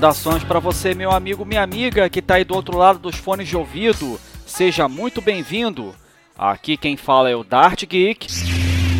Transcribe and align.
Saudações 0.00 0.42
para 0.42 0.58
você, 0.58 0.94
meu 0.94 1.10
amigo, 1.10 1.44
minha 1.44 1.62
amiga 1.62 2.08
que 2.08 2.20
está 2.20 2.36
aí 2.36 2.44
do 2.44 2.54
outro 2.54 2.74
lado 2.78 2.98
dos 2.98 3.16
fones 3.16 3.46
de 3.46 3.54
ouvido. 3.54 4.18
Seja 4.46 4.88
muito 4.88 5.20
bem-vindo. 5.20 5.94
Aqui 6.38 6.78
quem 6.78 6.96
fala 6.96 7.28
é 7.28 7.36
o 7.36 7.44
Dart 7.44 7.84
Geek. 7.84 8.26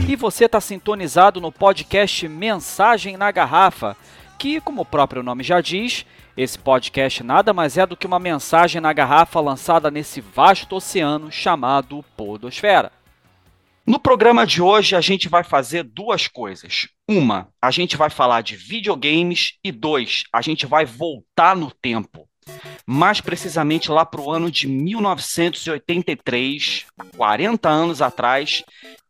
E 0.06 0.14
você 0.14 0.44
está 0.44 0.60
sintonizado 0.60 1.40
no 1.40 1.50
podcast 1.50 2.28
Mensagem 2.28 3.16
na 3.16 3.30
Garrafa, 3.30 3.96
que, 4.38 4.60
como 4.60 4.82
o 4.82 4.84
próprio 4.84 5.22
nome 5.22 5.42
já 5.42 5.62
diz, 5.62 6.04
esse 6.36 6.58
podcast 6.58 7.24
nada 7.24 7.54
mais 7.54 7.78
é 7.78 7.86
do 7.86 7.96
que 7.96 8.06
uma 8.06 8.18
mensagem 8.18 8.78
na 8.78 8.92
garrafa 8.92 9.40
lançada 9.40 9.90
nesse 9.90 10.20
vasto 10.20 10.76
oceano 10.76 11.32
chamado 11.32 12.04
Podosfera. 12.14 12.92
No 13.90 13.98
programa 13.98 14.46
de 14.46 14.62
hoje, 14.62 14.94
a 14.94 15.00
gente 15.00 15.28
vai 15.28 15.42
fazer 15.42 15.82
duas 15.82 16.28
coisas. 16.28 16.86
Uma, 17.10 17.48
a 17.60 17.72
gente 17.72 17.96
vai 17.96 18.08
falar 18.08 18.40
de 18.40 18.54
videogames, 18.54 19.54
e 19.64 19.72
dois, 19.72 20.22
a 20.32 20.40
gente 20.40 20.64
vai 20.64 20.86
voltar 20.86 21.56
no 21.56 21.72
tempo. 21.72 22.28
Mais 22.86 23.20
precisamente 23.20 23.90
lá 23.90 24.06
para 24.06 24.20
o 24.20 24.30
ano 24.30 24.48
de 24.48 24.68
1983, 24.68 26.86
40 27.16 27.68
anos 27.68 28.00
atrás, 28.00 28.62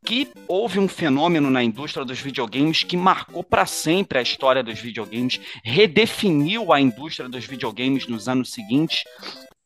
que 0.03 0.31
houve 0.48 0.78
um 0.78 0.89
fenômeno 0.89 1.50
na 1.50 1.62
indústria 1.62 2.03
dos 2.03 2.19
videogames 2.19 2.83
que 2.83 2.97
marcou 2.97 3.44
para 3.44 3.67
sempre 3.67 4.19
a 4.19 4.22
história 4.22 4.62
dos 4.62 4.78
videogames, 4.78 5.39
redefiniu 5.62 6.72
a 6.72 6.81
indústria 6.81 7.28
dos 7.28 7.44
videogames 7.44 8.06
nos 8.06 8.28
anos 8.28 8.50
seguintes 8.50 9.05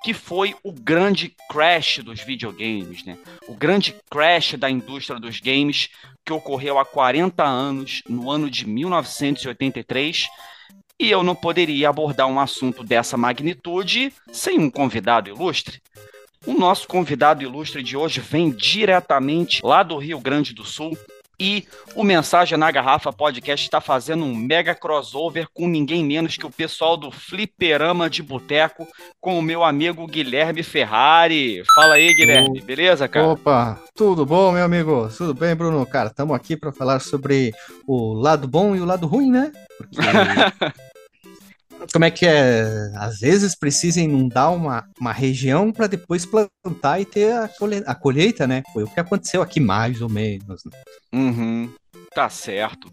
que 0.05 0.13
foi 0.13 0.55
o 0.63 0.71
grande 0.71 1.35
crash 1.49 2.01
dos 2.01 2.21
videogames, 2.21 3.03
né? 3.07 3.17
O 3.49 3.55
grande 3.55 3.97
crash 4.11 4.53
da 4.53 4.69
indústria 4.71 5.19
dos 5.19 5.41
games 5.41 5.89
que 6.23 6.31
ocorreu 6.31 6.79
há 6.79 6.85
40 6.85 7.43
anos, 7.43 8.03
no 8.07 8.31
ano 8.31 8.51
de 8.51 8.69
1983. 8.69 10.29
E 11.01 11.11
eu 11.11 11.23
não 11.23 11.35
poderia 11.35 11.89
abordar 11.89 12.27
um 12.27 12.39
assunto 12.39 12.85
dessa 12.85 13.17
magnitude 13.17 14.13
sem 14.31 14.59
um 14.59 14.71
convidado 14.71 15.31
ilustre. 15.31 15.81
O 16.47 16.53
nosso 16.53 16.87
convidado 16.87 17.43
ilustre 17.43 17.83
de 17.83 17.97
hoje 17.97 18.21
vem 18.21 18.51
diretamente 18.51 19.63
lá 19.65 19.83
do 19.83 19.97
Rio 19.97 20.21
Grande 20.21 20.53
do 20.53 20.67
Sul, 20.67 20.95
e 21.39 21.67
o 21.95 22.05
Mensagem 22.05 22.59
na 22.59 22.71
Garrafa 22.71 23.13
Podcast 23.13 23.65
está 23.65 23.81
fazendo 23.81 24.25
um 24.25 24.35
mega 24.35 24.75
crossover 24.75 25.47
com 25.53 25.69
ninguém 25.69 26.05
menos 26.05 26.37
que 26.37 26.47
o 26.47 26.51
pessoal 26.51 26.97
do 26.97 27.11
Fliperama 27.11 28.09
de 28.09 28.23
Boteco 28.23 28.87
com 29.21 29.39
o 29.39 29.43
meu 29.43 29.65
amigo 29.65 30.07
Guilherme 30.07 30.63
Ferrari. 30.63 31.63
Fala 31.75 31.95
aí, 31.95 32.15
Guilherme, 32.15 32.61
beleza, 32.61 33.09
cara? 33.09 33.29
Opa, 33.29 33.81
tudo 33.95 34.25
bom, 34.25 34.53
meu 34.53 34.65
amigo? 34.65 35.09
Tudo 35.17 35.35
bem, 35.35 35.55
Bruno? 35.55 35.85
Cara, 35.87 36.09
estamos 36.09 36.35
aqui 36.35 36.57
para 36.57 36.73
falar 36.73 37.01
sobre 37.01 37.53
o 37.87 38.15
lado 38.15 38.47
bom 38.47 38.77
e 38.77 38.81
o 38.81 38.85
lado 38.85 39.07
ruim, 39.07 39.31
né? 39.31 39.53
Porque 39.77 39.97
como 41.93 42.05
é 42.05 42.11
que 42.11 42.27
é? 42.27 42.91
Às 42.97 43.19
vezes 43.19 43.57
precisa 43.57 44.01
inundar 44.01 44.53
uma, 44.53 44.89
uma 45.01 45.13
região 45.13 45.73
para 45.73 45.87
depois 45.87 46.27
plantar 46.27 47.01
e 47.01 47.05
ter 47.05 47.33
a, 47.33 47.49
colhe 47.49 47.83
a, 47.87 47.95
colheita, 47.95 48.47
né? 48.47 48.63
Foi 48.73 48.85
o 48.85 48.89
que 48.89 49.01
aconteceu 49.01 49.43
aqui, 49.43 49.61
mais 49.61 50.01
ou 50.01 50.09
menos. 50.09 50.65
Né? 50.65 50.73
Uhum, 51.15 51.73
tá 52.15 52.29
certo. 52.29 52.93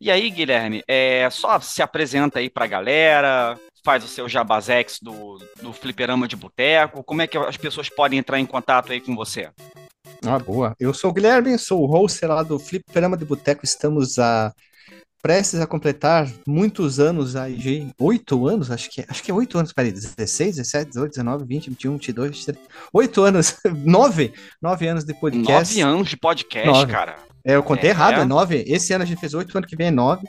E 0.00 0.10
aí, 0.10 0.30
Guilherme, 0.30 0.82
é, 0.88 1.28
só 1.30 1.60
se 1.60 1.82
apresenta 1.82 2.38
aí 2.40 2.50
pra 2.50 2.66
galera, 2.66 3.56
faz 3.84 4.04
o 4.04 4.08
seu 4.08 4.28
jabazex 4.28 4.98
do, 5.00 5.38
do 5.60 5.72
fliperama 5.72 6.26
de 6.26 6.36
boteco, 6.36 7.04
como 7.04 7.22
é 7.22 7.26
que 7.26 7.38
as 7.38 7.56
pessoas 7.56 7.88
podem 7.88 8.18
entrar 8.18 8.38
em 8.38 8.46
contato 8.46 8.92
aí 8.92 9.00
com 9.00 9.14
você? 9.14 9.50
Ah, 10.24 10.38
boa. 10.38 10.74
Eu 10.78 10.94
sou 10.94 11.10
o 11.10 11.12
Guilherme, 11.12 11.58
sou 11.58 11.82
o 11.82 11.86
host 11.86 12.24
lá 12.26 12.42
do 12.42 12.58
Fliperama 12.58 13.16
de 13.16 13.24
Boteco, 13.24 13.64
estamos 13.64 14.18
a 14.18 14.52
prestes 15.22 15.60
a 15.60 15.66
completar 15.68 16.28
muitos 16.46 16.98
anos 16.98 17.36
aí, 17.36 17.88
oito 17.96 18.48
anos, 18.48 18.72
acho 18.72 18.90
que, 18.90 19.02
é, 19.02 19.06
acho 19.08 19.22
que 19.22 19.30
é 19.30 19.34
oito 19.34 19.56
anos, 19.56 19.72
peraí, 19.72 19.92
16, 19.92 20.56
17, 20.56 20.88
18, 20.88 21.10
19, 21.10 21.44
20, 21.44 21.70
21, 21.70 21.92
22, 21.92 22.30
23, 22.30 22.58
oito 22.92 23.22
anos, 23.22 23.56
nove, 23.84 24.32
nove 24.60 24.88
anos 24.88 25.04
de 25.04 25.14
podcast. 25.14 25.78
Nove 25.78 25.94
anos 25.94 26.08
de 26.08 26.16
podcast, 26.16 26.68
nove. 26.68 26.92
cara. 26.92 27.16
É, 27.44 27.54
eu 27.54 27.62
contei 27.62 27.90
é, 27.90 27.92
errado, 27.92 28.18
é. 28.18 28.22
é 28.22 28.24
nove, 28.24 28.64
esse 28.66 28.92
ano 28.92 29.04
a 29.04 29.06
gente 29.06 29.20
fez 29.20 29.32
oito, 29.32 29.56
ano 29.56 29.66
que 29.66 29.76
vem 29.76 29.86
é 29.86 29.92
nove, 29.92 30.26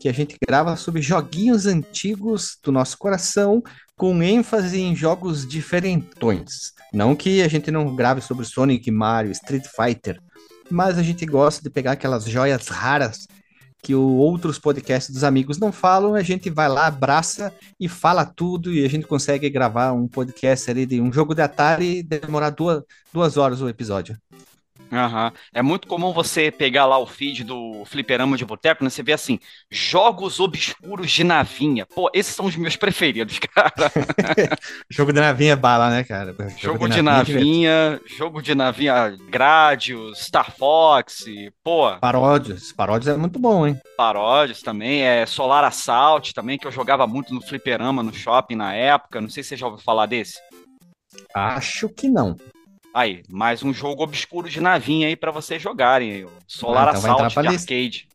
que 0.00 0.08
a 0.08 0.12
gente 0.12 0.36
grava 0.46 0.76
sobre 0.76 1.02
joguinhos 1.02 1.66
antigos 1.66 2.56
do 2.62 2.70
nosso 2.70 2.96
coração, 2.98 3.62
com 3.96 4.22
ênfase 4.22 4.80
em 4.80 4.94
jogos 4.94 5.46
diferentões. 5.46 6.72
Não 6.92 7.16
que 7.16 7.42
a 7.42 7.48
gente 7.48 7.70
não 7.72 7.96
grave 7.96 8.20
sobre 8.20 8.44
Sonic, 8.44 8.90
Mario, 8.92 9.32
Street 9.32 9.64
Fighter, 9.66 10.20
mas 10.70 10.98
a 10.98 11.02
gente 11.02 11.26
gosta 11.26 11.62
de 11.62 11.70
pegar 11.70 11.92
aquelas 11.92 12.24
joias 12.24 12.68
raras 12.68 13.26
que 13.86 13.94
outros 13.94 14.58
podcasts 14.58 15.14
dos 15.14 15.22
amigos 15.22 15.58
não 15.58 15.70
falam, 15.70 16.16
a 16.16 16.22
gente 16.22 16.50
vai 16.50 16.68
lá, 16.68 16.88
abraça 16.88 17.54
e 17.78 17.88
fala 17.88 18.24
tudo 18.24 18.72
e 18.72 18.84
a 18.84 18.88
gente 18.88 19.06
consegue 19.06 19.48
gravar 19.48 19.92
um 19.92 20.08
podcast 20.08 20.68
ali 20.68 20.84
de 20.84 21.00
um 21.00 21.12
jogo 21.12 21.36
de 21.36 21.42
Atari 21.42 21.98
e 21.98 22.02
demorar 22.02 22.50
duas, 22.50 22.82
duas 23.12 23.36
horas 23.36 23.62
o 23.62 23.68
episódio. 23.68 24.18
Uhum. 24.90 25.30
É 25.52 25.62
muito 25.62 25.88
comum 25.88 26.12
você 26.12 26.50
pegar 26.50 26.86
lá 26.86 26.98
o 26.98 27.06
feed 27.06 27.44
do 27.44 27.84
Fliperama 27.84 28.36
de 28.36 28.44
Boteco, 28.44 28.84
né? 28.84 28.90
Você 28.90 29.02
vê 29.02 29.12
assim, 29.12 29.38
jogos 29.70 30.38
obscuros 30.40 31.10
de 31.10 31.24
navinha. 31.24 31.86
Pô, 31.86 32.10
esses 32.14 32.34
são 32.34 32.46
os 32.46 32.56
meus 32.56 32.76
preferidos, 32.76 33.38
cara. 33.38 33.72
jogo 34.90 35.12
de 35.12 35.20
navinha 35.20 35.52
é 35.52 35.56
bala, 35.56 35.90
né, 35.90 36.04
cara? 36.04 36.34
Jogo, 36.38 36.58
jogo 36.58 36.88
de, 36.88 37.02
navinha, 37.02 37.38
navinha 37.38 38.00
jogo 38.16 38.42
de 38.42 38.54
navinha 38.54 39.16
Gradius, 39.28 40.26
Star 40.26 40.52
Fox, 40.52 41.24
pô. 41.62 41.96
Paródios, 41.98 42.72
paródios 42.72 43.08
é 43.08 43.16
muito 43.16 43.38
bom, 43.38 43.66
hein? 43.66 43.80
Paródios 43.96 44.62
também, 44.62 45.02
é 45.02 45.26
Solar 45.26 45.64
Assault 45.64 46.32
também, 46.32 46.58
que 46.58 46.66
eu 46.66 46.72
jogava 46.72 47.06
muito 47.06 47.34
no 47.34 47.40
Fliperama, 47.40 48.02
no 48.02 48.12
shopping 48.12 48.56
na 48.56 48.74
época. 48.74 49.20
Não 49.20 49.28
sei 49.28 49.42
se 49.42 49.50
você 49.50 49.56
já 49.56 49.66
ouviu 49.66 49.82
falar 49.82 50.06
desse. 50.06 50.38
Acho 51.34 51.88
que 51.88 52.08
não. 52.08 52.36
Aí, 52.96 53.22
mais 53.28 53.62
um 53.62 53.74
jogo 53.74 54.02
obscuro 54.02 54.48
de 54.48 54.58
navinha 54.58 55.06
aí 55.08 55.14
para 55.14 55.30
vocês 55.30 55.60
jogarem. 55.60 56.26
Solar 56.46 56.88
ah, 56.88 56.98
então 56.98 57.26
Assault 57.26 57.34
de 57.34 57.48
lista. 57.48 57.74
arcade. 57.74 58.08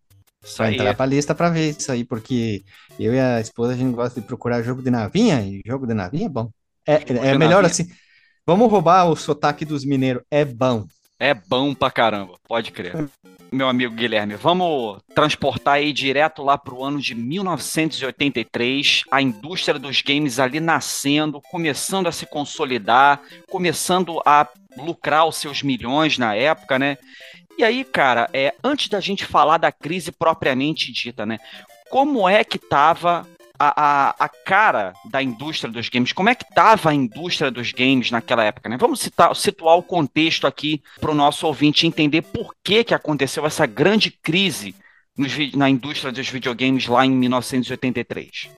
Isso 0.44 0.58
vai 0.58 0.70
aí. 0.70 0.74
entrar 0.74 0.96
pra 0.96 1.06
lista 1.06 1.36
pra 1.36 1.50
ver 1.52 1.70
isso 1.70 1.92
aí, 1.92 2.04
porque 2.04 2.64
eu 3.00 3.14
e 3.14 3.20
a 3.20 3.40
esposa 3.40 3.74
a 3.74 3.78
gente 3.78 3.94
gosta 3.94 4.20
de 4.20 4.26
procurar 4.26 4.64
jogo 4.64 4.82
de 4.82 4.90
navinha, 4.90 5.40
e 5.44 5.62
jogo 5.64 5.86
de 5.86 5.94
navinha 5.94 6.26
é 6.26 6.30
bom. 6.30 6.50
É, 6.84 6.96
é 6.96 7.38
melhor 7.38 7.62
navinha. 7.62 7.68
assim. 7.68 7.92
Vamos 8.44 8.72
roubar 8.72 9.08
o 9.08 9.16
sotaque 9.16 9.66
dos 9.66 9.86
mineiros. 9.86 10.24
É 10.32 10.44
bom. 10.44 10.88
É 11.22 11.36
bom 11.36 11.76
pra 11.76 11.92
caramba, 11.92 12.34
pode 12.48 12.72
crer. 12.72 13.08
Meu 13.52 13.70
amigo 13.70 13.94
Guilherme, 13.94 14.34
vamos 14.34 15.00
transportar 15.14 15.76
aí 15.76 15.94
direto 15.94 16.42
lá 16.42 16.58
pro 16.58 16.84
ano 16.84 17.00
de 17.00 17.14
1983, 17.14 19.04
a 19.12 19.22
indústria 19.22 19.78
dos 19.78 20.02
games 20.02 20.40
ali 20.40 20.60
nascendo, 20.60 21.40
começando 21.40 22.08
a 22.08 22.12
se 22.12 22.26
consolidar, 22.26 23.22
começando 23.52 24.20
a 24.26 24.48
lucrar 24.76 25.28
os 25.28 25.36
seus 25.36 25.62
milhões 25.62 26.18
na 26.18 26.34
época, 26.34 26.80
né? 26.80 26.98
E 27.56 27.64
aí, 27.64 27.84
cara, 27.84 28.28
é, 28.34 28.56
antes 28.64 28.90
da 28.90 29.00
gente 29.00 29.24
falar 29.24 29.60
da 29.60 29.72
crise 29.72 30.12
propriamente 30.12 30.92
dita, 30.92 31.24
né? 31.24 31.38
Como 31.92 32.28
é 32.28 32.44
que 32.44 32.58
tava 32.58 33.28
a, 33.62 33.74
a, 33.76 34.26
a, 34.26 34.28
cara 34.28 34.94
da 35.12 35.22
indústria 35.22 35.72
dos 35.72 35.88
games, 35.88 36.12
como 36.12 36.30
é 36.30 36.36
que 36.36 36.44
estava 36.44 36.90
a 36.90 36.94
indústria 36.96 37.52
dos 37.52 37.72
games 37.72 38.10
naquela 38.10 38.44
época, 38.44 38.68
né? 38.68 38.76
Vamos 38.76 39.02
citar, 39.02 39.36
situar 39.36 39.78
o 39.78 39.84
contexto 39.84 40.48
aqui 40.48 40.82
para 41.00 41.12
o 41.12 41.16
nosso 41.16 41.46
ouvinte 41.46 41.86
entender 41.86 42.24
por 42.24 42.56
que, 42.64 42.84
que 42.84 42.96
aconteceu 42.96 43.46
essa 43.46 43.68
grande 43.68 44.10
crise 44.10 44.74
nos, 45.16 45.34
na 45.54 45.70
indústria 45.70 46.12
dos 46.12 46.28
videogames 46.28 46.88
lá 46.88 47.06
em 47.06 47.12
1983. 47.12 48.50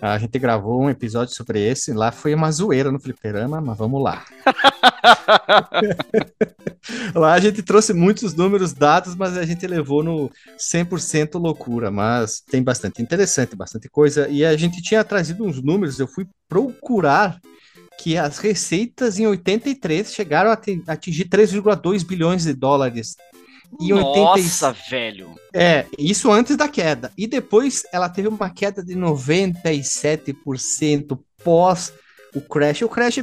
A 0.00 0.18
gente 0.18 0.38
gravou 0.38 0.82
um 0.82 0.90
episódio 0.90 1.34
sobre 1.34 1.60
esse, 1.60 1.92
lá 1.92 2.10
foi 2.10 2.34
uma 2.34 2.50
zoeira 2.50 2.90
no 2.90 2.98
fliperama, 2.98 3.60
mas 3.60 3.76
vamos 3.76 4.02
lá. 4.02 4.24
lá 7.14 7.34
a 7.34 7.40
gente 7.40 7.62
trouxe 7.62 7.92
muitos 7.92 8.34
números, 8.34 8.72
dados, 8.72 9.14
mas 9.14 9.36
a 9.36 9.44
gente 9.44 9.66
levou 9.66 10.02
no 10.02 10.30
100% 10.58 11.40
loucura, 11.40 11.90
mas 11.90 12.40
tem 12.40 12.62
bastante 12.62 13.00
interessante, 13.00 13.56
bastante 13.56 13.88
coisa, 13.88 14.28
e 14.28 14.44
a 14.44 14.54
gente 14.56 14.82
tinha 14.82 15.04
trazido 15.04 15.44
uns 15.44 15.62
números, 15.62 16.00
eu 16.00 16.06
fui 16.06 16.26
procurar 16.48 17.40
que 17.98 18.18
as 18.18 18.38
receitas 18.38 19.18
em 19.18 19.26
83 19.26 20.12
chegaram 20.12 20.50
a 20.50 20.58
atingir 20.88 21.28
3,2 21.28 22.04
bilhões 22.04 22.44
de 22.44 22.52
dólares 22.52 23.16
e 23.80 23.90
Nossa, 23.90 24.68
80... 24.68 24.90
velho! 24.90 25.34
É, 25.54 25.86
isso 25.98 26.30
antes 26.30 26.56
da 26.56 26.68
queda. 26.68 27.10
E 27.16 27.26
depois 27.26 27.82
ela 27.92 28.08
teve 28.08 28.28
uma 28.28 28.48
queda 28.50 28.82
de 28.82 28.94
97% 28.94 31.18
pós 31.42 31.92
o 32.34 32.40
Crash. 32.40 32.82
O 32.82 32.88
Crash 32.88 33.18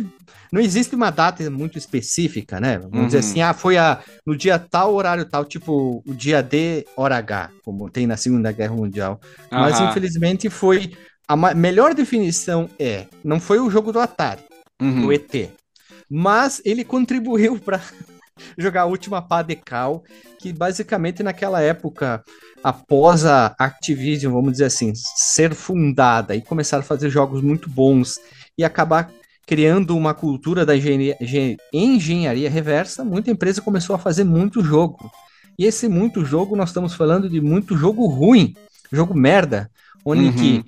não 0.52 0.62
existe 0.62 0.96
uma 0.96 1.10
data 1.12 1.50
muito 1.50 1.78
específica, 1.78 2.60
né? 2.60 2.78
Vamos 2.78 2.98
Uhum. 2.98 3.06
dizer 3.06 3.20
assim, 3.20 3.42
ah, 3.42 3.54
foi 3.54 3.78
a, 3.78 4.00
no 4.26 4.36
dia 4.36 4.58
tal, 4.60 4.94
horário 4.96 5.26
tal, 5.26 5.46
tipo 5.46 6.04
o 6.06 6.14
dia 6.14 6.42
D, 6.42 6.86
hora 6.96 7.18
H, 7.18 7.52
como 7.64 7.90
tem 7.90 8.08
na 8.08 8.18
Segunda 8.18 8.52
Guerra 8.52 8.76
Mundial. 8.76 9.20
Mas 9.52 9.80
Aham. 9.80 9.90
infelizmente 9.90 10.50
foi. 10.50 10.92
A 11.28 11.36
melhor 11.54 11.94
definição 11.94 12.68
é: 12.80 13.06
não 13.24 13.40
foi 13.40 13.60
o 13.60 13.70
jogo 13.70 13.92
do 13.92 14.00
Atari, 14.00 14.42
Uhum. 14.82 15.02
do 15.02 15.14
ET, 15.14 15.52
mas 16.10 16.62
ele 16.66 16.84
contribuiu 16.84 17.60
para 17.60 17.80
jogar 18.58 18.82
a 18.82 18.86
última 18.86 19.22
pá 19.22 19.42
de 19.42 19.56
cal, 19.56 20.04
que 20.40 20.52
basicamente 20.52 21.22
naquela 21.22 21.62
época, 21.62 22.24
após 22.64 23.26
a 23.26 23.54
Activision, 23.60 24.34
vamos 24.34 24.54
dizer 24.54 24.66
assim, 24.66 24.92
ser 24.96 25.54
fundada 25.54 26.36
e 26.36 26.42
começar 26.42 26.80
a 26.80 26.84
fazer 26.84 27.10
jogos 27.10 27.42
muito 27.44 27.70
bons 27.70 28.16
e 28.60 28.64
acabar 28.66 29.10
criando 29.48 29.96
uma 29.96 30.14
cultura 30.14 30.66
da 30.66 30.76
engenharia, 30.76 31.16
engen- 31.22 31.58
engenharia 31.74 32.50
reversa, 32.50 33.06
muita 33.06 33.32
empresa 33.32 33.62
começou 33.62 33.96
a 33.96 34.00
fazer 34.00 34.26
muito 34.26 34.62
jogo. 34.62 35.10
E 35.58 35.66
esse 35.66 35.88
muito 35.88 36.26
jogo, 36.26 36.58
nós 36.58 36.70
estamos 36.70 36.94
falando 36.94 37.30
de 37.30 37.40
muito 37.40 37.78
jogo 37.78 38.06
ruim, 38.06 38.54
jogo 38.92 39.14
merda, 39.14 39.72
onde 40.06 40.26
Uhum. 40.26 40.34
que 40.34 40.66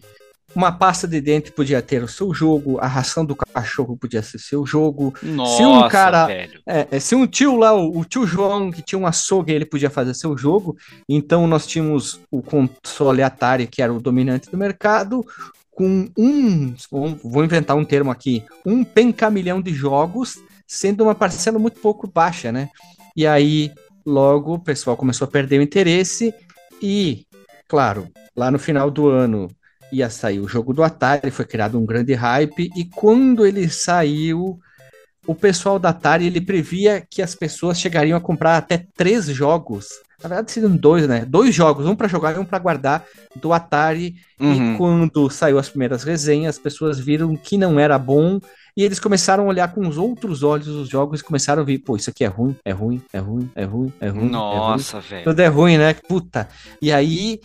uma 0.56 0.72
pasta 0.72 1.08
de 1.08 1.22
dente 1.22 1.52
podia 1.52 1.82
ter 1.82 2.04
o 2.04 2.08
seu 2.08 2.34
jogo, 2.34 2.78
a 2.80 2.88
ração 2.88 3.26
do 3.26 3.36
cachorro 3.36 3.96
podia 3.98 4.22
ser 4.22 4.38
seu 4.40 4.66
jogo, 4.66 5.14
Nossa, 5.24 5.58
Se 5.58 5.64
um 5.66 5.88
cara- 5.88 6.28
velho. 6.28 6.60
é, 6.68 6.88
é, 6.92 7.00
se 7.00 7.16
um 7.16 7.26
tio 7.26 7.56
lá, 7.56 7.74
o, 7.74 8.00
o 8.00 8.06
tio 8.06 8.26
João, 8.28 8.70
que 8.72 8.82
tinha 8.82 9.00
um 9.00 9.08
açougue, 9.08 9.54
ele 9.54 9.66
podia 9.66 9.90
fazer 9.90 10.14
seu 10.14 10.38
jogo, 10.38 10.76
então 11.08 11.48
nós 11.48 11.66
tínhamos 11.66 12.20
o 12.30 12.42
console 12.42 13.24
Atari, 13.24 13.68
que 13.68 13.82
era 13.82 13.94
o 13.94 14.02
dominante 14.02 14.50
do 14.52 14.58
mercado, 14.58 15.26
com 15.72 16.10
um, 16.18 16.74
vou- 16.92 17.18
vou 17.24 17.44
inventar 17.46 17.78
um 17.78 17.86
termo 17.86 18.12
aqui, 18.12 18.44
um 18.66 18.84
pencamilhão 18.84 19.62
de 19.62 19.74
jogos, 19.74 20.38
sendo 20.68 21.04
uma 21.04 21.16
parcela 21.16 21.58
muito 21.58 21.80
pouco 21.80 22.08
baixa, 22.08 22.52
né? 22.52 22.70
E 23.16 23.26
aí, 23.26 23.72
logo, 24.06 24.54
o 24.56 24.60
pessoal 24.60 24.98
começou 24.98 25.26
a 25.26 25.32
perder 25.32 25.60
o 25.60 25.64
interesse 25.64 26.34
e, 26.82 27.26
claro, 27.68 28.08
lá 28.36 28.52
no 28.52 28.60
final 28.60 28.92
do 28.92 29.08
ano 29.08 29.50
ia 29.92 30.10
sair 30.10 30.40
o 30.40 30.48
jogo 30.48 30.74
do 30.74 30.84
Atari, 30.84 31.32
foi 31.32 31.46
criado 31.46 31.80
um 31.80 31.86
grande 31.86 32.14
hype, 32.14 32.70
e 32.76 32.86
quando 32.86 33.46
ele 33.46 33.70
saiu, 33.70 34.60
o 35.28 35.36
pessoal 35.36 35.78
da 35.78 35.90
Atari 35.90 36.28
ele 36.28 36.42
previa 36.42 37.06
que 37.10 37.22
as 37.22 37.36
pessoas 37.36 37.80
chegariam 37.80 38.18
a 38.18 38.22
comprar 38.22 38.58
até 38.58 38.86
três 38.96 39.26
jogos. 39.26 39.88
Na 40.22 40.30
verdade, 40.30 40.52
seriam 40.52 40.76
dois, 40.76 41.08
né? 41.08 41.26
Dois 41.26 41.54
jogos, 41.54 41.88
um 41.88 41.96
para 41.96 42.08
jogar 42.08 42.36
e 42.36 42.40
um 42.40 42.46
para 42.46 42.60
guardar 42.60 43.04
do 43.36 43.52
Atari. 43.52 44.16
Uhum. 44.40 44.74
E 44.74 44.78
quando 44.78 45.30
saiu 45.32 45.58
as 45.58 45.70
primeiras 45.70 46.04
resenhas, 46.04 46.56
as 46.56 46.62
pessoas 46.62 47.00
viram 47.00 47.36
que 47.36 47.58
não 47.58 47.80
era 47.80 47.98
bom 47.98 48.40
e 48.76 48.84
eles 48.84 49.00
começaram 49.00 49.46
a 49.46 49.48
olhar 49.48 49.74
com 49.74 49.86
os 49.88 49.98
outros 49.98 50.44
olhos 50.44 50.68
os 50.68 50.88
jogos 50.88 51.20
e 51.20 51.24
começaram 51.24 51.62
a 51.62 51.66
ver, 51.66 51.80
pô, 51.80 51.96
isso 51.96 52.10
aqui 52.10 52.24
é 52.24 52.28
ruim, 52.28 52.56
é 52.64 52.72
ruim, 52.72 53.02
é 53.12 53.20
ruim, 53.20 53.50
é 53.56 53.66
ruim, 53.66 53.94
é 54.00 54.08
ruim. 54.08 54.18
é 54.18 54.20
ruim. 54.22 54.30
Nossa, 54.30 55.00
velho. 55.02 55.24
Tudo 55.24 55.40
é 55.40 55.48
ruim, 55.48 55.78
né? 55.78 55.94
Puta. 55.94 56.48
E 56.82 56.92
aí 56.92 57.42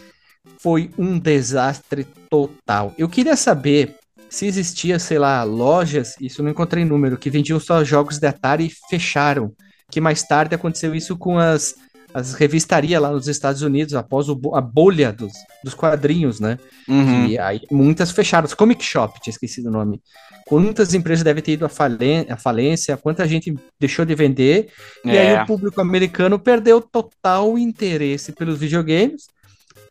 foi 0.59 0.91
um 0.99 1.19
desastre 1.19 2.07
total. 2.31 2.95
Eu 2.99 3.09
queria 3.09 3.37
saber 3.37 3.95
se 4.29 4.47
existia, 4.47 4.99
sei 4.99 5.19
lá, 5.19 5.43
lojas, 5.45 6.15
isso 6.21 6.43
não 6.43 6.51
encontrei 6.51 6.85
número, 6.85 7.17
que 7.17 7.31
vendiam 7.31 7.61
só 7.61 7.85
jogos 7.85 8.19
de 8.19 8.27
Atari 8.27 8.67
e 8.67 8.89
fecharam. 8.91 9.53
Que 9.91 10.01
mais 10.01 10.23
tarde 10.25 10.55
aconteceu 10.55 10.95
isso 10.97 11.17
com 11.17 11.39
as, 11.39 11.77
as 12.13 12.35
revistarias 12.35 13.01
lá 13.01 13.11
nos 13.13 13.29
Estados 13.29 13.63
Unidos, 13.63 13.95
após 13.95 14.29
o 14.29 14.39
a 14.55 14.61
bolha 14.61 15.13
dos, 15.13 15.33
dos 15.63 15.75
quadrinhos, 15.75 16.41
né? 16.41 16.59
Uhum. 16.89 17.27
E 17.27 17.39
aí 17.39 17.61
muitas 17.71 18.11
fecharam. 18.11 18.49
Comic 18.49 18.83
Shop, 18.85 19.21
tinha 19.21 19.31
esquecido 19.31 19.69
o 19.69 19.73
nome. 19.73 20.03
Quantas 20.49 20.93
empresas 20.95 21.23
devem 21.25 21.43
ter 21.43 21.53
ido 21.53 21.65
à 21.67 21.69
falen- 21.69 22.27
à 22.29 22.37
falência, 22.37 22.97
quanta 22.97 23.27
gente 23.29 23.55
deixou 23.81 24.05
de 24.05 24.15
vender, 24.15 24.69
e 25.05 25.11
aí 25.11 25.35
É. 25.35 25.43
o 25.43 25.47
público 25.47 25.81
americano 25.81 26.39
perdeu 26.39 26.81
total 26.81 27.57
interesse 27.59 28.31
pelos 28.33 28.59
videogames, 28.59 29.27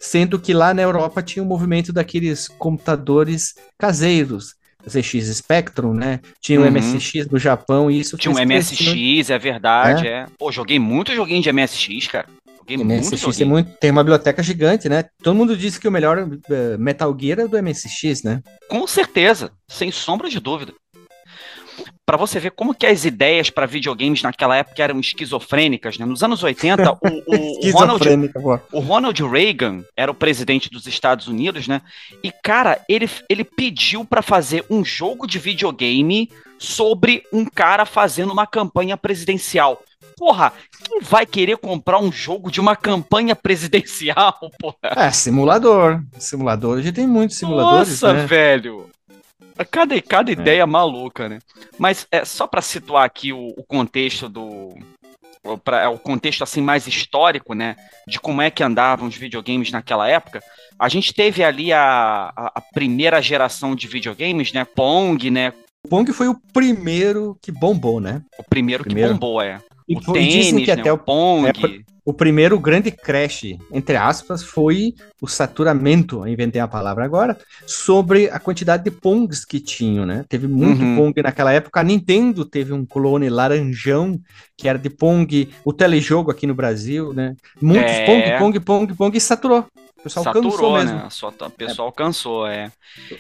sendo 0.06 0.40
que 0.40 0.54
lá 0.54 0.74
na 0.74 0.82
Europa 0.82 1.22
tinha 1.22 1.42
o 1.44 1.46
movimento 1.46 1.92
daqueles 1.92 2.48
computadores 2.48 3.56
caseiros, 3.78 4.56
ZX 4.88 5.36
Spectrum, 5.38 5.94
né? 5.94 6.20
Tinha 6.40 6.60
o 6.60 6.64
Uhum. 6.64 6.70
MSX 6.72 7.26
do 7.28 7.40
Japão 7.40 7.90
e 7.90 8.00
isso 8.00 8.18
Tinha 8.18 8.32
um 8.32 8.36
crescer- 8.36 8.76
MSX, 8.84 9.30
é 9.32 9.40
verdade, 9.40 10.08
é. 10.08 10.28
Pô, 10.38 10.52
joguei 10.52 10.78
muito 10.80 11.14
joguinho 11.16 11.42
de 11.42 11.50
MSX, 11.52 12.08
cara. 12.08 12.28
Joguei 12.60 12.78
muito 12.78 12.92
MSX 12.92 13.10
tem, 13.10 13.18
joguinho. 13.20 13.50
muito, 13.50 13.72
tem 13.80 13.92
uma 13.92 14.04
biblioteca 14.04 14.44
gigante, 14.44 14.88
né? 14.88 15.06
Todo 15.24 15.36
mundo 15.36 15.58
diz 15.58 15.78
que 15.80 15.88
o 15.88 15.92
melhor 15.92 16.18
eh, 16.50 16.78
Metal 16.78 17.16
Gear 17.20 17.40
é 17.40 17.48
do 17.48 17.58
MSX, 17.58 18.24
né? 18.24 18.42
Com 18.70 18.86
certeza, 18.86 19.52
sem 19.68 19.92
sombra 19.92 20.30
de 20.30 20.40
dúvida. 20.40 20.74
Pra 22.06 22.18
você 22.18 22.40
ver 22.40 22.52
como 22.52 22.76
que 22.76 22.86
as 22.86 23.04
ideias 23.04 23.50
pra 23.50 23.66
videogames 23.66 24.22
naquela 24.22 24.56
época 24.56 24.84
eram 24.84 25.00
esquizofrênicas, 25.00 25.98
né? 25.98 26.06
Nos 26.06 26.22
anos 26.22 26.44
80, 26.44 26.92
o, 26.92 26.98
o, 27.02 27.68
o 27.68 27.72
Ronald, 27.74 28.06
o 28.72 28.80
Ronald 28.80 29.24
Reagan 29.24 29.84
era 29.98 30.12
o 30.12 30.16
presidente 30.16 30.70
dos 30.70 30.86
Estados 30.86 31.28
Unidos, 31.28 31.68
né? 31.68 31.82
E, 32.24 32.32
cara, 32.32 32.80
ele, 32.88 33.10
ele 33.28 33.44
pediu 33.44 34.06
pra 34.06 34.22
fazer 34.22 34.64
um 34.70 34.86
jogo 34.86 35.26
de 35.26 35.40
videogame 35.40 36.30
sobre 36.60 37.24
um 37.34 37.44
cara 37.44 37.86
fazendo 37.88 38.32
uma 38.32 38.46
campanha 38.46 38.96
presidencial. 38.96 39.82
Porra, 40.16 40.54
quem 40.84 41.02
vai 41.02 41.26
querer 41.26 41.58
comprar 41.58 42.00
um 42.00 42.12
jogo 42.12 42.50
de 42.50 42.62
uma 42.62 42.76
campanha 42.76 43.36
presidencial, 43.36 44.38
porra? 44.60 44.78
É, 44.96 45.12
simulador. 45.12 46.02
Simulador, 46.18 46.78
a 46.78 46.82
gente 46.82 46.94
tem 46.94 47.08
muitos 47.08 47.38
simuladores, 47.38 48.02
Nossa, 48.02 48.14
né? 48.14 48.26
velho. 48.26 48.90
Cada, 49.72 50.02
cada 50.02 50.32
ideia 50.32 50.66
maluca, 50.68 51.30
né? 51.30 51.40
Mas 51.78 52.06
é 52.12 52.26
só 52.26 52.46
pra 52.46 52.62
situar 52.62 53.06
aqui 53.06 53.32
o, 53.32 53.54
o 53.58 53.64
contexto 53.64 54.28
do. 54.28 54.78
O, 55.44 55.58
pra, 55.58 55.90
o 55.90 56.00
contexto 56.00 56.44
assim 56.44 56.62
mais 56.62 56.88
histórico, 56.88 57.54
né? 57.54 57.76
De 58.08 58.20
como 58.20 58.42
é 58.42 58.50
que 58.50 58.64
andavam 58.64 59.08
os 59.08 59.16
videogames 59.16 59.72
naquela 59.72 60.10
época. 60.10 60.42
A 60.78 60.90
gente 60.90 61.14
teve 61.14 61.44
ali 61.44 61.72
a, 61.72 62.34
a, 62.36 62.52
a 62.56 62.62
primeira 62.74 63.22
geração 63.22 63.76
de 63.76 63.88
videogames, 63.88 64.52
né? 64.52 64.66
Pong, 64.66 65.30
né? 65.30 65.54
O 65.86 65.88
Pong 65.88 66.12
foi 66.12 66.28
o 66.28 66.36
primeiro 66.52 67.38
que 67.42 67.52
bombou, 67.52 68.02
né? 68.02 68.22
O 68.40 68.44
primeiro, 68.44 68.84
Primeiro. 68.84 69.14
que 69.14 69.20
bombou, 69.20 69.42
é. 69.42 69.62
E 69.88 69.96
o 69.96 70.18
e 70.18 70.28
dizem 70.28 70.56
tênis, 70.56 70.66
que 70.66 70.76
né? 70.76 70.82
até 70.82 70.92
o 70.92 70.96
o, 70.96 71.00
Pong. 71.00 71.48
é, 71.48 71.52
o 72.04 72.14
primeiro 72.14 72.60
grande 72.60 72.92
crash, 72.92 73.44
entre 73.72 73.96
aspas, 73.96 74.44
foi 74.44 74.94
o 75.22 75.28
saturamento, 75.28 76.28
inventei 76.28 76.62
a 76.62 76.68
palavra 76.68 77.04
agora, 77.06 77.38
sobre 77.66 78.30
a 78.30 78.40
quantidade 78.40 78.84
de 78.84 78.92
Pongs 78.92 79.46
que 79.46 79.60
tinham, 79.60 80.06
né? 80.06 80.24
Teve 80.30 80.48
muito 80.48 80.82
Uhum. 80.82 80.96
Pong 80.96 81.22
naquela 81.22 81.52
época. 81.52 81.80
A 81.80 81.84
Nintendo 81.84 82.46
teve 82.46 82.74
um 82.74 82.86
clone 82.86 83.30
laranjão, 83.30 84.20
que 84.58 84.68
era 84.68 84.78
de 84.80 84.90
Pong, 84.90 85.50
o 85.64 85.74
telejogo 85.74 86.32
aqui 86.32 86.46
no 86.48 86.56
Brasil, 86.56 87.14
né? 87.14 87.36
Muitos 87.62 87.92
É. 87.94 88.06
Pong, 88.06 88.38
Pong, 88.40 88.60
Pong, 88.60 88.94
Pong, 88.96 89.18
e 89.18 89.22
saturou. 89.22 89.66
O 90.00 90.04
pessoal 90.06 90.26
cansou 90.26 90.52
Saturou, 90.52 90.74
mesmo. 90.78 90.98
né? 90.98 91.08
Só, 91.10 91.32
tá- 91.32 91.48
o 91.48 91.52
pessoal 91.52 91.92
cansou, 91.92 92.46
é. 92.46 92.72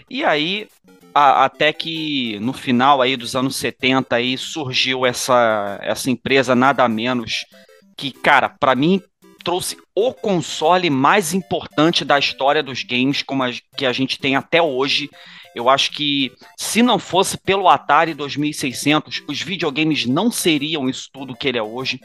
E 0.07 0.23
aí, 0.23 0.67
a- 1.15 1.45
até 1.45 1.73
que 1.73 2.37
no 2.41 2.53
final 2.53 3.01
aí 3.01 3.15
dos 3.17 3.35
anos 3.35 3.55
70 3.55 4.17
aí 4.17 4.37
surgiu 4.37 5.05
essa, 5.05 5.79
essa 5.81 6.11
empresa 6.11 6.53
nada 6.53 6.87
menos 6.89 7.45
que, 7.97 8.11
cara, 8.11 8.49
pra 8.49 8.75
mim 8.75 9.01
trouxe 9.43 9.77
o 9.95 10.13
console 10.13 10.89
mais 10.89 11.33
importante 11.33 12.03
da 12.03 12.19
história 12.19 12.61
dos 12.63 12.83
games 12.83 13.21
como 13.23 13.43
a, 13.43 13.51
que 13.77 13.85
a 13.85 13.93
gente 13.93 14.19
tem 14.19 14.35
até 14.35 14.61
hoje. 14.61 15.09
Eu 15.55 15.69
acho 15.69 15.91
que 15.91 16.31
se 16.57 16.81
não 16.83 16.99
fosse 16.99 17.37
pelo 17.37 17.69
Atari 17.69 18.13
2600, 18.13 19.23
os 19.29 19.41
videogames 19.41 20.05
não 20.05 20.29
seriam 20.29 20.89
isso 20.89 21.09
tudo 21.13 21.35
que 21.35 21.47
ele 21.47 21.57
é 21.57 21.63
hoje. 21.63 21.99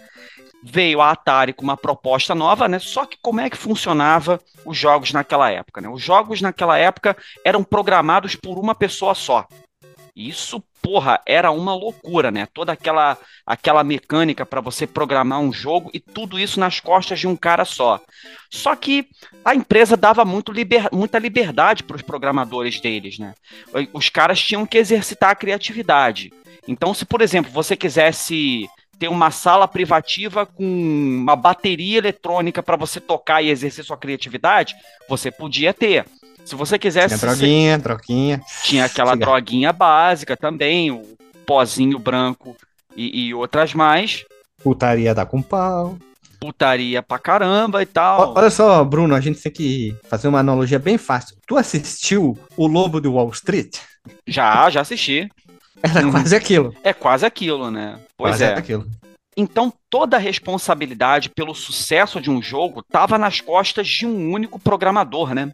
Veio 0.63 1.01
a 1.01 1.11
Atari 1.11 1.53
com 1.53 1.63
uma 1.63 1.77
proposta 1.77 2.35
nova, 2.35 2.69
né? 2.69 2.79
Só 2.79 3.07
que 3.07 3.17
como 3.23 3.41
é 3.41 3.49
que 3.49 3.57
funcionava 3.57 4.41
os 4.65 4.77
jogos 4.77 5.13
naquela 5.13 5.51
época, 5.51 5.81
né? 5.81 5.89
Os 5.89 6.03
jogos 6.03 6.41
naquela 6.41 6.77
época 6.77 7.17
eram 7.45 7.65
programados 7.65 8.35
por 8.35 8.59
uma 8.59 8.75
pessoa 8.75 9.15
só. 9.15 9.47
Isso, 10.15 10.63
porra, 10.83 11.21
era 11.27 11.51
uma 11.51 11.75
loucura, 11.75 12.31
né? 12.31 12.47
Toda 12.53 12.73
aquela 12.73 13.17
aquela 13.47 13.83
mecânica 13.83 14.45
para 14.45 14.61
você 14.61 14.87
programar 14.87 15.41
um 15.41 15.53
jogo 15.53 15.91
e 15.95 15.99
tudo 15.99 16.39
isso 16.39 16.61
nas 16.61 16.79
costas 16.79 17.19
de 17.19 17.27
um 17.27 17.37
cara 17.37 17.65
só. 17.65 17.99
Só 18.51 18.77
que 18.77 19.07
a 19.45 19.55
empresa 19.55 19.97
dava 19.97 20.25
muito 20.25 20.53
liber- 20.53 20.91
muita 20.93 21.19
liberdade 21.19 21.83
para 21.83 21.97
os 21.97 22.03
programadores 22.03 22.81
deles, 22.81 23.19
né? 23.19 23.35
Os 23.93 24.09
caras 24.09 24.41
tinham 24.41 24.67
que 24.67 24.79
exercitar 24.79 25.31
a 25.31 25.35
criatividade. 25.35 26.33
Então, 26.69 26.93
se 26.93 27.05
por 27.07 27.23
exemplo 27.23 27.51
você 27.51 27.77
quisesse 27.77 28.69
ter 29.01 29.09
uma 29.09 29.31
sala 29.31 29.67
privativa 29.67 30.45
com 30.45 30.63
uma 30.63 31.35
bateria 31.35 31.97
eletrônica 31.97 32.63
para 32.63 32.77
você 32.77 33.01
tocar 33.01 33.41
e 33.41 33.49
exercer 33.49 33.83
sua 33.83 33.97
criatividade, 33.97 34.75
você 35.09 35.31
podia 35.31 35.73
ter. 35.73 36.05
Se 36.45 36.55
você 36.55 36.79
quisesse. 36.79 37.19
Tinha 37.19 37.19
droguinha, 37.19 37.79
droguinha. 37.79 38.41
Tinha 38.63 38.85
aquela 38.85 39.13
Cigarro. 39.13 39.33
droguinha 39.33 39.73
básica 39.73 40.37
também, 40.37 40.91
o 40.91 41.03
pozinho 41.47 41.99
branco 41.99 42.55
e, 42.95 43.29
e 43.29 43.35
outras 43.35 43.73
mais. 43.73 44.25
Putaria 44.63 45.15
dá 45.15 45.25
com 45.25 45.41
pau. 45.41 45.97
Putaria 46.39 47.03
pra 47.03 47.19
caramba 47.19 47.83
e 47.83 47.87
tal. 47.87 48.35
Olha 48.37 48.51
só, 48.51 48.85
Bruno, 48.85 49.15
a 49.15 49.21
gente 49.21 49.41
tem 49.41 49.53
que 49.53 49.97
fazer 50.11 50.29
uma 50.29 50.41
analogia 50.41 50.79
bem 50.79 50.99
fácil. 50.99 51.37
Tu 51.47 51.57
assistiu 51.57 52.39
O 52.55 52.67
Lobo 52.67 53.01
de 53.01 53.09
Wall 53.09 53.31
Street? 53.31 53.79
Já, 54.27 54.69
já 54.69 54.83
assisti. 54.83 55.31
Era 55.83 56.05
uhum. 56.05 56.13
quase 56.13 56.37
aquilo. 56.37 56.75
É 56.83 56.93
quase 56.93 57.27
aquilo, 57.27 57.71
né? 57.71 57.99
Pois 58.17 58.33
quase 58.33 58.45
é. 58.45 58.55
aquilo. 58.55 58.87
Então, 59.37 59.73
toda 59.89 60.17
a 60.17 60.21
responsabilidade 60.21 61.31
pelo 61.31 61.55
sucesso 61.55 62.21
de 62.21 62.31
um 62.31 62.43
jogo 62.43 62.81
estava 62.81 63.17
nas 63.17 63.41
costas 63.41 63.89
de 63.89 64.07
um 64.07 64.33
único 64.33 64.59
programador, 64.59 65.35
né? 65.35 65.53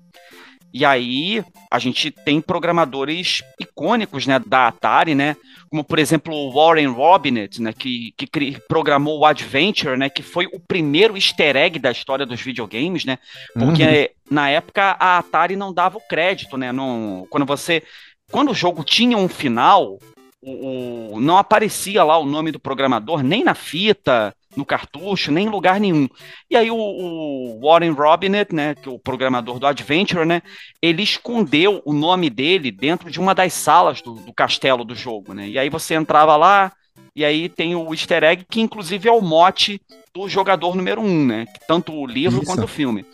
E 0.73 0.85
aí 0.85 1.42
a 1.71 1.78
gente 1.78 2.11
tem 2.11 2.40
programadores 2.40 3.42
icônicos, 3.59 4.26
né, 4.26 4.38
da 4.45 4.66
Atari, 4.66 5.14
né, 5.14 5.35
como 5.71 5.83
por 5.83 5.99
exemplo 5.99 6.35
o 6.35 6.52
Warren 6.52 6.88
Robinett, 6.88 7.62
né, 7.62 7.73
que, 7.73 8.12
que 8.14 8.61
programou 8.68 9.21
o 9.21 9.25
Adventure, 9.25 9.97
né, 9.97 10.11
que 10.11 10.23
foi 10.23 10.47
o 10.52 10.61
primeiro 10.61 11.16
easter 11.16 11.56
egg 11.56 11.78
da 11.78 11.90
história 11.90 12.26
dos 12.26 12.42
videogames, 12.42 13.06
né, 13.06 13.18
porque 13.54 13.83
uhum. 13.83 14.35
na 14.35 14.50
época 14.50 14.97
a 15.00 15.16
Atari 15.16 15.56
não 15.56 15.73
dava 15.73 15.97
o 15.97 16.06
crédito, 16.06 16.59
né, 16.59 16.73
não, 16.73 17.26
quando 17.30 17.47
você 17.47 17.83
quando 18.30 18.50
o 18.50 18.54
jogo 18.54 18.85
tinha 18.85 19.16
um 19.16 19.28
final, 19.28 19.99
o, 20.46 21.14
o, 21.16 21.20
não 21.20 21.36
aparecia 21.36 22.04
lá 22.04 22.16
o 22.16 22.24
nome 22.24 22.52
do 22.52 22.60
programador 22.60 23.22
nem 23.22 23.42
na 23.42 23.54
fita, 23.54 24.32
no 24.56 24.64
cartucho, 24.64 25.32
nem 25.32 25.46
em 25.46 25.50
lugar 25.50 25.80
nenhum. 25.80 26.08
E 26.48 26.56
aí 26.56 26.70
o, 26.70 26.76
o, 26.76 27.60
Warren 27.60 27.90
Robinett, 27.90 28.54
né, 28.54 28.74
que 28.74 28.88
é 28.88 28.92
o 28.92 28.98
programador 28.98 29.58
do 29.58 29.66
Adventure, 29.66 30.24
né, 30.24 30.40
ele 30.80 31.02
escondeu 31.02 31.82
o 31.84 31.92
nome 31.92 32.30
dele 32.30 32.70
dentro 32.70 33.10
de 33.10 33.18
uma 33.18 33.34
das 33.34 33.52
salas 33.52 34.00
do, 34.00 34.14
do 34.14 34.32
castelo 34.32 34.84
do 34.84 34.94
jogo, 34.94 35.34
né? 35.34 35.48
E 35.48 35.58
aí 35.58 35.68
você 35.68 35.94
entrava 35.94 36.36
lá 36.36 36.72
e 37.14 37.24
aí 37.24 37.48
tem 37.48 37.74
o 37.74 37.92
easter 37.92 38.22
egg 38.22 38.46
que 38.48 38.60
inclusive 38.60 39.08
é 39.08 39.12
o 39.12 39.20
mote 39.20 39.80
do 40.14 40.28
jogador 40.28 40.74
número 40.76 41.02
um, 41.02 41.26
né? 41.26 41.44
Tanto 41.66 41.92
o 41.92 42.06
livro 42.06 42.42
Isso. 42.42 42.46
quanto 42.46 42.64
o 42.64 42.68
filme, 42.68 43.04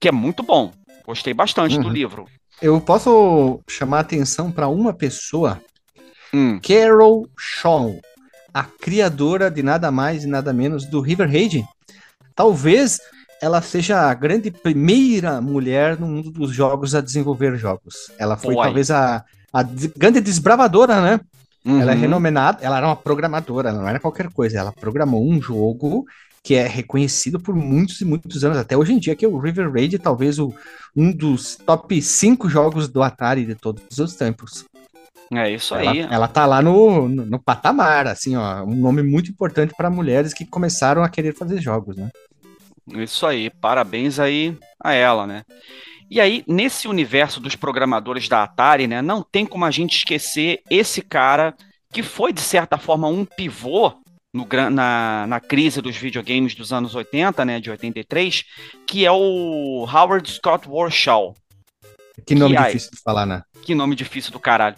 que 0.00 0.08
é 0.08 0.12
muito 0.12 0.42
bom. 0.42 0.72
Gostei 1.04 1.34
bastante 1.34 1.76
uhum. 1.76 1.82
do 1.82 1.88
livro. 1.88 2.26
Eu 2.60 2.80
posso 2.80 3.60
chamar 3.68 4.00
atenção 4.00 4.50
para 4.50 4.68
uma 4.68 4.92
pessoa, 4.92 5.60
hum. 6.32 6.60
Carol 6.60 7.28
Shaw 7.38 7.98
a 8.52 8.64
criadora 8.64 9.50
de 9.50 9.62
nada 9.62 9.90
mais 9.90 10.24
e 10.24 10.26
nada 10.26 10.52
menos 10.52 10.84
do 10.84 11.00
River 11.00 11.30
Raid. 11.30 11.64
Talvez 12.34 12.98
ela 13.40 13.62
seja 13.62 14.00
a 14.00 14.14
grande 14.14 14.50
primeira 14.50 15.40
mulher 15.40 15.98
no 15.98 16.08
mundo 16.08 16.30
dos 16.30 16.50
jogos 16.52 16.94
a 16.94 17.00
desenvolver 17.00 17.56
jogos. 17.56 18.10
Ela 18.18 18.36
foi 18.36 18.54
Boy. 18.54 18.64
talvez 18.64 18.90
a, 18.90 19.24
a 19.52 19.62
grande 19.96 20.20
desbravadora, 20.20 21.00
né? 21.00 21.20
Uhum. 21.64 21.80
Ela 21.80 21.92
é 21.92 21.94
renomenada, 21.94 22.58
ela 22.62 22.78
era 22.78 22.86
uma 22.86 22.96
programadora, 22.96 23.72
não 23.72 23.86
era 23.86 24.00
qualquer 24.00 24.28
coisa. 24.30 24.58
Ela 24.58 24.72
programou 24.72 25.24
um 25.24 25.40
jogo 25.40 26.04
que 26.42 26.54
é 26.54 26.66
reconhecido 26.66 27.38
por 27.38 27.54
muitos 27.54 28.00
e 28.00 28.04
muitos 28.04 28.44
anos, 28.44 28.58
até 28.58 28.76
hoje 28.76 28.92
em 28.92 28.98
dia, 28.98 29.14
que 29.14 29.24
é 29.24 29.28
o 29.28 29.38
River 29.38 29.70
Raid, 29.70 29.98
talvez 29.98 30.38
o, 30.38 30.52
um 30.96 31.12
dos 31.12 31.56
top 31.56 32.00
5 32.00 32.48
jogos 32.48 32.88
do 32.88 33.02
Atari 33.02 33.44
de 33.44 33.54
todos 33.54 33.98
os 33.98 34.14
tempos. 34.14 34.64
É 35.32 35.50
isso 35.50 35.74
ela, 35.74 35.90
aí. 35.90 36.00
Ela 36.00 36.26
tá 36.26 36.46
lá 36.46 36.62
no, 36.62 37.08
no, 37.08 37.26
no 37.26 37.38
patamar, 37.38 38.06
assim, 38.06 38.34
ó, 38.36 38.62
um 38.64 38.76
nome 38.76 39.02
muito 39.02 39.30
importante 39.30 39.74
para 39.76 39.90
mulheres 39.90 40.32
que 40.32 40.46
começaram 40.46 41.02
a 41.02 41.08
querer 41.08 41.34
fazer 41.34 41.60
jogos, 41.60 41.96
né? 41.96 42.08
Isso 42.94 43.26
aí, 43.26 43.50
parabéns 43.50 44.18
aí 44.18 44.56
a 44.82 44.94
ela, 44.94 45.26
né? 45.26 45.42
E 46.10 46.20
aí, 46.20 46.42
nesse 46.48 46.88
universo 46.88 47.38
dos 47.38 47.54
programadores 47.54 48.28
da 48.28 48.42
Atari, 48.42 48.86
né, 48.86 49.02
não 49.02 49.22
tem 49.22 49.44
como 49.44 49.66
a 49.66 49.70
gente 49.70 49.98
esquecer 49.98 50.62
esse 50.70 51.02
cara 51.02 51.54
que 51.92 52.02
foi, 52.02 52.32
de 52.32 52.40
certa 52.40 52.78
forma, 52.78 53.08
um 53.08 53.26
pivô 53.26 53.92
no, 54.32 54.46
na, 54.70 55.26
na 55.26 55.40
crise 55.40 55.82
dos 55.82 55.96
videogames 55.96 56.54
dos 56.54 56.72
anos 56.72 56.94
80, 56.94 57.44
né, 57.44 57.60
de 57.60 57.70
83, 57.70 58.44
que 58.86 59.04
é 59.04 59.12
o 59.12 59.86
Howard 59.86 60.30
Scott 60.30 60.66
Warshaw. 60.66 61.34
Que 62.26 62.34
nome 62.34 62.56
que, 62.56 62.62
difícil 62.64 62.90
de 62.90 63.02
falar, 63.02 63.26
né? 63.26 63.42
Que 63.62 63.74
nome 63.74 63.94
difícil 63.94 64.32
do 64.32 64.40
caralho 64.40 64.76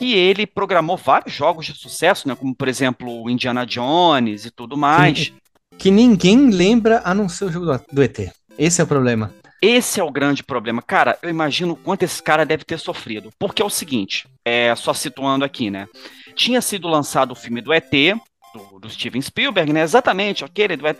que 0.00 0.14
ele 0.14 0.46
programou 0.46 0.96
vários 0.96 1.34
jogos 1.34 1.66
de 1.66 1.74
sucesso, 1.74 2.26
né? 2.26 2.34
Como, 2.34 2.54
por 2.54 2.68
exemplo, 2.68 3.28
Indiana 3.28 3.66
Jones 3.66 4.46
e 4.46 4.50
tudo 4.50 4.74
mais. 4.74 5.28
Que, 5.28 5.34
que 5.76 5.90
ninguém 5.90 6.48
lembra 6.48 7.02
a 7.04 7.12
não 7.12 7.28
ser 7.28 7.44
o 7.44 7.52
jogo 7.52 7.66
do, 7.66 7.84
do 7.92 8.02
ET. 8.02 8.32
Esse 8.56 8.80
é 8.80 8.84
o 8.84 8.86
problema. 8.86 9.30
Esse 9.60 10.00
é 10.00 10.02
o 10.02 10.10
grande 10.10 10.42
problema. 10.42 10.80
Cara, 10.80 11.18
eu 11.22 11.28
imagino 11.28 11.74
o 11.74 11.76
quanto 11.76 12.02
esse 12.02 12.22
cara 12.22 12.46
deve 12.46 12.64
ter 12.64 12.78
sofrido. 12.78 13.28
Porque 13.38 13.60
é 13.60 13.64
o 13.64 13.68
seguinte, 13.68 14.26
é 14.42 14.74
só 14.74 14.94
situando 14.94 15.44
aqui, 15.44 15.70
né? 15.70 15.86
Tinha 16.34 16.62
sido 16.62 16.88
lançado 16.88 17.32
o 17.32 17.36
filme 17.36 17.60
do 17.60 17.70
ET, 17.70 17.92
do, 18.54 18.80
do, 18.80 18.90
Steven 18.90 19.20
Spielberg, 19.20 19.72
né? 19.72 19.82
Exatamente, 19.82 20.44
aquele 20.44 20.76
do 20.76 20.86
ET. 20.86 20.98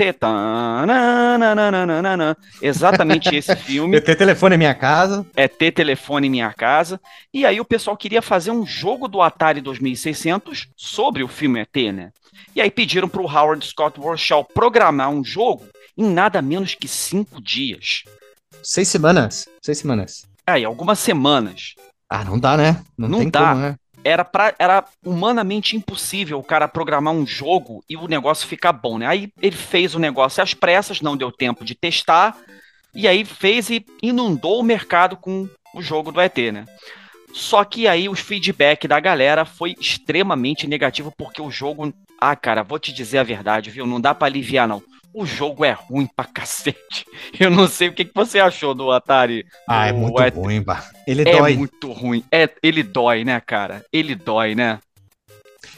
Exatamente 2.60 3.34
esse 3.34 3.54
filme. 3.56 3.96
ET 3.96 4.04
Telefone 4.04 4.54
em 4.54 4.58
Minha 4.58 4.74
Casa. 4.74 5.26
ET 5.36 5.58
Telefone 5.74 6.26
em 6.26 6.30
Minha 6.30 6.52
Casa. 6.52 7.00
E 7.32 7.44
aí 7.44 7.60
o 7.60 7.64
pessoal 7.64 7.96
queria 7.96 8.22
fazer 8.22 8.50
um 8.50 8.64
jogo 8.64 9.08
do 9.08 9.20
Atari 9.20 9.60
2600 9.60 10.68
sobre 10.76 11.22
o 11.22 11.28
filme 11.28 11.60
ET, 11.60 11.76
né? 11.92 12.12
E 12.54 12.60
aí 12.60 12.70
pediram 12.70 13.08
para 13.08 13.22
o 13.22 13.26
Howard 13.26 13.64
Scott 13.66 14.00
Warshaw 14.00 14.44
programar 14.44 15.10
um 15.10 15.24
jogo 15.24 15.66
em 15.96 16.04
nada 16.04 16.40
menos 16.40 16.74
que 16.74 16.88
cinco 16.88 17.40
dias. 17.40 18.04
Seis 18.62 18.88
semanas. 18.88 19.48
Seis 19.62 19.78
semanas. 19.78 20.26
Aí, 20.46 20.64
algumas 20.64 20.98
semanas. 20.98 21.74
Ah, 22.08 22.24
não 22.24 22.38
dá, 22.38 22.56
né? 22.56 22.82
Não, 22.98 23.08
não 23.08 23.30
dá. 23.30 23.50
Como, 23.50 23.60
né? 23.60 23.76
Era, 24.04 24.24
pra, 24.24 24.54
era 24.58 24.84
humanamente 25.04 25.76
impossível 25.76 26.38
o 26.38 26.44
cara 26.44 26.68
programar 26.68 27.14
um 27.14 27.26
jogo 27.26 27.84
e 27.88 27.96
o 27.96 28.08
negócio 28.08 28.48
ficar 28.48 28.72
bom, 28.72 28.98
né? 28.98 29.06
Aí 29.06 29.32
ele 29.40 29.56
fez 29.56 29.94
o 29.94 29.98
negócio 29.98 30.42
às 30.42 30.54
pressas, 30.54 31.00
não 31.00 31.16
deu 31.16 31.30
tempo 31.30 31.64
de 31.64 31.74
testar, 31.74 32.36
e 32.94 33.06
aí 33.06 33.24
fez 33.24 33.70
e 33.70 33.84
inundou 34.02 34.60
o 34.60 34.64
mercado 34.64 35.16
com 35.16 35.48
o 35.74 35.82
jogo 35.82 36.10
do 36.10 36.20
ET, 36.20 36.36
né? 36.52 36.66
Só 37.32 37.64
que 37.64 37.86
aí 37.86 38.08
o 38.08 38.16
feedback 38.16 38.88
da 38.88 38.98
galera 38.98 39.44
foi 39.44 39.76
extremamente 39.78 40.66
negativo, 40.66 41.12
porque 41.16 41.40
o 41.40 41.50
jogo. 41.50 41.92
Ah, 42.20 42.34
cara, 42.34 42.62
vou 42.62 42.78
te 42.78 42.92
dizer 42.92 43.18
a 43.18 43.22
verdade, 43.22 43.70
viu? 43.70 43.86
Não 43.86 44.00
dá 44.00 44.12
para 44.12 44.26
aliviar, 44.26 44.66
não 44.66 44.82
o 45.12 45.26
jogo 45.26 45.64
é 45.64 45.72
ruim 45.72 46.08
pra 46.14 46.24
cacete. 46.24 47.04
Eu 47.38 47.50
não 47.50 47.66
sei 47.66 47.88
o 47.88 47.92
que, 47.92 48.04
que 48.04 48.14
você 48.14 48.38
achou 48.38 48.74
do 48.74 48.90
Atari. 48.90 49.44
Ah, 49.68 49.86
é 49.86 49.92
muito 49.92 50.40
ruim, 50.40 50.62
bah. 50.62 50.88
Ele 51.06 51.22
é 51.22 51.38
dói. 51.38 51.52
É 51.52 51.56
muito 51.56 51.92
ruim. 51.92 52.24
É, 52.30 52.48
ele 52.62 52.82
dói, 52.82 53.24
né, 53.24 53.40
cara? 53.40 53.84
Ele 53.92 54.14
dói, 54.14 54.54
né? 54.54 54.78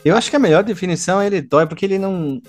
Eu 0.04 0.16
acho 0.16 0.30
que 0.30 0.36
a 0.36 0.40
melhor 0.40 0.62
definição 0.64 1.20
é 1.20 1.26
ele 1.26 1.40
dói, 1.40 1.66
porque 1.66 1.84
ele 1.84 1.98
não. 1.98 2.40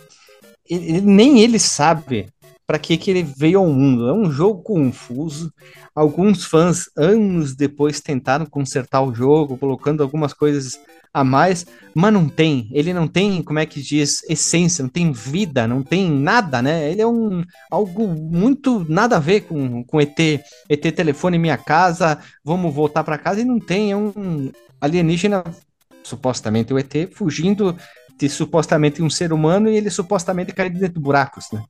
Ele, 0.70 1.02
nem 1.02 1.40
ele 1.40 1.60
sabe 1.60 2.28
para 2.66 2.80
que, 2.80 2.98
que 2.98 3.12
ele 3.12 3.24
veio 3.24 3.60
ao 3.60 3.68
mundo. 3.68 4.08
É 4.08 4.14
um 4.14 4.32
jogo 4.32 4.62
confuso. 4.62 5.54
Alguns 5.94 6.46
fãs, 6.46 6.90
anos 6.98 7.56
depois, 7.56 8.02
tentaram 8.02 8.46
consertar 8.46 9.02
o 9.02 9.14
jogo, 9.14 9.58
colocando 9.58 10.02
algumas 10.02 10.34
coisas 10.34 10.80
a 11.14 11.24
mais, 11.24 11.66
mas 11.94 12.12
não 12.12 12.28
tem. 12.28 12.68
Ele 12.72 12.94
não 12.94 13.08
tem, 13.08 13.44
como 13.44 13.60
é 13.60 13.66
que 13.66 13.82
diz, 13.82 14.24
essência, 14.28 14.82
não 14.82 14.90
tem 14.90 15.12
vida, 15.12 15.68
não 15.68 15.84
tem 15.84 16.10
nada, 16.10 16.62
né? 16.62 16.92
Ele 16.92 17.02
é 17.02 17.08
um 17.08 17.44
algo 17.70 18.08
muito 18.08 18.86
nada 18.90 19.18
a 19.18 19.20
ver 19.20 19.42
com, 19.42 19.84
com 19.84 20.02
ET, 20.02 20.20
ET 20.20 20.96
telefone 20.96 21.38
minha 21.38 21.58
casa, 21.58 22.20
vamos 22.44 22.74
voltar 22.74 23.04
para 23.04 23.18
casa 23.18 23.42
e 23.42 23.46
não 23.46 23.60
tem, 23.60 23.92
é 23.92 23.96
um 23.98 24.52
alienígena, 24.82 25.44
supostamente 26.04 26.74
o 26.74 26.80
ET, 26.80 26.92
fugindo 27.14 27.78
de 28.18 28.28
supostamente 28.28 29.02
um 29.02 29.10
ser 29.10 29.32
humano 29.32 29.70
e 29.70 29.78
ele 29.78 29.90
supostamente 29.90 30.54
cai 30.54 30.70
dentro 30.70 30.96
de 30.96 31.00
buracos, 31.00 31.46
né? 31.52 31.64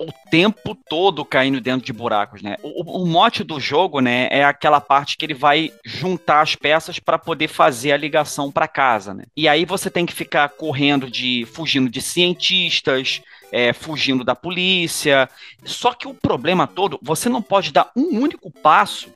O 0.00 0.12
tempo 0.30 0.74
todo 0.74 1.24
caindo 1.24 1.60
dentro 1.60 1.86
de 1.86 1.92
buracos, 1.92 2.42
né? 2.42 2.56
O, 2.62 3.02
o, 3.02 3.06
mote 3.06 3.42
do 3.42 3.58
jogo, 3.58 4.00
né, 4.00 4.28
é 4.30 4.44
aquela 4.44 4.80
parte 4.80 5.16
que 5.16 5.24
ele 5.24 5.34
vai 5.34 5.72
juntar 5.84 6.40
as 6.40 6.54
peças 6.54 6.98
para 6.98 7.18
poder 7.18 7.48
fazer 7.48 7.92
a 7.92 7.96
ligação 7.96 8.50
para 8.50 8.68
casa, 8.68 9.14
né? 9.14 9.24
E 9.36 9.48
aí 9.48 9.64
você 9.64 9.90
tem 9.90 10.04
que 10.04 10.12
ficar 10.12 10.48
correndo 10.50 11.10
de 11.10 11.46
fugindo 11.52 11.88
de 11.88 12.02
cientistas, 12.02 13.22
é, 13.50 13.72
fugindo 13.72 14.24
da 14.24 14.34
polícia. 14.34 15.28
Só 15.64 15.94
que 15.94 16.06
o 16.06 16.14
problema 16.14 16.66
todo, 16.66 16.98
você 17.02 17.28
não 17.28 17.42
pode 17.42 17.72
dar 17.72 17.90
um 17.96 18.20
único 18.20 18.50
passo 18.50 19.10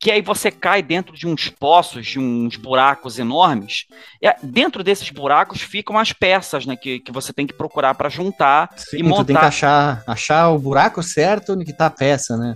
que 0.00 0.10
aí 0.12 0.22
você 0.22 0.50
cai 0.50 0.80
dentro 0.80 1.14
de 1.14 1.26
uns 1.26 1.48
poços, 1.48 2.06
de 2.06 2.18
uns 2.18 2.56
buracos 2.56 3.18
enormes. 3.18 3.86
E 4.22 4.32
dentro 4.42 4.84
desses 4.84 5.10
buracos 5.10 5.60
ficam 5.60 5.98
as 5.98 6.12
peças, 6.12 6.64
né, 6.64 6.76
que, 6.76 7.00
que 7.00 7.10
você 7.10 7.32
tem 7.32 7.46
que 7.46 7.52
procurar 7.52 7.94
para 7.94 8.08
juntar 8.08 8.70
Sim, 8.76 8.98
e 8.98 9.02
montar. 9.02 9.24
Tu 9.24 9.26
tem 9.26 9.36
que 9.36 9.44
achar, 9.44 10.02
achar 10.06 10.50
o 10.50 10.58
buraco 10.58 11.02
certo 11.02 11.54
onde 11.54 11.64
que 11.64 11.72
tá 11.72 11.86
a 11.86 11.90
peça, 11.90 12.36
né? 12.36 12.54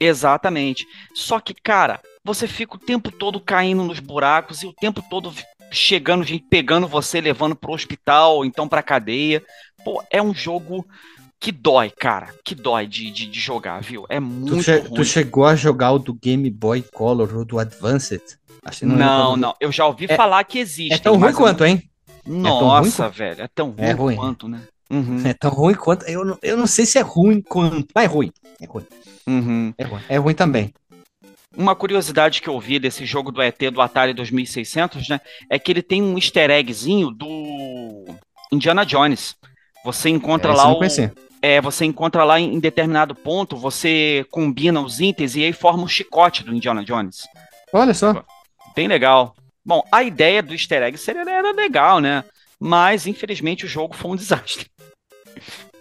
Exatamente. 0.00 0.86
Só 1.14 1.40
que, 1.40 1.54
cara, 1.54 2.00
você 2.24 2.46
fica 2.46 2.76
o 2.76 2.80
tempo 2.80 3.10
todo 3.10 3.40
caindo 3.40 3.82
nos 3.82 3.98
buracos 3.98 4.62
e 4.62 4.66
o 4.66 4.72
tempo 4.72 5.02
todo 5.10 5.32
chegando 5.70 6.24
gente 6.24 6.44
pegando 6.48 6.86
você, 6.86 7.20
levando 7.20 7.56
pro 7.56 7.72
hospital, 7.72 8.44
então 8.44 8.68
pra 8.68 8.82
cadeia. 8.82 9.42
Pô, 9.84 10.02
é 10.10 10.22
um 10.22 10.32
jogo 10.32 10.86
que 11.44 11.52
dói, 11.52 11.90
cara. 11.90 12.30
Que 12.42 12.54
dói 12.54 12.86
de, 12.86 13.10
de, 13.10 13.26
de 13.26 13.38
jogar, 13.38 13.82
viu? 13.82 14.06
É 14.08 14.18
muito 14.18 14.56
tu, 14.56 14.62
che 14.62 14.78
ruim. 14.78 14.94
tu 14.94 15.04
chegou 15.04 15.44
a 15.44 15.54
jogar 15.54 15.92
o 15.92 15.98
do 15.98 16.14
Game 16.14 16.48
Boy 16.48 16.82
Color 16.90 17.36
ou 17.36 17.44
do 17.44 17.58
Advanced? 17.58 18.22
Acho 18.64 18.86
não, 18.86 18.96
não, 18.96 19.36
não, 19.36 19.54
Eu 19.60 19.70
já 19.70 19.84
ouvi 19.84 20.06
é, 20.08 20.16
falar 20.16 20.42
que 20.44 20.58
existe. 20.58 20.94
É 20.94 20.96
tão 20.96 21.18
ruim 21.18 21.34
quanto, 21.34 21.62
hein? 21.66 21.82
Nossa, 22.26 23.02
é 23.02 23.06
ruim, 23.08 23.12
velho. 23.12 23.42
É 23.42 23.48
tão 23.54 23.70
ruim, 23.72 23.84
é 23.84 23.92
ruim 23.92 24.16
quanto, 24.16 24.48
né? 24.48 24.62
Uhum. 24.90 25.26
É 25.26 25.34
tão 25.34 25.50
ruim 25.50 25.74
quanto. 25.74 26.06
Eu 26.06 26.24
não, 26.24 26.38
eu 26.40 26.56
não 26.56 26.66
sei 26.66 26.86
se 26.86 26.96
é 26.96 27.02
ruim 27.02 27.42
quanto. 27.42 27.88
Mas 27.94 28.04
é 28.04 28.06
ruim. 28.06 28.32
É 28.58 28.64
ruim. 28.64 28.86
Uhum. 29.26 29.74
É 29.76 29.84
ruim. 29.84 30.02
É 30.08 30.16
ruim 30.16 30.34
também. 30.34 30.72
Uma 31.54 31.76
curiosidade 31.76 32.40
que 32.40 32.48
eu 32.48 32.58
vi 32.58 32.78
desse 32.78 33.04
jogo 33.04 33.30
do 33.30 33.42
ET 33.42 33.58
do 33.70 33.82
Atari 33.82 34.14
2600, 34.14 35.10
né, 35.10 35.20
é 35.50 35.58
que 35.58 35.70
ele 35.70 35.82
tem 35.82 36.02
um 36.02 36.16
easter 36.16 36.50
eggzinho 36.50 37.10
do 37.10 38.06
Indiana 38.50 38.86
Jones. 38.86 39.36
Você 39.84 40.08
encontra 40.08 40.50
é, 40.50 40.56
lá 40.56 40.72
o 40.72 40.78
é, 41.44 41.60
você 41.60 41.84
encontra 41.84 42.24
lá 42.24 42.40
em, 42.40 42.54
em 42.54 42.58
determinado 42.58 43.14
ponto, 43.14 43.54
você 43.54 44.24
combina 44.30 44.80
os 44.80 44.98
itens 44.98 45.36
e 45.36 45.44
aí 45.44 45.52
forma 45.52 45.82
um 45.82 45.88
chicote 45.88 46.42
do 46.42 46.54
Indiana 46.54 46.82
Jones. 46.82 47.24
Olha 47.70 47.92
só. 47.92 48.24
Bem 48.74 48.88
legal. 48.88 49.36
Bom, 49.62 49.82
a 49.92 50.02
ideia 50.02 50.42
do 50.42 50.54
easter 50.54 50.82
egg 50.82 50.96
seria 50.96 51.20
era 51.20 51.52
legal, 51.52 52.00
né? 52.00 52.24
Mas 52.58 53.06
infelizmente 53.06 53.66
o 53.66 53.68
jogo 53.68 53.94
foi 53.94 54.12
um 54.12 54.16
desastre. 54.16 54.66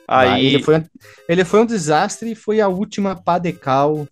Aí... 0.05 0.29
Ah, 0.29 0.37
ele, 0.37 0.61
foi, 0.61 0.83
ele 1.29 1.45
foi 1.45 1.61
um 1.61 1.65
desastre 1.65 2.31
e 2.31 2.35
foi 2.35 2.59
a 2.59 2.67
última 2.67 3.15
pá 3.15 3.39
de 3.39 3.53
cal 3.53 4.05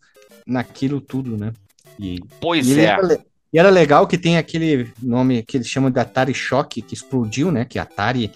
naquilo 0.48 1.02
tudo, 1.02 1.38
né? 1.38 1.52
E, 2.00 2.22
pois 2.40 2.66
e 2.70 2.80
é. 2.80 2.84
Era, 2.86 3.26
e 3.52 3.60
era 3.60 3.70
legal 3.70 4.08
que 4.08 4.18
tem 4.18 4.38
aquele 4.38 4.90
nome 5.04 5.44
que 5.44 5.58
eles 5.58 5.68
chamam 5.68 5.92
de 5.92 6.00
Atari 6.00 6.34
Shock, 6.34 6.82
que 6.82 6.94
explodiu, 6.94 7.52
né? 7.52 7.66
Que 7.66 7.78
Atari 7.78 8.32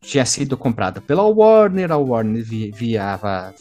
tinha 0.00 0.24
sido 0.24 0.56
comprada 0.56 1.00
pela 1.00 1.22
Warner, 1.22 1.92
a 1.92 1.96
Warner 1.96 2.44
via, 2.44 3.20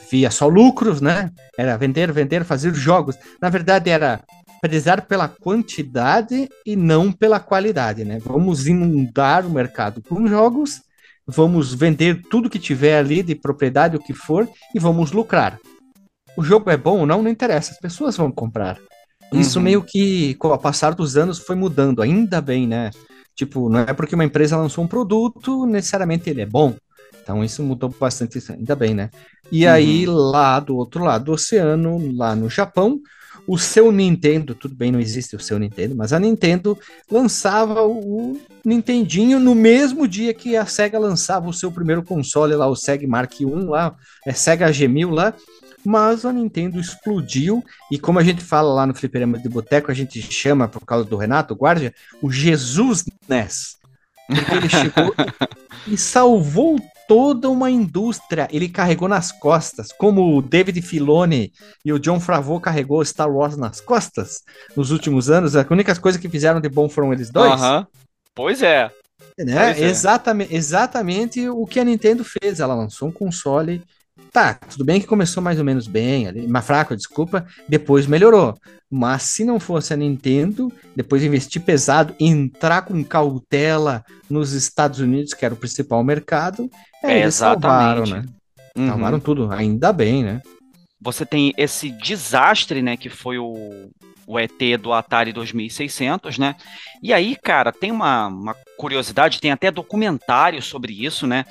via 0.09 0.31
só 0.31 0.47
lucros, 0.47 1.01
né? 1.01 1.31
Era 1.57 1.77
vender, 1.77 2.12
vender, 2.12 2.43
fazer 2.43 2.73
jogos. 2.73 3.15
Na 3.41 3.50
verdade, 3.50 3.89
era 3.89 4.21
prezar 4.62 5.01
pela 5.05 5.27
quantidade 5.27 6.50
e 6.65 6.75
não 6.75 7.12
pela 7.12 7.39
qualidade, 7.39 8.03
né? 8.03 8.19
Vamos 8.23 8.67
inundar 8.67 9.45
o 9.45 9.50
mercado 9.50 10.01
com 10.01 10.27
jogos, 10.27 10.81
vamos 11.27 11.73
vender 11.73 12.21
tudo 12.29 12.50
que 12.50 12.59
tiver 12.59 12.97
ali 12.97 13.21
de 13.21 13.35
propriedade, 13.35 13.95
o 13.97 14.00
que 14.00 14.13
for, 14.13 14.47
e 14.73 14.79
vamos 14.79 15.12
lucrar 15.12 15.59
o 16.35 16.43
jogo 16.43 16.69
é 16.69 16.77
bom 16.77 17.00
ou 17.00 17.05
não, 17.05 17.21
não 17.21 17.29
interessa, 17.29 17.71
as 17.71 17.79
pessoas 17.79 18.17
vão 18.17 18.31
comprar. 18.31 18.77
Isso 19.31 19.57
uhum. 19.57 19.63
meio 19.63 19.83
que, 19.83 20.35
com 20.35 20.50
o 20.50 20.57
passar 20.57 20.93
dos 20.93 21.17
anos, 21.17 21.39
foi 21.39 21.55
mudando, 21.55 22.01
ainda 22.01 22.41
bem, 22.41 22.67
né? 22.67 22.91
Tipo, 23.35 23.69
não 23.69 23.79
é 23.79 23.93
porque 23.93 24.15
uma 24.15 24.25
empresa 24.25 24.57
lançou 24.57 24.83
um 24.83 24.87
produto, 24.87 25.65
necessariamente 25.65 26.29
ele 26.29 26.41
é 26.41 26.45
bom. 26.45 26.75
Então 27.21 27.43
isso 27.43 27.63
mudou 27.63 27.89
bastante, 27.89 28.39
ainda 28.51 28.75
bem, 28.75 28.93
né? 28.93 29.09
E 29.51 29.65
uhum. 29.65 29.71
aí, 29.71 30.05
lá 30.05 30.59
do 30.59 30.75
outro 30.75 31.03
lado 31.03 31.25
do 31.25 31.31
oceano, 31.31 32.13
lá 32.15 32.35
no 32.35 32.49
Japão, 32.49 32.99
o 33.47 33.57
seu 33.57 33.91
Nintendo, 33.91 34.55
tudo 34.55 34.75
bem, 34.75 34.91
não 34.91 34.99
existe 34.99 35.35
o 35.35 35.39
seu 35.39 35.59
Nintendo, 35.59 35.95
mas 35.95 36.13
a 36.13 36.19
Nintendo 36.19 36.77
lançava 37.11 37.83
o 37.83 38.39
Nintendinho 38.63 39.39
no 39.39 39.53
mesmo 39.53 40.07
dia 40.07 40.33
que 40.33 40.55
a 40.55 40.65
Sega 40.65 40.97
lançava 40.97 41.49
o 41.49 41.53
seu 41.53 41.71
primeiro 41.71 42.03
console 42.03 42.55
lá, 42.55 42.67
o 42.67 42.75
Sega 42.75 43.07
Mark 43.07 43.39
I 43.39 43.45
lá, 43.45 43.95
é 44.25 44.33
Sega 44.33 44.69
G1000 44.69 45.09
lá, 45.09 45.33
mas 45.85 46.25
a 46.25 46.31
Nintendo 46.31 46.79
explodiu 46.79 47.63
e 47.91 47.99
como 47.99 48.19
a 48.19 48.23
gente 48.23 48.43
fala 48.43 48.73
lá 48.73 48.85
no 48.85 48.93
Fliperama 48.93 49.37
de 49.37 49.49
Boteco, 49.49 49.91
a 49.91 49.93
gente 49.93 50.21
chama, 50.21 50.67
por 50.67 50.85
causa 50.85 51.05
do 51.05 51.17
Renato 51.17 51.53
Guardia, 51.53 51.93
o 52.21 52.31
Jesus 52.31 53.05
NES. 53.27 53.77
Porque 54.27 54.53
ele 54.53 54.69
chegou 54.69 55.13
e 55.87 55.97
salvou 55.97 56.79
toda 57.07 57.49
uma 57.49 57.69
indústria. 57.69 58.47
Ele 58.51 58.69
carregou 58.69 59.07
nas 59.07 59.31
costas, 59.31 59.91
como 59.91 60.37
o 60.37 60.41
David 60.41 60.81
Filoni 60.81 61.51
e 61.83 61.91
o 61.91 61.99
John 61.99 62.19
Favreau 62.19 62.59
carregou 62.59 63.03
Star 63.03 63.29
Wars 63.29 63.57
nas 63.57 63.81
costas 63.81 64.43
nos 64.75 64.91
últimos 64.91 65.29
anos. 65.29 65.55
As 65.55 65.69
únicas 65.69 65.99
coisas 65.99 66.19
que 66.19 66.29
fizeram 66.29 66.61
de 66.61 66.69
bom 66.69 66.87
foram 66.87 67.13
eles 67.13 67.29
dois. 67.29 67.61
Uhum. 67.61 67.85
Pois 68.33 68.61
é. 68.63 68.89
Né? 69.37 69.73
Pois 69.73 69.81
é. 69.81 69.85
Exatamente, 69.85 70.55
exatamente 70.55 71.49
o 71.49 71.65
que 71.65 71.79
a 71.79 71.83
Nintendo 71.83 72.23
fez. 72.23 72.59
Ela 72.59 72.75
lançou 72.75 73.09
um 73.09 73.11
console 73.11 73.83
Tá, 74.33 74.55
tudo 74.55 74.83
bem 74.83 74.99
que 74.99 75.05
começou 75.05 75.43
mais 75.43 75.59
ou 75.59 75.63
menos 75.63 75.85
bem, 75.85 76.27
ali, 76.27 76.48
mais 76.48 76.65
fraco, 76.65 76.96
desculpa, 76.96 77.46
depois 77.69 78.07
melhorou. 78.07 78.57
Mas 78.89 79.22
se 79.22 79.46
não 79.46 79.59
fosse 79.59 79.93
a 79.93 79.98
Nintendo, 79.98 80.74
depois 80.96 81.24
investir 81.24 81.61
pesado, 81.61 82.15
entrar 82.19 82.81
com 82.81 83.03
cautela 83.03 84.03
nos 84.27 84.53
Estados 84.53 85.00
Unidos, 85.00 85.35
que 85.35 85.46
era 85.46 85.53
o 85.53 85.57
principal 85.57 86.03
mercado, 86.03 86.67
é, 87.03 87.22
eles 87.22 87.35
salvaram, 87.35 88.07
né? 88.07 88.25
Uhum. 88.75 88.87
Salvaram 88.87 89.19
tudo, 89.19 89.51
ainda 89.51 89.93
bem, 89.93 90.24
né? 90.24 90.41
Você 91.00 91.27
tem 91.27 91.53
esse 91.55 91.91
desastre, 91.91 92.81
né, 92.81 92.98
que 92.98 93.09
foi 93.09 93.37
o, 93.37 93.91
o 94.25 94.39
ET 94.39 94.57
do 94.81 94.93
Atari 94.93 95.31
2600, 95.31 96.39
né? 96.39 96.55
E 97.03 97.13
aí, 97.13 97.35
cara, 97.35 97.72
tem 97.72 97.91
uma, 97.91 98.27
uma 98.27 98.55
curiosidade, 98.77 99.39
tem 99.39 99.51
até 99.51 99.69
documentário 99.69 100.61
sobre 100.61 101.05
isso, 101.05 101.27
né? 101.27 101.46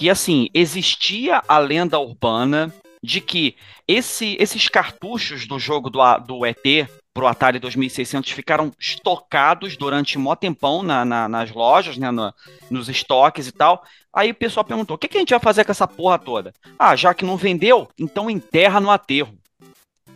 Que 0.00 0.08
assim 0.08 0.48
existia 0.54 1.42
a 1.46 1.58
lenda 1.58 1.98
urbana 1.98 2.72
de 3.02 3.20
que 3.20 3.54
esse, 3.86 4.34
esses 4.40 4.66
cartuchos 4.66 5.46
do 5.46 5.58
jogo 5.58 5.90
do, 5.90 6.00
do 6.26 6.46
ET 6.46 6.88
pro 7.12 7.26
Atari 7.26 7.58
2600 7.58 8.30
ficaram 8.30 8.72
estocados 8.80 9.76
durante 9.76 10.18
um 10.18 10.34
tempão 10.34 10.82
na, 10.82 11.04
na, 11.04 11.28
nas 11.28 11.50
lojas, 11.50 11.98
né, 11.98 12.10
no, 12.10 12.32
nos 12.70 12.88
estoques 12.88 13.46
e 13.46 13.52
tal. 13.52 13.84
Aí 14.10 14.30
o 14.30 14.34
pessoal 14.34 14.64
perguntou: 14.64 14.94
o 14.94 14.98
que, 14.98 15.06
que 15.06 15.18
a 15.18 15.20
gente 15.20 15.34
vai 15.34 15.40
fazer 15.40 15.66
com 15.66 15.72
essa 15.72 15.86
porra 15.86 16.18
toda? 16.18 16.54
Ah, 16.78 16.96
já 16.96 17.12
que 17.12 17.26
não 17.26 17.36
vendeu, 17.36 17.86
então 17.98 18.30
enterra 18.30 18.80
no 18.80 18.90
aterro. 18.90 19.36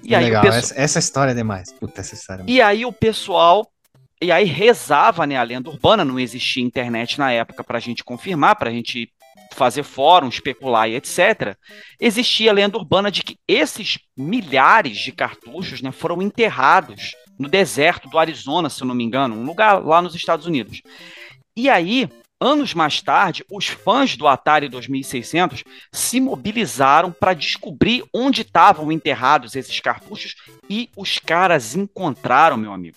E 0.02 0.14
aí 0.14 0.24
Legal, 0.24 0.44
pessoal... 0.44 0.60
essa, 0.60 0.80
essa, 0.80 0.98
história 0.98 1.32
é 1.32 1.34
demais. 1.34 1.72
Puta, 1.72 2.00
essa 2.00 2.14
história 2.14 2.42
é 2.42 2.50
E 2.50 2.62
aí 2.62 2.86
o 2.86 2.92
pessoal 2.92 3.70
e 4.22 4.32
aí 4.32 4.46
rezava, 4.46 5.26
né, 5.26 5.36
a 5.36 5.42
lenda 5.42 5.68
urbana, 5.68 6.06
não 6.06 6.18
existia 6.18 6.64
internet 6.64 7.18
na 7.18 7.30
época 7.32 7.62
para 7.62 7.76
a 7.76 7.80
gente 7.80 8.02
confirmar, 8.02 8.56
para 8.56 8.70
a 8.70 8.72
gente 8.72 9.12
fazer 9.54 9.82
fórum, 9.82 10.28
especular 10.28 10.88
e 10.88 10.96
etc., 10.96 11.56
existia 12.00 12.50
a 12.50 12.54
lenda 12.54 12.76
urbana 12.76 13.10
de 13.10 13.22
que 13.22 13.36
esses 13.48 13.98
milhares 14.16 14.98
de 14.98 15.12
cartuchos 15.12 15.80
né, 15.80 15.92
foram 15.92 16.20
enterrados 16.20 17.14
no 17.38 17.48
deserto 17.48 18.08
do 18.08 18.18
Arizona, 18.18 18.68
se 18.68 18.82
eu 18.82 18.86
não 18.86 18.94
me 18.94 19.04
engano, 19.04 19.34
um 19.34 19.44
lugar 19.44 19.84
lá 19.84 20.00
nos 20.00 20.14
Estados 20.14 20.46
Unidos. 20.46 20.82
E 21.56 21.68
aí, 21.68 22.08
anos 22.40 22.74
mais 22.74 23.00
tarde, 23.00 23.44
os 23.50 23.66
fãs 23.68 24.16
do 24.16 24.26
Atari 24.26 24.68
2600 24.68 25.64
se 25.92 26.20
mobilizaram 26.20 27.10
para 27.12 27.34
descobrir 27.34 28.04
onde 28.12 28.42
estavam 28.42 28.92
enterrados 28.92 29.56
esses 29.56 29.80
cartuchos 29.80 30.34
e 30.68 30.90
os 30.96 31.18
caras 31.18 31.74
encontraram, 31.74 32.56
meu 32.56 32.72
amigo. 32.72 32.96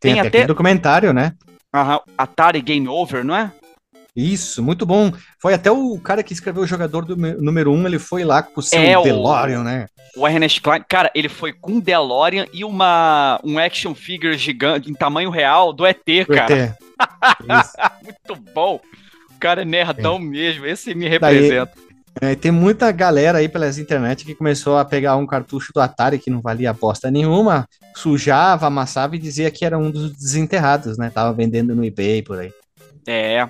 Tem, 0.00 0.14
Tem 0.14 0.20
até, 0.20 0.28
até 0.28 0.46
documentário, 0.46 1.12
né? 1.12 1.34
Uhum, 1.74 1.98
Atari 2.16 2.62
Game 2.62 2.88
Over, 2.88 3.24
não 3.24 3.34
é? 3.34 3.52
Isso, 4.18 4.60
muito 4.64 4.84
bom. 4.84 5.12
Foi 5.40 5.54
até 5.54 5.70
o 5.70 5.96
cara 6.00 6.24
que 6.24 6.32
escreveu 6.32 6.64
o 6.64 6.66
jogador 6.66 7.04
do 7.04 7.16
número 7.16 7.72
um, 7.72 7.86
ele 7.86 8.00
foi 8.00 8.24
lá 8.24 8.42
com 8.42 8.58
o 8.58 8.62
seu 8.62 8.80
é, 8.80 9.00
DeLorean, 9.00 9.60
o, 9.60 9.64
né? 9.64 9.86
O 10.16 10.26
Ernest 10.26 10.60
Klein, 10.60 10.82
cara, 10.88 11.08
ele 11.14 11.28
foi 11.28 11.52
com 11.52 11.74
um 11.74 11.80
DeLorean 11.80 12.46
e 12.52 12.64
uma 12.64 13.38
um 13.44 13.60
action 13.60 13.94
figure 13.94 14.36
gigante 14.36 14.90
em 14.90 14.94
tamanho 14.94 15.30
real 15.30 15.72
do 15.72 15.86
ET, 15.86 16.02
cara. 16.26 16.52
ET. 16.52 16.74
muito 18.02 18.52
bom. 18.52 18.80
O 19.30 19.38
cara 19.38 19.62
é 19.62 19.64
nerdão 19.64 20.16
é. 20.16 20.18
mesmo, 20.18 20.66
esse 20.66 20.96
me 20.96 21.08
representa. 21.08 21.70
Daí, 22.20 22.32
é, 22.32 22.34
tem 22.34 22.50
muita 22.50 22.90
galera 22.90 23.38
aí 23.38 23.48
pelas 23.48 23.78
internet 23.78 24.24
que 24.24 24.34
começou 24.34 24.78
a 24.78 24.84
pegar 24.84 25.14
um 25.14 25.26
cartucho 25.28 25.72
do 25.72 25.80
Atari 25.80 26.18
que 26.18 26.28
não 26.28 26.40
valia 26.40 26.72
bosta 26.72 27.08
nenhuma, 27.08 27.68
sujava, 27.94 28.66
amassava 28.66 29.14
e 29.14 29.20
dizia 29.20 29.48
que 29.48 29.64
era 29.64 29.78
um 29.78 29.92
dos 29.92 30.10
desenterrados, 30.10 30.98
né? 30.98 31.08
Tava 31.08 31.32
vendendo 31.32 31.76
no 31.76 31.84
eBay 31.84 32.22
por 32.22 32.40
aí. 32.40 32.50
É, 33.06 33.48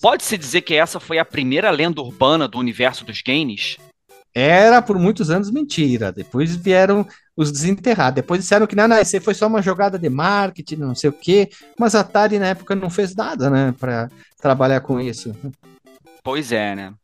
Pode-se 0.00 0.38
dizer 0.38 0.62
que 0.62 0.74
essa 0.74 0.98
foi 0.98 1.18
a 1.18 1.24
primeira 1.24 1.70
lenda 1.70 2.00
urbana 2.00 2.48
do 2.48 2.58
universo 2.58 3.04
dos 3.04 3.20
games? 3.20 3.76
Era 4.34 4.82
por 4.82 4.98
muitos 4.98 5.30
anos 5.30 5.50
mentira. 5.50 6.12
Depois 6.12 6.54
vieram 6.54 7.06
os 7.36 7.52
desenterrados. 7.52 8.16
Depois 8.16 8.40
disseram 8.40 8.66
que 8.66 8.76
não, 8.76 8.88
não, 8.88 9.00
isso 9.00 9.20
foi 9.20 9.34
só 9.34 9.46
uma 9.46 9.62
jogada 9.62 9.98
de 9.98 10.08
marketing, 10.08 10.76
não 10.76 10.94
sei 10.94 11.10
o 11.10 11.12
quê. 11.12 11.50
Mas 11.78 11.94
a 11.94 12.00
Atari 12.00 12.38
na 12.38 12.48
época 12.48 12.74
não 12.74 12.88
fez 12.88 13.14
nada, 13.14 13.50
né, 13.50 13.74
para 13.78 14.10
trabalhar 14.40 14.80
com 14.80 15.00
isso. 15.00 15.34
Pois 16.22 16.52
é, 16.52 16.74
né? 16.74 16.94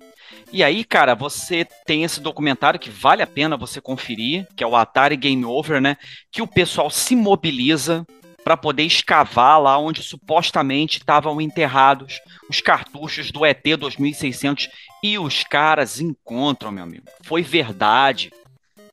E 0.52 0.62
aí, 0.62 0.84
cara, 0.84 1.14
você 1.14 1.66
tem 1.86 2.04
esse 2.04 2.20
documentário 2.20 2.78
que 2.78 2.90
vale 2.90 3.22
a 3.22 3.26
pena 3.26 3.56
você 3.56 3.80
conferir, 3.80 4.46
que 4.54 4.62
é 4.62 4.66
o 4.66 4.76
Atari 4.76 5.16
Game 5.16 5.44
Over, 5.44 5.80
né? 5.80 5.96
Que 6.30 6.42
o 6.42 6.46
pessoal 6.46 6.90
se 6.90 7.16
mobiliza 7.16 8.06
para 8.44 8.56
poder 8.56 8.82
escavar 8.82 9.60
lá 9.60 9.78
onde 9.78 10.02
supostamente 10.02 10.98
estavam 10.98 11.40
enterrados 11.40 12.20
os 12.48 12.60
cartuchos 12.60 13.30
do 13.30 13.44
ET 13.46 13.62
2600 13.62 14.68
e 15.02 15.18
os 15.18 15.44
caras 15.44 16.00
encontram, 16.00 16.70
meu 16.70 16.84
amigo. 16.84 17.04
Foi 17.22 17.42
verdade. 17.42 18.32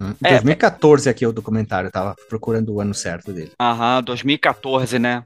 Hum, 0.02 0.14
2014 0.22 1.08
é, 1.08 1.12
aqui 1.12 1.26
é 1.26 1.28
o 1.28 1.34
documentário, 1.34 1.88
eu 1.88 1.92
tava 1.92 2.16
procurando 2.30 2.74
o 2.74 2.80
ano 2.80 2.94
certo 2.94 3.34
dele. 3.34 3.52
Aham, 3.60 4.02
2014, 4.04 4.98
né? 4.98 5.24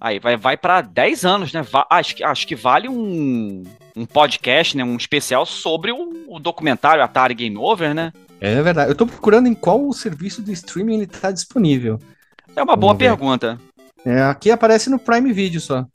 Aí 0.00 0.18
vai, 0.18 0.36
vai 0.36 0.56
para 0.56 0.80
10 0.80 1.24
anos, 1.24 1.52
né? 1.52 1.62
Va 1.62 1.86
acho, 1.90 2.16
que, 2.16 2.24
acho 2.24 2.46
que 2.46 2.54
vale 2.54 2.88
um, 2.88 3.64
um 3.96 4.06
podcast, 4.06 4.76
né? 4.76 4.84
Um 4.84 4.96
especial 4.96 5.44
sobre 5.44 5.92
o, 5.92 6.24
o 6.28 6.38
documentário 6.38 7.02
Atari 7.02 7.34
Game 7.34 7.56
Over, 7.56 7.94
né? 7.94 8.12
É 8.40 8.60
verdade. 8.62 8.90
Eu 8.90 8.94
tô 8.94 9.06
procurando 9.06 9.48
em 9.48 9.54
qual 9.54 9.92
serviço 9.92 10.42
de 10.42 10.52
streaming 10.52 10.94
ele 10.94 11.06
tá 11.06 11.30
disponível. 11.32 11.98
É 12.54 12.62
uma 12.62 12.76
boa 12.76 12.94
pergunta. 12.94 13.58
É, 14.04 14.22
aqui 14.22 14.50
aparece 14.50 14.88
no 14.90 14.98
Prime 14.98 15.32
Video 15.32 15.60
só. 15.60 15.86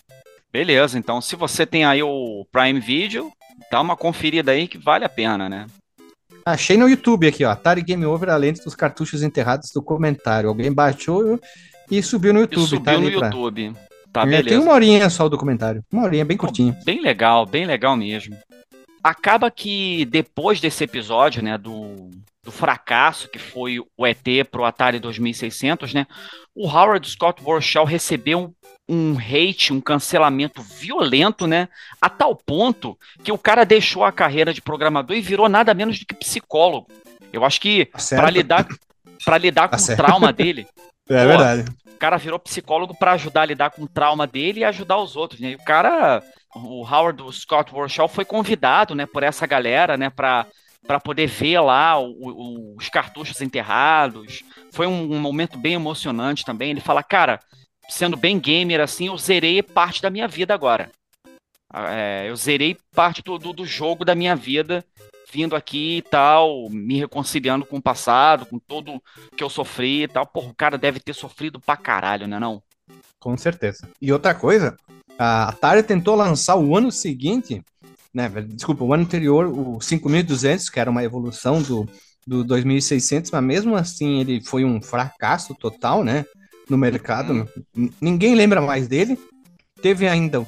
Beleza, 0.51 0.99
então 0.99 1.19
se 1.19 1.35
você 1.35 1.65
tem 1.65 1.83
aí 1.83 2.03
o 2.03 2.45
Prime 2.51 2.79
Video, 2.79 3.31
dá 3.71 3.81
uma 3.81 3.97
conferida 3.97 4.51
aí 4.51 4.67
que 4.67 4.77
vale 4.77 5.03
a 5.03 5.09
pena, 5.09 5.49
né? 5.49 5.65
Achei 6.45 6.77
no 6.77 6.89
YouTube 6.89 7.27
aqui, 7.27 7.45
ó. 7.45 7.51
Atari 7.51 7.81
Game 7.81 8.05
Over, 8.05 8.29
além 8.29 8.53
dos 8.53 8.75
cartuchos 8.75 9.23
enterrados 9.23 9.69
do 9.73 9.81
comentário. 9.81 10.49
Alguém 10.49 10.71
baixou 10.71 11.39
e 11.89 12.03
subiu 12.03 12.33
no 12.33 12.41
YouTube. 12.41 12.65
E 12.65 12.67
subiu 12.67 12.83
tá 12.83 12.97
no 12.97 13.09
YouTube. 13.09 13.73
Tá, 14.11 14.21
é, 14.21 14.25
beleza. 14.25 14.49
Tem 14.49 14.57
uma 14.59 14.73
horinha 14.73 15.09
só 15.09 15.25
o 15.25 15.29
documentário. 15.29 15.83
Uma 15.91 16.03
horinha 16.03 16.25
bem 16.25 16.37
curtinha. 16.37 16.77
Bem 16.85 17.01
legal, 17.01 17.45
bem 17.45 17.65
legal 17.65 17.95
mesmo. 17.95 18.37
Acaba 19.03 19.49
que 19.49 20.05
depois 20.05 20.61
desse 20.61 20.83
episódio, 20.83 21.41
né, 21.41 21.57
do, 21.57 22.11
do 22.43 22.51
fracasso 22.51 23.29
que 23.29 23.39
foi 23.39 23.79
o 23.79 24.05
ET 24.05 24.23
pro 24.51 24.65
Atari 24.65 24.99
2600, 24.99 25.93
né, 25.93 26.05
o 26.53 26.67
Howard 26.67 27.09
Scott 27.09 27.41
Warshaw 27.41 27.85
recebeu 27.85 28.53
um, 28.87 29.13
um 29.13 29.17
hate, 29.17 29.71
um 29.71 29.79
cancelamento 29.79 30.61
violento, 30.61 31.47
né, 31.47 31.69
a 32.01 32.09
tal 32.09 32.35
ponto 32.35 32.97
que 33.23 33.31
o 33.31 33.37
cara 33.37 33.63
deixou 33.65 34.03
a 34.03 34.11
carreira 34.11 34.53
de 34.53 34.61
programador 34.61 35.15
e 35.15 35.21
virou 35.21 35.47
nada 35.47 35.73
menos 35.73 35.97
do 35.99 36.05
que 36.05 36.13
psicólogo. 36.13 36.87
Eu 37.31 37.45
acho 37.45 37.59
que 37.61 37.85
Tá 37.85 37.99
para 38.17 38.29
lidar 38.29 38.67
para 39.25 39.37
lidar 39.37 39.69
Tá 39.69 39.77
com 39.77 39.83
o 39.83 39.85
certo. 39.85 40.03
trauma 40.05 40.33
dele, 40.33 40.67
É 41.09 41.21
Pô, 41.23 41.27
verdade. 41.29 41.65
o 41.87 41.97
cara 41.97 42.17
virou 42.17 42.39
psicólogo 42.39 42.93
para 42.97 43.13
ajudar 43.13 43.41
a 43.41 43.45
lidar 43.45 43.69
com 43.71 43.83
o 43.83 43.87
trauma 43.87 44.25
dele 44.27 44.61
e 44.61 44.63
ajudar 44.65 44.97
os 44.97 45.15
outros, 45.17 45.39
né? 45.41 45.51
E 45.51 45.55
o 45.55 45.63
cara, 45.63 46.21
o 46.55 46.85
Howard 46.85 47.21
Scott 47.33 47.73
Warshaw 47.73 48.07
foi 48.07 48.23
convidado, 48.25 48.95
né, 48.95 49.05
por 49.05 49.21
essa 49.23 49.45
galera, 49.45 49.97
né, 49.97 50.09
para 50.09 50.45
para 50.85 50.99
poder 50.99 51.27
ver 51.27 51.59
lá 51.59 51.97
o- 51.97 52.11
o- 52.11 52.75
os 52.77 52.89
cartuchos 52.89 53.41
enterrados. 53.41 54.43
Foi 54.71 54.85
um, 54.87 55.13
um 55.13 55.19
momento 55.19 55.57
bem 55.57 55.73
emocionante 55.73 56.43
também. 56.45 56.71
Ele 56.71 56.81
fala, 56.81 57.01
cara, 57.03 57.39
sendo 57.89 58.17
bem 58.17 58.39
gamer 58.39 58.79
assim, 58.81 59.07
eu 59.07 59.17
zerei 59.17 59.61
parte 59.63 60.01
da 60.01 60.09
minha 60.09 60.27
vida 60.27 60.53
agora. 60.53 60.91
Ah, 61.71 61.91
é, 61.93 62.29
eu 62.29 62.35
zerei 62.35 62.77
parte 62.93 63.21
do, 63.23 63.37
do, 63.39 63.53
do 63.53 63.65
jogo 63.65 64.05
da 64.05 64.13
minha 64.13 64.35
vida, 64.35 64.85
vindo 65.31 65.55
aqui 65.55 65.97
e 65.97 66.01
tal, 66.03 66.69
me 66.69 66.99
reconciliando 66.99 67.65
com 67.65 67.77
o 67.77 67.81
passado, 67.81 68.45
com 68.45 68.59
tudo 68.59 69.01
que 69.35 69.43
eu 69.43 69.49
sofri 69.49 70.03
e 70.03 70.07
tal. 70.07 70.27
Porra, 70.27 70.49
o 70.49 70.55
cara 70.55 70.77
deve 70.77 70.99
ter 70.99 71.13
sofrido 71.13 71.59
pra 71.59 71.75
caralho, 71.75 72.27
né 72.27 72.39
não? 72.39 72.61
Com 73.19 73.35
certeza. 73.37 73.89
E 74.01 74.11
outra 74.11 74.35
coisa, 74.35 74.77
a 75.17 75.49
Atari 75.49 75.81
tentou 75.81 76.15
lançar 76.15 76.57
o 76.57 76.77
ano 76.77 76.91
seguinte, 76.91 77.63
né? 78.13 78.29
Desculpa, 78.47 78.83
o 78.83 78.93
ano 78.93 79.03
anterior, 79.03 79.47
o 79.47 79.81
5200, 79.81 80.69
que 80.69 80.79
era 80.79 80.91
uma 80.91 81.03
evolução 81.03 81.61
do, 81.61 81.87
do 82.25 82.43
2600, 82.43 83.29
mas 83.31 83.43
mesmo 83.43 83.75
assim 83.75 84.19
ele 84.19 84.41
foi 84.41 84.63
um 84.63 84.81
fracasso 84.81 85.53
total, 85.55 86.03
né? 86.03 86.25
No 86.69 86.77
mercado. 86.77 87.49
Uhum. 87.75 87.89
Ninguém 87.99 88.35
lembra 88.35 88.61
mais 88.61 88.87
dele. 88.87 89.17
Teve 89.81 90.07
ainda 90.07 90.45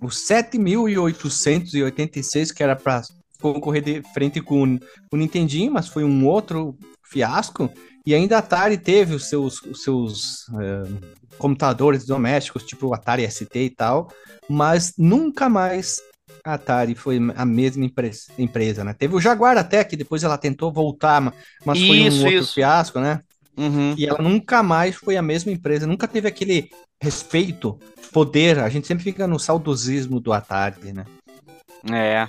o 0.00 0.10
7886, 0.10 2.52
que 2.52 2.62
era 2.62 2.74
para 2.74 3.02
concorrer 3.40 3.82
de 3.82 4.02
frente 4.14 4.40
com 4.40 4.78
o 5.12 5.16
Nintendinho, 5.16 5.72
mas 5.72 5.88
foi 5.88 6.04
um 6.04 6.26
outro 6.26 6.74
fiasco. 7.04 7.70
E 8.06 8.14
ainda 8.14 8.36
a 8.36 8.38
Atari 8.38 8.78
teve 8.78 9.14
os 9.14 9.28
seus, 9.28 9.60
os 9.62 9.82
seus 9.82 10.46
eh, 10.58 10.84
computadores 11.38 12.06
domésticos, 12.06 12.64
tipo 12.64 12.88
o 12.88 12.94
Atari 12.94 13.30
ST 13.30 13.54
e 13.54 13.70
tal, 13.70 14.10
mas 14.48 14.94
nunca 14.96 15.48
mais 15.48 16.00
a 16.44 16.54
Atari 16.54 16.94
foi 16.94 17.18
a 17.36 17.44
mesma 17.44 17.84
empresa, 18.38 18.84
né? 18.84 18.94
Teve 18.94 19.14
o 19.14 19.20
Jaguar 19.20 19.56
até, 19.56 19.84
que 19.84 19.96
depois 19.96 20.22
ela 20.22 20.38
tentou 20.38 20.72
voltar, 20.72 21.20
ma- 21.20 21.32
mas 21.64 21.78
foi 21.78 21.98
Isso, 21.98 22.18
um 22.18 22.24
outro 22.26 22.38
isso. 22.42 22.54
fiasco, 22.54 23.00
né? 23.00 23.20
Uhum. 23.56 23.94
E 23.96 24.06
ela 24.06 24.22
nunca 24.22 24.62
mais 24.62 24.96
foi 24.96 25.16
a 25.16 25.22
mesma 25.22 25.52
empresa, 25.52 25.86
nunca 25.86 26.08
teve 26.08 26.28
aquele 26.28 26.70
respeito, 27.02 27.78
poder. 28.12 28.58
A 28.58 28.68
gente 28.68 28.86
sempre 28.86 29.04
fica 29.04 29.26
no 29.26 29.38
saudosismo 29.38 30.20
do 30.20 30.32
Atari, 30.32 30.92
né? 30.92 31.04
É. 31.90 32.28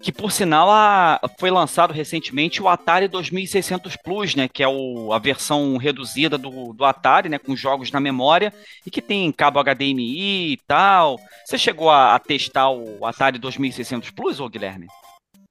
Que 0.00 0.10
por 0.12 0.30
sinal 0.32 0.70
a- 0.70 1.20
foi 1.38 1.50
lançado 1.50 1.92
recentemente 1.92 2.62
o 2.62 2.68
Atari 2.68 3.08
2600 3.08 3.96
Plus, 3.96 4.34
né? 4.34 4.48
Que 4.48 4.62
é 4.62 4.68
o- 4.68 5.12
a 5.12 5.18
versão 5.18 5.76
reduzida 5.76 6.36
do, 6.38 6.72
do 6.72 6.84
Atari, 6.84 7.28
né? 7.28 7.38
Com 7.38 7.54
jogos 7.56 7.90
na 7.90 8.00
memória 8.00 8.52
e 8.86 8.90
que 8.90 9.02
tem 9.02 9.30
cabo 9.32 9.58
HDMI 9.60 10.52
e 10.52 10.56
tal. 10.66 11.18
Você 11.44 11.56
chegou 11.58 11.90
a, 11.90 12.14
a 12.14 12.18
testar 12.18 12.70
o 12.70 13.04
Atari 13.06 13.38
2600 13.38 14.10
Plus, 14.10 14.40
ô 14.40 14.48
Guilherme? 14.48 14.86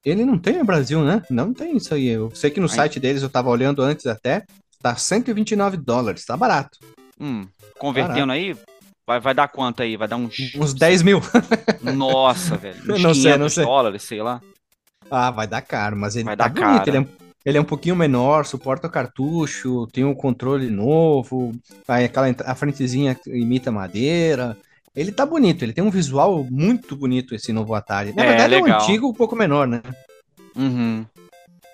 Ele 0.04 0.26
não 0.26 0.38
tem 0.38 0.58
no 0.58 0.66
Brasil, 0.66 1.04
né? 1.04 1.22
Não 1.30 1.54
tem 1.54 1.78
isso 1.78 1.94
aí. 1.94 2.08
Eu 2.08 2.32
sei 2.34 2.50
que 2.50 2.60
no 2.60 2.66
Aí. 2.68 2.74
site 2.76 3.00
deles, 3.00 3.22
eu 3.22 3.30
tava 3.30 3.50
olhando 3.50 3.84
antes 3.84 4.08
até, 4.08 4.44
tá 4.82 4.96
129 4.96 5.78
dólares, 5.78 6.26
tá 6.26 6.36
barato. 6.36 6.80
Hum, 7.20 7.46
convertendo 7.78 8.32
aí, 8.32 8.56
vai, 9.06 9.20
vai 9.20 9.34
dar 9.34 9.48
quanto 9.48 9.82
aí? 9.84 9.98
Vai 9.98 10.08
dar 10.08 10.18
uns. 10.18 10.36
Uns 10.56 10.74
10 10.74 11.02
mil. 11.04 11.20
Nossa, 11.82 12.56
velho. 12.58 12.78
Uns 12.94 13.02
Não 13.02 13.14
sei, 13.14 13.38
não 13.38 13.50
500 13.50 13.54
sei. 13.54 13.66
dólares, 13.66 14.04
sei 14.04 14.22
lá. 14.22 14.42
Ah, 15.10 15.32
vai 15.32 15.48
dar 15.48 15.62
caro, 15.62 15.96
mas 15.98 16.16
ele 16.16 16.26
Vai 16.26 16.38
tá 16.38 16.48
dar 16.48 16.54
bonito. 16.54 16.86
caro. 16.86 16.90
Ele 16.90 16.98
é, 16.98 17.00
um, 17.02 17.08
ele 17.46 17.58
é 17.58 17.62
um 17.62 17.66
pouquinho 17.66 17.96
menor, 17.96 18.46
suporta 18.46 18.88
cartucho, 18.90 19.88
tem 19.88 20.06
um 20.06 20.14
controle 20.16 20.70
novo, 20.70 21.52
aí 21.88 22.06
aquela 22.06 22.28
a 22.46 22.56
frentezinha 22.56 23.18
imita 23.28 23.72
madeira. 23.72 24.58
Ele 24.96 25.12
tá 25.12 25.26
bonito, 25.26 25.64
ele 25.64 25.74
tem 25.74 25.84
um 25.84 25.90
visual 25.92 26.46
muito 26.50 26.96
bonito 26.96 27.34
esse 27.36 27.52
novo 27.54 27.74
Atari. 27.74 28.14
Na 28.14 28.24
É, 28.24 28.28
verdade 28.28 28.54
é 28.56 28.58
um 28.58 28.64
legal. 28.64 28.82
antigo 28.82 29.08
um 29.10 29.14
pouco 29.14 29.36
menor, 29.36 29.68
né? 29.68 29.82
Uhum. 30.56 31.06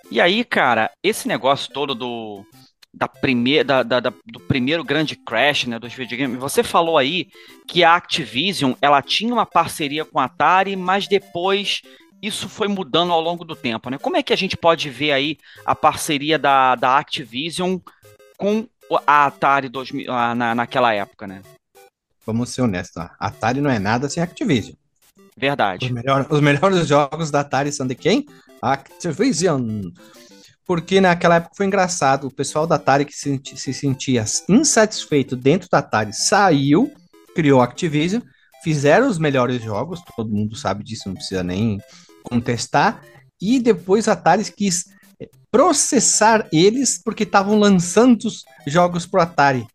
E 0.09 0.21
aí, 0.21 0.43
cara, 0.43 0.89
esse 1.03 1.27
negócio 1.27 1.71
todo 1.73 1.93
do, 1.93 2.45
da 2.93 3.07
primeira, 3.07 3.63
da, 3.63 3.83
da- 3.83 3.99
da- 3.99 4.13
do 4.25 4.39
primeiro 4.39 4.83
grande 4.83 5.15
crash 5.15 5.65
né, 5.65 5.77
dos 5.77 5.93
videogames, 5.93 6.39
você 6.39 6.63
falou 6.63 6.97
aí 6.97 7.27
que 7.67 7.83
a 7.83 7.95
Activision 7.95 8.73
ela 8.81 9.01
tinha 9.01 9.33
uma 9.33 9.45
parceria 9.45 10.03
com 10.05 10.19
a 10.19 10.23
Atari, 10.25 10.75
mas 10.75 11.07
depois 11.07 11.81
isso 12.21 12.49
foi 12.49 12.67
mudando 12.67 13.11
ao 13.11 13.21
longo 13.21 13.45
do 13.45 13.55
tempo, 13.55 13.89
né? 13.91 13.97
Como 13.99 14.17
é 14.17 14.23
que 14.23 14.33
a 14.33 14.37
gente 14.37 14.57
pode 14.57 14.89
ver 14.89 15.11
aí 15.11 15.37
a 15.65 15.75
parceria 15.75 16.39
da, 16.39 16.73
da 16.75 16.97
Activision 16.97 17.77
com 18.37 18.67
a 19.05 19.25
Atari 19.27 19.69
2000, 19.69 20.11
ah, 20.11 20.33
na, 20.33 20.55
naquela 20.55 20.93
época, 20.93 21.27
né? 21.27 21.41
Vamos 22.25 22.49
ser 22.49 22.61
honestos, 22.63 22.97
ó. 23.03 23.09
Atari 23.19 23.61
não 23.61 23.69
é 23.69 23.77
nada 23.77 24.09
sem 24.09 24.23
Activision. 24.23 24.73
Os, 25.17 25.23
Verdade. 25.37 25.93
melhor- 25.93 26.25
os 26.29 26.41
melhores 26.41 26.87
jogos 26.87 27.29
da 27.29 27.41
Atari 27.41 27.71
são 27.71 27.85
de 27.85 27.93
quem? 27.93 28.25
Activision. 28.59 29.91
Porque 30.67 30.99
naquela 30.99 31.35
época 31.35 31.55
foi 31.55 31.65
engraçado. 31.65 32.27
O 32.27 32.33
pessoal 32.33 32.67
da 32.67 32.75
Atari 32.75 33.05
que 33.05 33.15
se, 33.15 33.41
se 33.55 33.73
sentia 33.73 34.25
insatisfeito 34.49 35.35
dentro 35.35 35.69
da 35.71 35.77
Atari 35.77 36.11
saiu, 36.13 36.93
criou 37.33 37.61
a 37.61 37.63
Activision, 37.63 38.21
fizeram 38.63 39.07
os 39.07 39.17
melhores 39.17 39.63
jogos, 39.63 40.01
todo 40.15 40.29
mundo 40.29 40.57
sabe 40.57 40.83
disso, 40.83 41.07
não 41.07 41.15
precisa 41.15 41.41
nem 41.41 41.79
contestar. 42.21 43.01
E 43.41 43.59
depois 43.59 44.09
a 44.09 44.11
Atari 44.11 44.43
quis 44.51 44.85
eh, 45.21 45.29
processar 45.49 46.45
eles 46.51 47.01
porque 47.01 47.23
estavam 47.23 47.57
lançando 47.57 48.25
os 48.25 48.43
jogos 48.67 49.05
pro 49.05 49.21
Atari. 49.21 49.65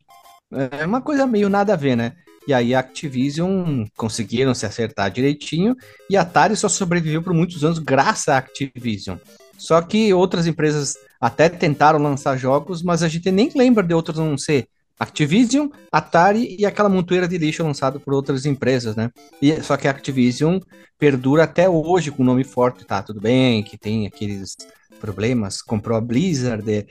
É 0.78 0.85
uma 0.85 1.00
coisa 1.00 1.26
meio 1.26 1.48
nada 1.48 1.72
a 1.72 1.76
ver, 1.76 1.96
né? 1.96 2.12
E 2.46 2.52
aí 2.52 2.74
a 2.74 2.81
Activision 2.81 3.87
conseguiram 3.96 4.52
se 4.52 4.66
acertar 4.66 5.11
direitinho 5.11 5.74
e 6.11 6.16
a 6.16 6.22
Atari 6.22 6.57
só 6.57 6.68
sobreviveu 6.68 7.22
por 7.22 7.33
muitos 7.33 7.64
anos 7.64 7.78
graças 7.78 8.28
à 8.28 8.37
Activision. 8.37 9.16
Só 9.62 9.81
que 9.81 10.12
outras 10.12 10.48
empresas 10.48 10.96
até 11.20 11.48
tentaram 11.48 12.01
lançar 12.01 12.37
jogos, 12.37 12.83
mas 12.83 13.01
a 13.01 13.09
gente 13.09 13.31
nem 13.31 13.48
lembra 13.55 13.85
de 13.85 13.94
outras 13.94 14.18
não 14.18 14.37
ser 14.37 14.66
Activision, 14.98 15.68
Atari 15.90 16.57
e 16.59 16.66
aquela 16.66 16.88
montoeira 16.88 17.29
de 17.29 17.38
lixo 17.38 17.62
lançado 17.62 18.01
por 18.01 18.12
outras 18.12 18.44
empresas, 18.44 18.96
né? 18.96 19.09
E, 19.40 19.62
só 19.62 19.77
que 19.77 19.87
a 19.87 19.92
Activision 19.92 20.59
perdura 20.98 21.44
até 21.44 21.68
hoje 21.68 22.11
com 22.11 22.25
nome 22.25 22.42
forte, 22.42 22.85
tá? 22.85 23.01
Tudo 23.05 23.20
bem, 23.20 23.62
que 23.62 23.79
tem 23.79 24.05
aqueles 24.05 24.57
problemas, 25.01 25.62
comprou 25.62 25.96
a 25.96 26.01
Blizzard 26.01 26.68
e, 26.68 26.87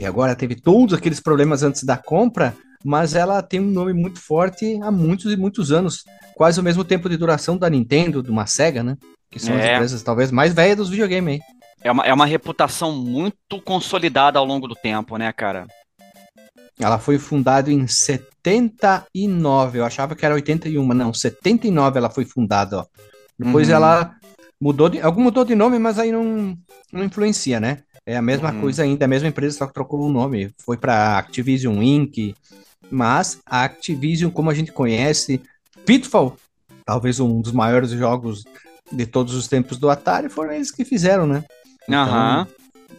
e 0.00 0.04
agora 0.04 0.34
teve 0.34 0.56
todos 0.56 0.94
aqueles 0.94 1.20
problemas 1.20 1.62
antes 1.62 1.84
da 1.84 1.96
compra, 1.96 2.56
mas 2.84 3.14
ela 3.14 3.40
tem 3.40 3.60
um 3.60 3.70
nome 3.70 3.92
muito 3.92 4.18
forte 4.20 4.80
há 4.82 4.90
muitos 4.90 5.32
e 5.32 5.36
muitos 5.36 5.70
anos, 5.70 6.02
quase 6.34 6.58
o 6.58 6.62
mesmo 6.62 6.82
tempo 6.82 7.08
de 7.08 7.16
duração 7.16 7.56
da 7.56 7.70
Nintendo, 7.70 8.20
de 8.20 8.30
uma 8.32 8.46
Sega, 8.46 8.82
né? 8.82 8.96
Que 9.30 9.38
são 9.38 9.54
as 9.54 9.62
É. 9.64 9.74
empresas 9.74 10.02
talvez 10.02 10.32
mais 10.32 10.52
velhas 10.52 10.76
dos 10.76 10.90
videogames 10.90 11.34
aí. 11.34 11.59
É 11.82 11.90
uma, 11.90 12.04
é 12.04 12.12
uma 12.12 12.26
reputação 12.26 12.92
muito 12.92 13.60
consolidada 13.64 14.38
ao 14.38 14.44
longo 14.44 14.68
do 14.68 14.74
tempo, 14.74 15.16
né, 15.16 15.32
cara? 15.32 15.66
Ela 16.78 16.98
foi 16.98 17.18
fundada 17.18 17.70
em 17.70 17.86
79, 17.86 19.78
eu 19.78 19.84
achava 19.84 20.14
que 20.14 20.24
era 20.24 20.34
81, 20.34 20.84
mas 20.84 20.96
não, 20.96 21.12
79 21.12 21.98
ela 21.98 22.10
foi 22.10 22.24
fundada, 22.24 22.78
ó. 22.80 22.86
Depois 23.38 23.68
Uhum. 23.68 23.74
ela 23.74 24.16
mudou 24.60 24.88
de, 24.88 25.00
algum 25.00 25.22
mudou 25.22 25.44
de 25.44 25.54
nome, 25.54 25.78
mas 25.78 25.98
aí 25.98 26.10
não, 26.12 26.56
não 26.92 27.04
influencia, 27.04 27.60
né? 27.60 27.78
É 28.06 28.16
a 28.16 28.22
mesma 28.22 28.52
Uhum. 28.52 28.60
coisa 28.60 28.82
ainda, 28.82 29.04
a 29.04 29.08
mesma 29.08 29.28
empresa, 29.28 29.58
só 29.58 29.66
que 29.66 29.74
trocou 29.74 30.00
o 30.00 30.10
nome. 30.12 30.50
Foi 30.64 30.76
para 30.76 31.18
Activision 31.18 31.82
Inc. 31.82 32.34
Mas 32.90 33.38
a 33.46 33.64
Activision, 33.64 34.30
como 34.30 34.50
a 34.50 34.54
gente 34.54 34.72
conhece, 34.72 35.40
Pitfall, 35.86 36.36
talvez 36.84 37.20
um 37.20 37.40
dos 37.40 37.52
maiores 37.52 37.90
jogos 37.90 38.42
de 38.90 39.06
todos 39.06 39.34
os 39.34 39.46
tempos 39.46 39.78
do 39.78 39.88
Atari, 39.88 40.28
foram 40.28 40.52
eles 40.52 40.70
que 40.72 40.84
fizeram, 40.84 41.26
né? 41.26 41.44
Então, 41.94 42.46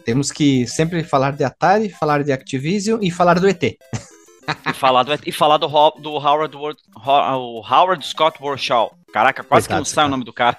temos 0.04 0.30
que 0.30 0.66
sempre 0.66 1.04
falar 1.04 1.32
de 1.32 1.44
Atari, 1.44 1.88
falar 1.88 2.22
de 2.22 2.32
Activision 2.32 2.98
e 3.02 3.10
falar 3.10 3.38
do 3.38 3.48
ET. 3.48 3.62
E 3.62 4.72
falar 4.74 5.04
do, 5.04 5.12
e 5.24 5.32
falar 5.32 5.56
do, 5.56 5.68
do 6.00 6.10
Howard, 6.10 6.56
Ward- 6.56 6.80
o 6.96 7.60
Howard 7.60 8.04
Scott 8.06 8.42
Warshaw. 8.42 8.92
Caraca, 9.12 9.44
quase 9.44 9.68
que 9.68 9.74
não 9.74 9.80
Coitado, 9.80 9.94
sai 9.94 10.04
o 10.04 10.06
cara. 10.06 10.10
nome 10.10 10.24
do 10.24 10.32
cara. 10.32 10.58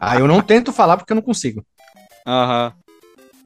Ah, 0.00 0.16
eu 0.18 0.28
não 0.28 0.40
tento 0.40 0.72
falar 0.72 0.96
porque 0.96 1.12
eu 1.12 1.16
não 1.16 1.22
consigo. 1.22 1.64
Aham. 2.26 2.72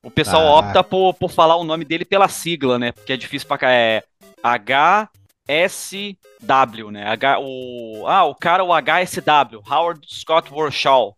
O 0.03 0.11
pessoal 0.11 0.47
ah. 0.47 0.59
opta 0.59 0.85
por, 0.85 1.15
por 1.15 1.31
falar 1.31 1.57
o 1.57 1.65
nome 1.65 1.85
dele 1.85 2.05
pela 2.05 2.29
sigla, 2.29 2.79
né? 2.79 2.93
Porque 2.93 3.13
é 3.13 3.17
difícil 3.17 3.47
pra 3.47 3.59
é 5.49 5.69
HSW, 6.47 6.91
né? 6.91 7.07
H, 7.07 7.39
o, 7.41 8.07
ah, 8.07 8.25
o 8.25 8.35
cara, 8.35 8.65
o 8.65 8.73
HSW, 8.73 9.63
Howard 9.69 10.01
Scott 10.09 10.53
Warshaw. 10.53 11.15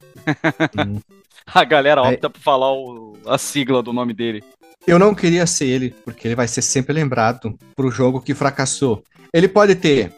Hum. 0.78 1.00
a 1.46 1.64
galera 1.64 2.02
opta 2.02 2.26
é. 2.26 2.30
por 2.30 2.40
falar 2.40 2.72
o, 2.72 3.16
a 3.26 3.38
sigla 3.38 3.82
do 3.82 3.92
nome 3.92 4.12
dele. 4.12 4.42
Eu 4.86 4.98
não 4.98 5.14
queria 5.14 5.46
ser 5.46 5.66
ele, 5.66 5.94
porque 6.04 6.26
ele 6.26 6.34
vai 6.34 6.48
ser 6.48 6.62
sempre 6.62 6.92
lembrado 6.92 7.56
pro 7.76 7.90
jogo 7.90 8.20
que 8.20 8.34
fracassou. 8.34 9.02
Ele 9.32 9.48
pode 9.48 9.76
ter 9.76 10.12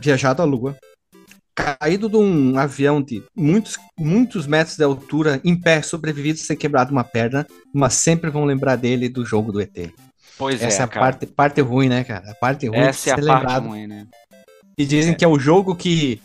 viajado 0.00 0.40
à 0.40 0.44
Lua, 0.44 0.76
caído 1.54 2.08
de 2.08 2.16
um 2.16 2.58
avião 2.58 3.00
de 3.00 3.22
muitos, 3.36 3.78
muitos 3.98 4.46
metros 4.46 4.76
de 4.76 4.84
altura, 4.84 5.40
em 5.44 5.54
pé, 5.54 5.82
sobrevivido 5.82 6.38
sem 6.38 6.56
quebrado 6.56 6.92
uma 6.92 7.04
perna, 7.04 7.46
mas 7.72 7.94
sempre 7.94 8.30
vão 8.30 8.44
lembrar 8.44 8.76
dele 8.76 9.08
do 9.08 9.24
jogo 9.24 9.52
do 9.52 9.60
ET. 9.60 9.92
Pois 10.36 10.62
Essa 10.62 10.78
é, 10.78 10.80
é 10.82 10.84
a 10.84 10.88
parte, 10.88 11.26
parte 11.26 11.60
ruim, 11.60 11.88
né, 11.88 12.04
cara? 12.04 12.30
A 12.30 12.34
parte 12.34 12.66
ruim 12.66 12.78
Essa 12.78 13.10
é 13.10 13.12
a 13.12 13.16
lembrado. 13.16 13.44
parte 13.44 13.66
ruim, 13.66 13.86
né? 13.86 14.06
E 14.76 14.84
dizem 14.84 15.12
é. 15.12 15.14
que 15.14 15.24
é 15.24 15.28
o 15.28 15.38
jogo 15.38 15.74
que 15.76 16.20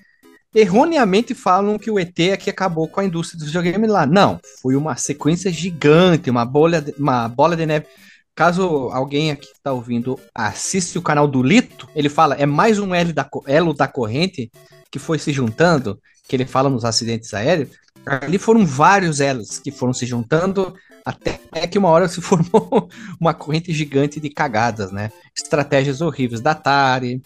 erroneamente 0.54 1.36
falam 1.36 1.78
que 1.78 1.92
o 1.92 2.00
ET 2.00 2.20
é 2.20 2.38
que 2.38 2.50
acabou 2.50 2.88
com 2.88 3.00
a 3.00 3.06
indústria 3.06 3.40
do 3.40 3.46
videogame 3.46 3.86
lá. 3.86 4.06
Não, 4.06 4.40
foi 4.62 4.76
uma 4.76 4.96
sequência 4.96 5.52
gigante, 5.52 6.30
uma 6.30 6.46
bolha, 6.46 6.82
de, 6.82 6.94
uma 6.98 7.28
bola 7.28 7.56
de 7.56 7.66
neve. 7.66 7.86
Caso 8.34 8.90
alguém 8.92 9.32
aqui 9.32 9.48
que 9.48 9.58
está 9.58 9.74
ouvindo 9.74 10.20
assiste 10.34 10.98
o 10.98 11.02
canal 11.02 11.28
do 11.28 11.44
Lito, 11.44 11.88
ele 11.94 12.10
fala 12.10 12.36
é 12.36 12.46
mais 12.46 12.80
um 12.80 12.96
elo 12.96 13.14
da, 13.14 13.30
elo 13.46 13.74
da 13.74 13.88
corrente 13.88 14.50
que 14.90 14.98
foi 14.98 15.20
se 15.20 15.32
juntando, 15.32 16.00
que 16.28 16.36
ele 16.36 16.46
fala 16.46 16.70
nos 16.70 16.86
acidentes 16.86 17.34
aéreos. 17.34 17.70
Ali 18.06 18.40
foram 18.40 18.66
vários 18.66 19.20
elos 19.20 19.60
que 19.60 19.72
foram 19.72 19.94
se 19.94 20.06
juntando 20.06 20.74
até 21.10 21.68
que 21.68 21.78
uma 21.78 21.90
hora 21.90 22.08
se 22.08 22.22
formou 22.22 22.90
uma 23.20 23.34
corrente 23.34 23.74
gigante 23.74 24.20
de 24.20 24.30
cagadas, 24.30 24.92
né? 24.92 25.12
Estratégias 25.38 26.02
horríveis 26.02 26.42
da 26.42 26.52
Atari, 26.52 27.22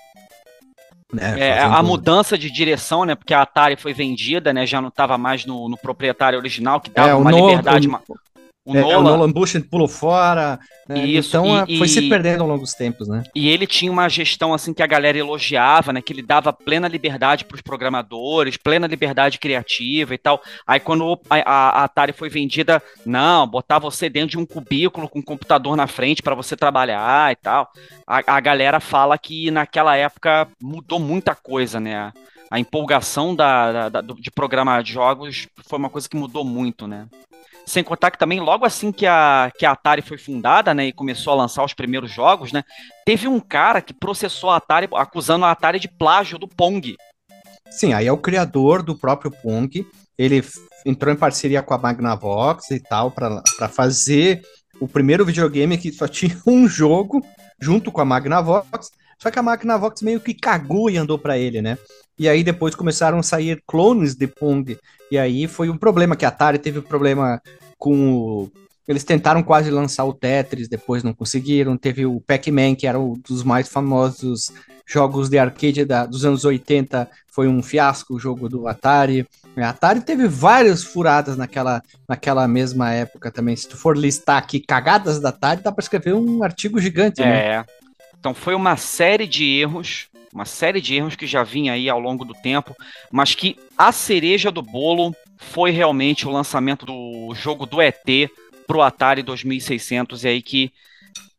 né, 1.13 1.39
é, 1.39 1.59
a 1.61 1.83
mudança 1.83 2.35
de 2.37 2.49
direção, 2.49 3.05
né? 3.05 3.13
Porque 3.13 3.33
a 3.33 3.43
Atari 3.43 3.75
foi 3.75 3.93
vendida, 3.93 4.51
né? 4.51 4.65
Já 4.65 4.81
não 4.81 4.89
estava 4.89 5.15
mais 5.17 5.45
no, 5.45 5.69
no, 5.69 5.77
proprietário 5.77 6.39
original, 6.39 6.81
que 6.81 6.89
dava 6.89 7.09
é, 7.09 7.13
uma 7.13 7.31
liberdade. 7.31 7.87
O, 7.87 8.17
o, 8.65 8.77
é, 8.77 8.81
Nolan... 8.81 8.97
o 8.97 9.03
Nolan 9.03 9.31
Bush 9.31 9.59
pulou 9.69 9.87
fora. 9.89 10.57
Né? 10.87 11.05
Isso, 11.05 11.35
então 11.35 11.65
e, 11.67 11.77
foi 11.77 11.87
e, 11.87 11.89
se 11.89 12.09
perdendo 12.09 12.41
ao 12.41 12.47
longo 12.47 12.61
dos 12.61 12.73
tempos, 12.73 13.07
né? 13.07 13.23
E 13.35 13.49
ele 13.49 13.67
tinha 13.67 13.91
uma 13.91 14.07
gestão 14.07 14.53
assim 14.53 14.73
que 14.73 14.81
a 14.81 14.87
galera 14.87 15.17
elogiava, 15.17 15.91
né? 15.91 16.01
Que 16.01 16.13
ele 16.13 16.21
dava 16.21 16.53
plena 16.53 16.87
liberdade 16.87 17.43
para 17.43 17.55
os 17.55 17.61
programadores, 17.61 18.55
plena 18.55 18.87
liberdade 18.87 19.37
criativa 19.37 20.13
e 20.13 20.17
tal. 20.17 20.41
Aí 20.65 20.79
quando 20.79 21.19
a, 21.29 21.37
a, 21.37 21.83
Atari 21.83 22.13
foi 22.13 22.29
vendida, 22.29 22.81
não, 23.05 23.45
botar 23.45 23.79
você 23.79 24.09
dentro 24.09 24.31
de 24.31 24.37
um 24.37 24.45
cubículo 24.45 25.09
com 25.09 25.19
um 25.19 25.23
computador 25.23 25.75
na 25.75 25.87
frente 25.87 26.23
para 26.23 26.35
você 26.35 26.55
trabalhar 26.55 27.31
e 27.31 27.35
tal. 27.35 27.69
A, 28.07 28.35
a 28.37 28.39
galera 28.39 28.79
fala 28.79 29.17
que 29.17 29.51
naquela 29.51 29.95
época 29.97 30.47
mudou 30.61 30.99
muita 30.99 31.35
coisa, 31.35 31.79
né? 31.81 32.13
A 32.49 32.59
empolgação 32.59 33.35
da, 33.35 33.89
da, 33.89 34.01
da 34.01 34.13
de 34.13 34.31
programar 34.31 34.85
jogos 34.85 35.47
foi 35.65 35.79
uma 35.79 35.89
coisa 35.89 36.07
que 36.07 36.15
mudou 36.15 36.45
muito, 36.45 36.87
né? 36.87 37.07
Sem 37.65 37.83
contar 37.83 38.11
que 38.11 38.17
também, 38.17 38.39
logo 38.39 38.65
assim 38.65 38.91
que 38.91 39.05
a, 39.05 39.51
que 39.57 39.65
a 39.65 39.71
Atari 39.71 40.01
foi 40.01 40.17
fundada, 40.17 40.73
né, 40.73 40.87
e 40.87 40.93
começou 40.93 41.33
a 41.33 41.37
lançar 41.37 41.63
os 41.63 41.73
primeiros 41.73 42.11
jogos, 42.11 42.51
né, 42.51 42.63
teve 43.05 43.27
um 43.27 43.39
cara 43.39 43.81
que 43.81 43.93
processou 43.93 44.49
a 44.49 44.57
Atari, 44.57 44.89
acusando 44.93 45.45
a 45.45 45.51
Atari 45.51 45.79
de 45.79 45.87
plágio 45.87 46.37
do 46.37 46.47
Pong. 46.47 46.95
Sim, 47.71 47.93
aí 47.93 48.05
é 48.05 48.11
o 48.11 48.17
criador 48.17 48.83
do 48.83 48.97
próprio 48.97 49.31
Pong, 49.31 49.87
ele 50.17 50.43
entrou 50.85 51.13
em 51.13 51.17
parceria 51.17 51.63
com 51.63 51.73
a 51.73 51.77
Magnavox 51.77 52.69
e 52.71 52.79
tal, 52.79 53.09
para 53.11 53.69
fazer 53.69 54.41
o 54.79 54.87
primeiro 54.87 55.25
videogame 55.25 55.77
que 55.77 55.91
só 55.91 56.07
tinha 56.07 56.37
um 56.45 56.67
jogo, 56.67 57.25
junto 57.59 57.91
com 57.91 58.01
a 58.01 58.05
Magnavox, 58.05 58.89
só 59.17 59.31
que 59.31 59.39
a 59.39 59.43
Magnavox 59.43 60.01
meio 60.01 60.19
que 60.19 60.33
cagou 60.33 60.89
e 60.89 60.97
andou 60.97 61.17
para 61.17 61.37
ele, 61.37 61.61
né? 61.61 61.77
E 62.17 62.29
aí 62.29 62.43
depois 62.43 62.75
começaram 62.75 63.19
a 63.19 63.23
sair 63.23 63.61
clones 63.67 64.15
de 64.15 64.27
Pong. 64.27 64.77
E 65.09 65.17
aí 65.17 65.47
foi 65.47 65.69
um 65.69 65.77
problema 65.77 66.15
que 66.15 66.25
a 66.25 66.27
Atari 66.27 66.59
teve 66.59 66.79
um 66.79 66.83
problema 66.83 67.41
com 67.77 68.13
o... 68.13 68.51
Eles 68.87 69.03
tentaram 69.03 69.41
quase 69.41 69.71
lançar 69.71 70.03
o 70.03 70.13
Tetris, 70.13 70.67
depois 70.67 71.03
não 71.03 71.13
conseguiram. 71.13 71.77
Teve 71.77 72.05
o 72.05 72.19
Pac-Man, 72.19 72.75
que 72.75 72.85
era 72.85 72.99
um 72.99 73.13
dos 73.13 73.43
mais 73.43 73.69
famosos 73.69 74.51
jogos 74.85 75.29
de 75.29 75.37
arcade 75.37 75.85
da, 75.85 76.05
dos 76.05 76.25
anos 76.25 76.43
80. 76.43 77.09
Foi 77.27 77.47
um 77.47 77.63
fiasco 77.63 78.15
o 78.15 78.19
jogo 78.19 78.49
do 78.49 78.67
Atari. 78.67 79.25
A 79.55 79.69
Atari 79.69 80.01
teve 80.01 80.27
várias 80.27 80.83
furadas 80.83 81.37
naquela, 81.37 81.81
naquela 82.07 82.47
mesma 82.47 82.91
época 82.91 83.31
também. 83.31 83.55
Se 83.55 83.67
tu 83.67 83.77
for 83.77 83.97
listar 83.97 84.37
aqui 84.37 84.59
cagadas 84.59 85.19
da 85.19 85.29
Atari, 85.29 85.63
dá 85.63 85.71
para 85.71 85.81
escrever 85.81 86.13
um 86.13 86.43
artigo 86.43 86.79
gigante, 86.79 87.21
é. 87.21 87.25
né? 87.25 87.65
Então 88.23 88.33
foi 88.33 88.55
uma 88.55 88.77
série 88.77 89.27
de 89.27 89.43
erros 89.59 90.07
uma 90.33 90.45
série 90.45 90.81
de 90.81 90.95
erros 90.95 91.15
que 91.15 91.27
já 91.27 91.43
vinha 91.43 91.73
aí 91.73 91.87
ao 91.87 91.99
longo 91.99 92.25
do 92.25 92.33
tempo, 92.33 92.75
mas 93.11 93.35
que 93.35 93.55
a 93.77 93.91
cereja 93.91 94.49
do 94.49 94.63
bolo 94.63 95.15
foi 95.37 95.71
realmente 95.71 96.27
o 96.27 96.31
lançamento 96.31 96.85
do 96.85 97.35
jogo 97.35 97.65
do 97.65 97.81
ET 97.81 98.31
pro 98.65 98.81
Atari 98.81 99.21
2600 99.21 100.23
e 100.23 100.27
aí 100.27 100.41
que 100.41 100.73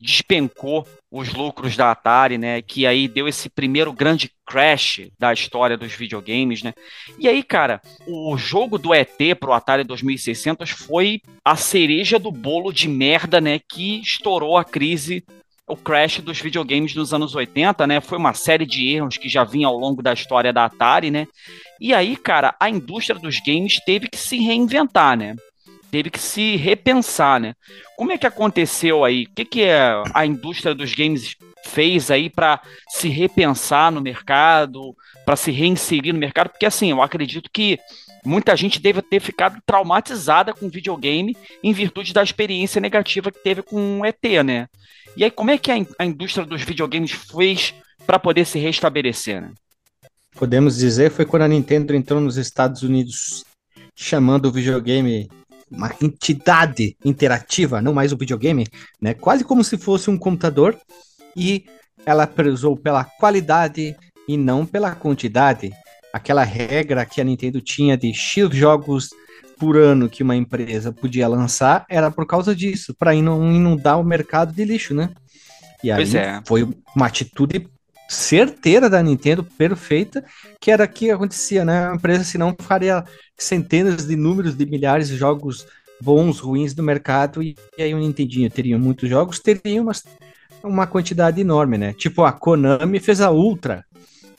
despencou 0.01 0.87
os 1.11 1.33
lucros 1.33 1.77
da 1.77 1.91
Atari, 1.91 2.37
né? 2.37 2.61
Que 2.61 2.87
aí 2.87 3.09
deu 3.09 3.27
esse 3.27 3.49
primeiro 3.49 3.93
grande 3.93 4.31
crash 4.47 5.09
da 5.19 5.33
história 5.33 5.77
dos 5.77 5.93
videogames, 5.93 6.63
né? 6.63 6.75
E 7.19 7.27
aí, 7.27 7.43
cara, 7.43 7.81
o 8.07 8.37
jogo 8.37 8.79
do 8.79 8.93
ET 8.93 9.19
pro 9.41 9.53
Atari 9.53 9.83
2600 9.83 10.71
foi 10.71 11.21
a 11.45 11.57
cereja 11.57 12.19
do 12.19 12.31
bolo 12.31 12.73
de 12.73 12.89
merda, 12.89 13.41
né? 13.41 13.59
Que 13.59 14.01
estourou 14.01 14.57
a 14.57 14.65
crise 14.65 15.25
o 15.67 15.77
crash 15.77 16.21
dos 16.21 16.41
videogames 16.41 16.95
nos 16.95 17.15
anos 17.15 17.35
80, 17.35 17.87
né? 17.87 18.01
Foi 18.01 18.19
uma 18.19 18.35
série 18.35 18.67
de 18.67 18.89
erros 18.89 19.17
que 19.17 19.29
já 19.29 19.45
vinha 19.45 19.67
ao 19.67 19.79
longo 19.79 20.03
da 20.03 20.13
história 20.13 20.53
da 20.53 20.67
Atari, 20.67 21.11
né? 21.11 21.27
E 21.81 21.95
aí, 21.95 22.17
cara, 22.17 22.55
a 22.61 22.69
indústria 22.69 23.19
dos 23.19 23.41
games 23.41 23.81
teve 23.85 24.09
que 24.09 24.19
se 24.19 24.39
reinventar, 24.39 25.17
né? 25.17 25.35
Teve 25.91 26.11
que 26.11 26.19
se 26.19 26.57
repensar, 26.57 27.41
né? 27.41 27.55
Como 27.97 28.13
é 28.13 28.19
que 28.19 28.27
aconteceu 28.27 29.05
aí? 29.05 29.25
O 29.25 29.35
que, 29.35 29.45
que 29.45 29.65
a 30.13 30.27
indústria 30.27 30.75
dos 30.75 30.93
games 30.95 31.37
fez 31.65 32.11
aí 32.11 32.29
para 32.29 32.61
se 32.89 33.09
repensar 33.09 33.91
no 33.91 34.03
mercado, 34.03 34.95
para 35.25 35.37
se 35.37 35.51
reinserir 35.51 36.13
no 36.13 36.19
mercado? 36.19 36.51
Porque 36.51 36.67
assim, 36.67 36.91
eu 36.91 37.01
acredito 37.01 37.49
que 37.51 37.79
muita 38.25 38.57
gente 38.57 38.81
deve 38.81 39.01
ter 39.01 39.21
ficado 39.21 39.59
traumatizada 39.65 40.53
com 40.53 40.69
videogame 40.69 41.37
em 41.63 41.73
virtude 41.73 42.13
da 42.13 42.23
experiência 42.23 42.81
negativa 42.81 43.31
que 43.31 43.43
teve 43.43 43.63
com 43.63 44.01
o 44.01 44.05
ET, 44.05 44.23
né? 44.45 44.67
E 45.17 45.25
aí, 45.25 45.31
como 45.31 45.51
é 45.51 45.59
que 45.59 45.71
a, 45.71 45.77
a 45.99 46.05
indústria 46.05 46.45
dos 46.45 46.63
videogames 46.63 47.13
fez 47.13 47.75
para 48.07 48.19
poder 48.19 48.45
se 48.45 48.59
restabelecer? 48.59 49.41
Né? 49.41 49.53
Podemos 50.35 50.77
dizer 50.77 51.11
foi 51.11 51.25
quando 51.25 51.43
a 51.43 51.49
Nintendo 51.49 51.95
entrou 51.95 52.21
nos 52.21 52.37
Estados 52.37 52.83
Unidos 52.83 53.45
chamando 53.95 54.47
o 54.47 54.53
videogame 54.53 55.29
uma 55.71 55.93
entidade 56.01 56.97
interativa, 57.05 57.81
não 57.81 57.95
mais 57.95 58.13
o 58.13 58.17
videogame, 58.17 58.67
né? 59.01 59.15
Quase 59.15 59.45
como 59.45 59.65
se 59.65 59.79
fosse 59.79 60.11
um 60.11 60.19
computador 60.19 60.79
e 61.37 61.65
ela 62.05 62.27
prezou 62.27 62.77
pela 62.77 63.05
qualidade 63.05 63.97
e 64.29 64.37
não 64.37 64.67
pela 64.67 64.95
quantidade. 64.95 65.73
Aquela 66.13 66.45
regra 66.45 67.05
que 67.05 67.21
a 67.21 67.25
Nintendo 67.25 67.61
tinha 67.61 67.97
de 67.97 68.13
X 68.13 68.55
jogos 68.55 69.11
por 69.59 69.77
ano 69.77 70.09
que 70.09 70.23
uma 70.23 70.37
empresa 70.37 70.93
podia 70.93 71.29
lançar 71.29 71.85
era 71.89 72.11
por 72.11 72.27
causa 72.27 72.55
disso, 72.55 72.95
para 72.99 73.15
não 73.15 73.53
inundar 73.53 74.01
o 74.01 74.05
mercado 74.05 74.53
de 74.53 74.65
lixo, 74.65 74.95
né? 74.95 75.11
E 75.83 75.91
aí 75.91 76.17
é. 76.17 76.41
foi 76.47 76.69
uma 76.95 77.07
atitude 77.07 77.69
certeira 78.09 78.89
da 78.89 79.03
Nintendo, 79.03 79.45
perfeita, 79.45 80.25
que 80.61 80.71
era 80.71 80.87
que 80.87 81.11
acontecia, 81.11 81.65
né? 81.65 81.89
A 81.89 81.95
empresa 81.95 82.25
senão 82.25 82.55
faria 82.59 83.05
centenas 83.37 84.07
de 84.07 84.17
números 84.17 84.55
de 84.55 84.67
milhares 84.67 85.09
de 85.09 85.17
jogos 85.17 85.67
bons, 86.01 86.39
ruins 86.39 86.75
do 86.75 86.83
mercado, 86.83 87.43
e, 87.43 87.57
e 87.79 87.83
aí 87.83 87.95
o 87.95 87.99
Nintendinho 87.99 88.51
teria 88.51 88.79
muitos 88.79 89.09
jogos, 89.09 89.41
teria 89.41 89.81
uma, 89.81 89.93
uma 90.63 90.87
quantidade 90.87 91.41
enorme, 91.41 91.79
né? 91.79 91.93
Tipo, 91.93 92.25
a 92.25 92.33
Konami 92.33 93.01
fez 93.01 93.21
a 93.21 93.31
Ultra, 93.31 93.85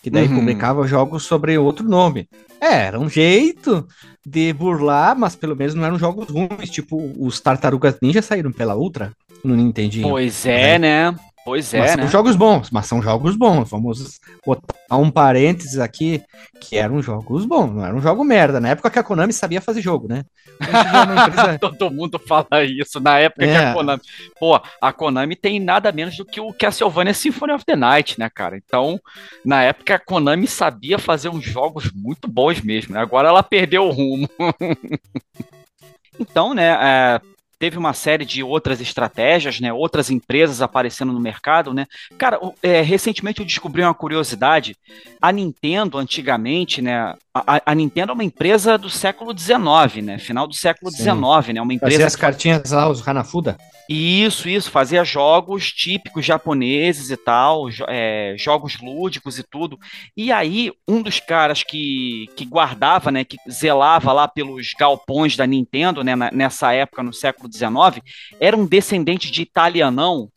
que 0.06 0.12
daí 0.12 0.28
uhum. 0.28 0.36
publicava 0.36 0.86
jogos 0.86 1.24
sobre 1.24 1.58
outro 1.58 1.90
nome. 1.90 2.30
É, 2.62 2.84
era 2.84 3.00
um 3.00 3.10
jeito 3.10 3.88
de 4.24 4.54
burlar, 4.54 5.18
mas 5.18 5.36
pelo 5.36 5.56
menos 5.56 5.74
não 5.74 5.84
eram 5.84 5.98
jogos 5.98 6.30
ruins, 6.30 6.70
tipo 6.70 7.12
os 7.18 7.42
Tartarugas 7.42 7.98
Ninja 8.00 8.22
saíram 8.22 8.52
pela 8.52 8.76
Ultra 8.76 9.14
no 9.44 9.56
Nintendinho. 9.56 10.08
Pois 10.08 10.46
é, 10.46 10.78
né? 10.78 11.10
né? 11.10 11.18
Pois 11.46 11.72
é, 11.76 11.80
mas 11.80 11.96
né? 11.96 12.02
São 12.02 12.12
jogos 12.12 12.36
bons, 12.36 12.72
mas 12.72 12.88
são 12.88 13.04
jogos 13.04 13.36
bons. 13.36 13.70
Vamos 13.70 14.20
botar 14.44 14.98
um 14.98 15.12
parênteses 15.12 15.78
aqui, 15.78 16.24
que 16.60 16.76
eram 16.76 17.04
jogos 17.04 17.46
bons, 17.46 17.72
não 17.72 17.86
era 17.86 17.96
um 17.96 18.02
jogo 18.02 18.24
merda. 18.24 18.60
Na 18.60 18.70
época 18.70 18.90
que 18.90 18.98
a 18.98 19.04
Konami 19.04 19.32
sabia 19.32 19.62
fazer 19.62 19.80
jogo, 19.80 20.08
né? 20.08 20.26
empresa... 20.60 21.60
Todo 21.60 21.92
mundo 21.92 22.18
fala 22.18 22.64
isso, 22.64 23.00
na 23.00 23.20
época 23.20 23.46
é. 23.46 23.48
que 23.48 23.56
a 23.58 23.74
Konami... 23.76 24.02
Pô, 24.40 24.60
a 24.82 24.92
Konami 24.92 25.36
tem 25.36 25.60
nada 25.60 25.92
menos 25.92 26.18
do 26.18 26.26
que 26.26 26.42
o 26.42 26.52
Castlevania 26.52 27.14
Symphony 27.14 27.54
of 27.54 27.64
the 27.64 27.76
Night, 27.76 28.20
né, 28.20 28.28
cara? 28.28 28.58
Então, 28.58 29.00
na 29.46 29.62
época 29.62 29.94
a 29.94 30.00
Konami 30.00 30.48
sabia 30.48 30.98
fazer 30.98 31.30
uns 31.30 31.44
jogos 31.44 31.92
muito 31.94 32.28
bons 32.28 32.60
mesmo, 32.60 32.96
né? 32.96 33.00
Agora 33.00 33.28
ela 33.28 33.44
perdeu 33.44 33.84
o 33.84 33.92
rumo. 33.92 34.28
então, 36.20 36.56
né, 36.56 36.76
é 36.82 37.35
teve 37.58 37.78
uma 37.78 37.94
série 37.94 38.26
de 38.26 38.44
outras 38.44 38.82
estratégias, 38.82 39.60
né? 39.60 39.72
Outras 39.72 40.10
empresas 40.10 40.62
aparecendo 40.62 41.14
no 41.14 41.20
mercado, 41.20 41.74
né? 41.74 41.86
Cara, 42.18 42.40
é, 42.62 42.82
recentemente 42.82 43.40
eu 43.40 43.46
descobri 43.46 43.82
uma 43.82 43.94
curiosidade. 43.94 44.76
A 45.22 45.32
Nintendo, 45.32 45.98
antigamente, 45.98 46.82
né? 46.82 47.16
A, 47.34 47.62
a, 47.66 47.76
Nintendo 47.76 48.12
é 48.12 48.14
uma 48.14 48.24
empresa 48.24 48.78
do 48.78 48.90
século 48.90 49.38
XIX, 49.38 50.04
né? 50.04 50.18
Final 50.18 50.48
do 50.48 50.54
século 50.54 50.92
XIX, 50.92 51.54
né? 51.54 51.62
Uma 51.62 51.74
empresa. 51.74 51.94
Fazia 51.94 52.08
as 52.08 52.16
cartinhas 52.16 52.72
lá, 52.72 52.90
os 52.90 53.06
Hanafuda. 53.06 53.58
Isso, 53.88 54.50
isso, 54.50 54.72
fazia 54.72 55.04
jogos 55.04 55.72
típicos 55.72 56.26
japoneses 56.26 57.12
e 57.12 57.18
tal, 57.18 57.68
é, 57.88 58.36
jogos 58.38 58.80
lúdicos 58.82 59.38
e 59.38 59.44
tudo. 59.44 59.78
E 60.18 60.32
aí, 60.32 60.72
um 60.88 61.02
dos 61.02 61.20
caras 61.20 61.62
que, 61.62 62.28
que 62.36 62.46
guardava, 62.46 63.12
né, 63.12 63.24
que 63.24 63.38
zelava 63.50 64.12
lá 64.12 64.28
pelos 64.28 64.74
galpões 64.80 65.38
da 65.38 65.46
Nintendo, 65.46 66.04
né, 66.04 66.16
nessa 66.32 66.74
época, 66.74 67.04
no 67.04 67.14
século 67.14 67.52
XIX, 67.52 68.04
era 68.40 68.58
um 68.58 68.66
descendente 68.66 69.30
de 69.30 69.44
italianão, 69.44 70.30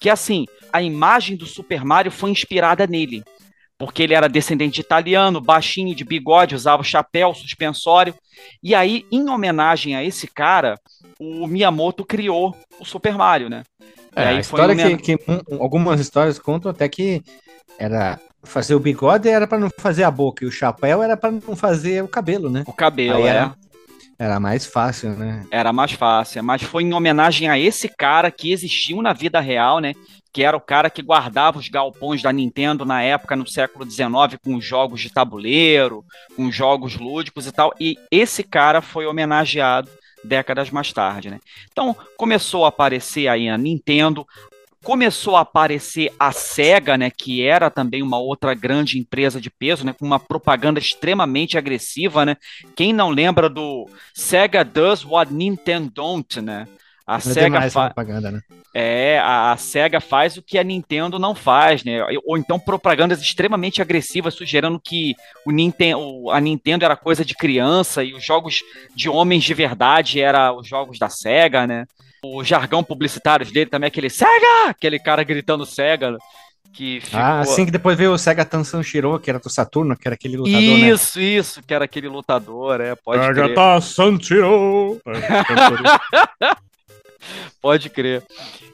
que 0.00 0.10
assim, 0.10 0.44
a 0.72 0.82
imagem 0.82 1.36
do 1.36 1.46
Super 1.46 1.84
Mario 1.84 2.10
foi 2.10 2.30
inspirada 2.30 2.86
nele. 2.86 3.22
Porque 3.78 4.02
ele 4.02 4.14
era 4.14 4.28
descendente 4.28 4.76
de 4.76 4.80
italiano, 4.80 5.40
baixinho, 5.40 5.94
de 5.94 6.04
bigode, 6.04 6.54
usava 6.54 6.82
chapéu, 6.82 7.34
suspensório. 7.34 8.14
E 8.62 8.74
aí, 8.74 9.04
em 9.12 9.28
homenagem 9.28 9.94
a 9.94 10.02
esse 10.02 10.26
cara, 10.26 10.78
o 11.20 11.46
Miyamoto 11.46 12.04
criou 12.04 12.56
o 12.80 12.84
Super 12.84 13.14
Mario, 13.14 13.50
né? 13.50 13.62
É, 14.14 14.28
a 14.28 14.40
história 14.40 14.96
que, 14.96 15.16
que 15.16 15.24
algumas 15.60 16.00
histórias 16.00 16.38
contam 16.38 16.70
até 16.70 16.88
que 16.88 17.22
era 17.78 18.18
fazer 18.42 18.74
o 18.74 18.80
bigode 18.80 19.28
era 19.28 19.46
para 19.46 19.58
não 19.58 19.68
fazer 19.78 20.04
a 20.04 20.10
boca 20.10 20.44
e 20.44 20.48
o 20.48 20.52
chapéu 20.52 21.02
era 21.02 21.16
para 21.16 21.30
não 21.30 21.54
fazer 21.54 22.02
o 22.02 22.08
cabelo, 22.08 22.48
né? 22.48 22.64
O 22.66 22.72
cabelo, 22.72 23.18
Aí 23.18 23.24
era, 23.24 23.54
é. 23.62 23.66
Era 24.18 24.40
mais 24.40 24.64
fácil, 24.64 25.10
né? 25.10 25.44
Era 25.50 25.72
mais 25.72 25.92
fácil, 25.92 26.42
mas 26.42 26.62
foi 26.62 26.82
em 26.82 26.94
homenagem 26.94 27.48
a 27.50 27.58
esse 27.58 27.88
cara 27.88 28.30
que 28.30 28.50
existiu 28.50 29.02
na 29.02 29.12
vida 29.12 29.40
real, 29.40 29.78
né? 29.78 29.92
Que 30.36 30.44
era 30.44 30.54
o 30.54 30.60
cara 30.60 30.90
que 30.90 31.00
guardava 31.00 31.58
os 31.58 31.70
galpões 31.70 32.20
da 32.20 32.30
Nintendo 32.30 32.84
na 32.84 33.00
época, 33.00 33.34
no 33.34 33.48
século 33.48 33.90
XIX, 33.90 34.36
com 34.44 34.60
jogos 34.60 35.00
de 35.00 35.10
tabuleiro, 35.10 36.04
com 36.36 36.52
jogos 36.52 36.94
lúdicos 36.94 37.46
e 37.46 37.52
tal. 37.52 37.72
E 37.80 37.96
esse 38.10 38.42
cara 38.42 38.82
foi 38.82 39.06
homenageado 39.06 39.88
décadas 40.22 40.68
mais 40.68 40.92
tarde, 40.92 41.30
né? 41.30 41.40
Então 41.72 41.96
começou 42.18 42.66
a 42.66 42.68
aparecer 42.68 43.28
aí 43.28 43.48
a 43.48 43.56
Nintendo, 43.56 44.26
começou 44.84 45.36
a 45.36 45.40
aparecer 45.40 46.12
a 46.20 46.30
Sega, 46.32 46.98
né, 46.98 47.10
que 47.10 47.42
era 47.42 47.70
também 47.70 48.02
uma 48.02 48.18
outra 48.18 48.52
grande 48.52 48.98
empresa 48.98 49.40
de 49.40 49.48
peso, 49.48 49.86
né, 49.86 49.94
com 49.98 50.04
uma 50.04 50.20
propaganda 50.20 50.78
extremamente 50.78 51.56
agressiva, 51.56 52.26
né? 52.26 52.36
Quem 52.76 52.92
não 52.92 53.08
lembra 53.08 53.48
do 53.48 53.88
Sega 54.12 54.62
does 54.62 55.02
what 55.02 55.32
Nintendo 55.32 55.90
don't, 55.90 56.42
né? 56.42 56.68
A 57.06 57.20
Sega 57.20 57.60
faz 57.60 57.72
propaganda, 57.72 58.32
né? 58.32 58.40
É, 58.74 59.20
a, 59.20 59.52
a, 59.52 59.56
Sega 59.56 60.00
faz 60.00 60.36
o 60.36 60.42
que 60.42 60.58
a 60.58 60.64
Nintendo 60.64 61.20
não 61.20 61.36
faz, 61.36 61.84
né? 61.84 62.04
Ou 62.24 62.36
então 62.36 62.58
propagandas 62.58 63.22
extremamente 63.22 63.80
agressivas, 63.80 64.34
sugerindo 64.34 64.80
que 64.84 65.14
o 65.46 65.52
Nintendo, 65.52 66.30
a 66.30 66.40
Nintendo 66.40 66.84
era 66.84 66.96
coisa 66.96 67.24
de 67.24 67.34
criança 67.36 68.02
e 68.02 68.12
os 68.12 68.24
jogos 68.24 68.64
de 68.94 69.08
homens 69.08 69.44
de 69.44 69.54
verdade 69.54 70.20
eram 70.20 70.58
os 70.58 70.66
jogos 70.66 70.98
da 70.98 71.08
Sega, 71.08 71.64
né? 71.64 71.86
O 72.24 72.42
jargão 72.42 72.82
publicitário 72.82 73.46
dele 73.46 73.70
também 73.70 73.86
é 73.86 73.88
aquele 73.88 74.10
Sega! 74.10 74.68
Aquele 74.68 74.98
cara 74.98 75.22
gritando 75.22 75.64
Sega. 75.64 76.18
Que 76.72 77.00
ficou... 77.00 77.20
Ah, 77.20 77.38
assim 77.38 77.64
que 77.64 77.70
depois 77.70 77.96
veio 77.96 78.12
o 78.12 78.18
Sega 78.18 78.44
Tansan 78.44 78.82
Shiro, 78.82 79.18
que 79.20 79.30
era 79.30 79.38
do 79.38 79.48
Saturno, 79.48 79.96
que 79.96 80.08
era 80.08 80.14
aquele 80.14 80.36
lutador, 80.36 80.60
né? 80.60 80.90
Isso, 80.90 81.18
né? 81.18 81.24
isso, 81.24 81.62
que 81.62 81.72
era 81.72 81.84
aquele 81.84 82.08
lutador, 82.08 82.80
é, 82.80 82.96
pode 82.96 83.24
Sega 83.24 83.54
Tansan 83.54 84.20
Shiro! 84.20 85.00
Pode 87.60 87.90
crer. 87.90 88.22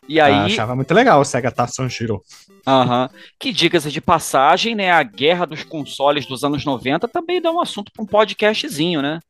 E 0.08 0.20
aí. 0.20 0.32
Ah, 0.32 0.44
achava 0.44 0.74
muito 0.74 0.92
legal 0.92 1.20
o 1.20 1.24
Sega 1.24 1.50
Tação 1.50 1.88
Shiro. 1.88 2.22
Aham. 2.66 3.08
Que 3.38 3.52
diga-se 3.52 3.90
de 3.90 4.00
passagem, 4.00 4.74
né? 4.74 4.90
A 4.90 5.02
guerra 5.02 5.46
dos 5.46 5.64
consoles 5.64 6.26
dos 6.26 6.44
anos 6.44 6.64
90 6.64 7.08
também 7.08 7.40
dá 7.40 7.50
um 7.50 7.60
assunto 7.60 7.92
para 7.92 8.02
um 8.02 8.06
podcastzinho, 8.06 9.02
né? 9.02 9.20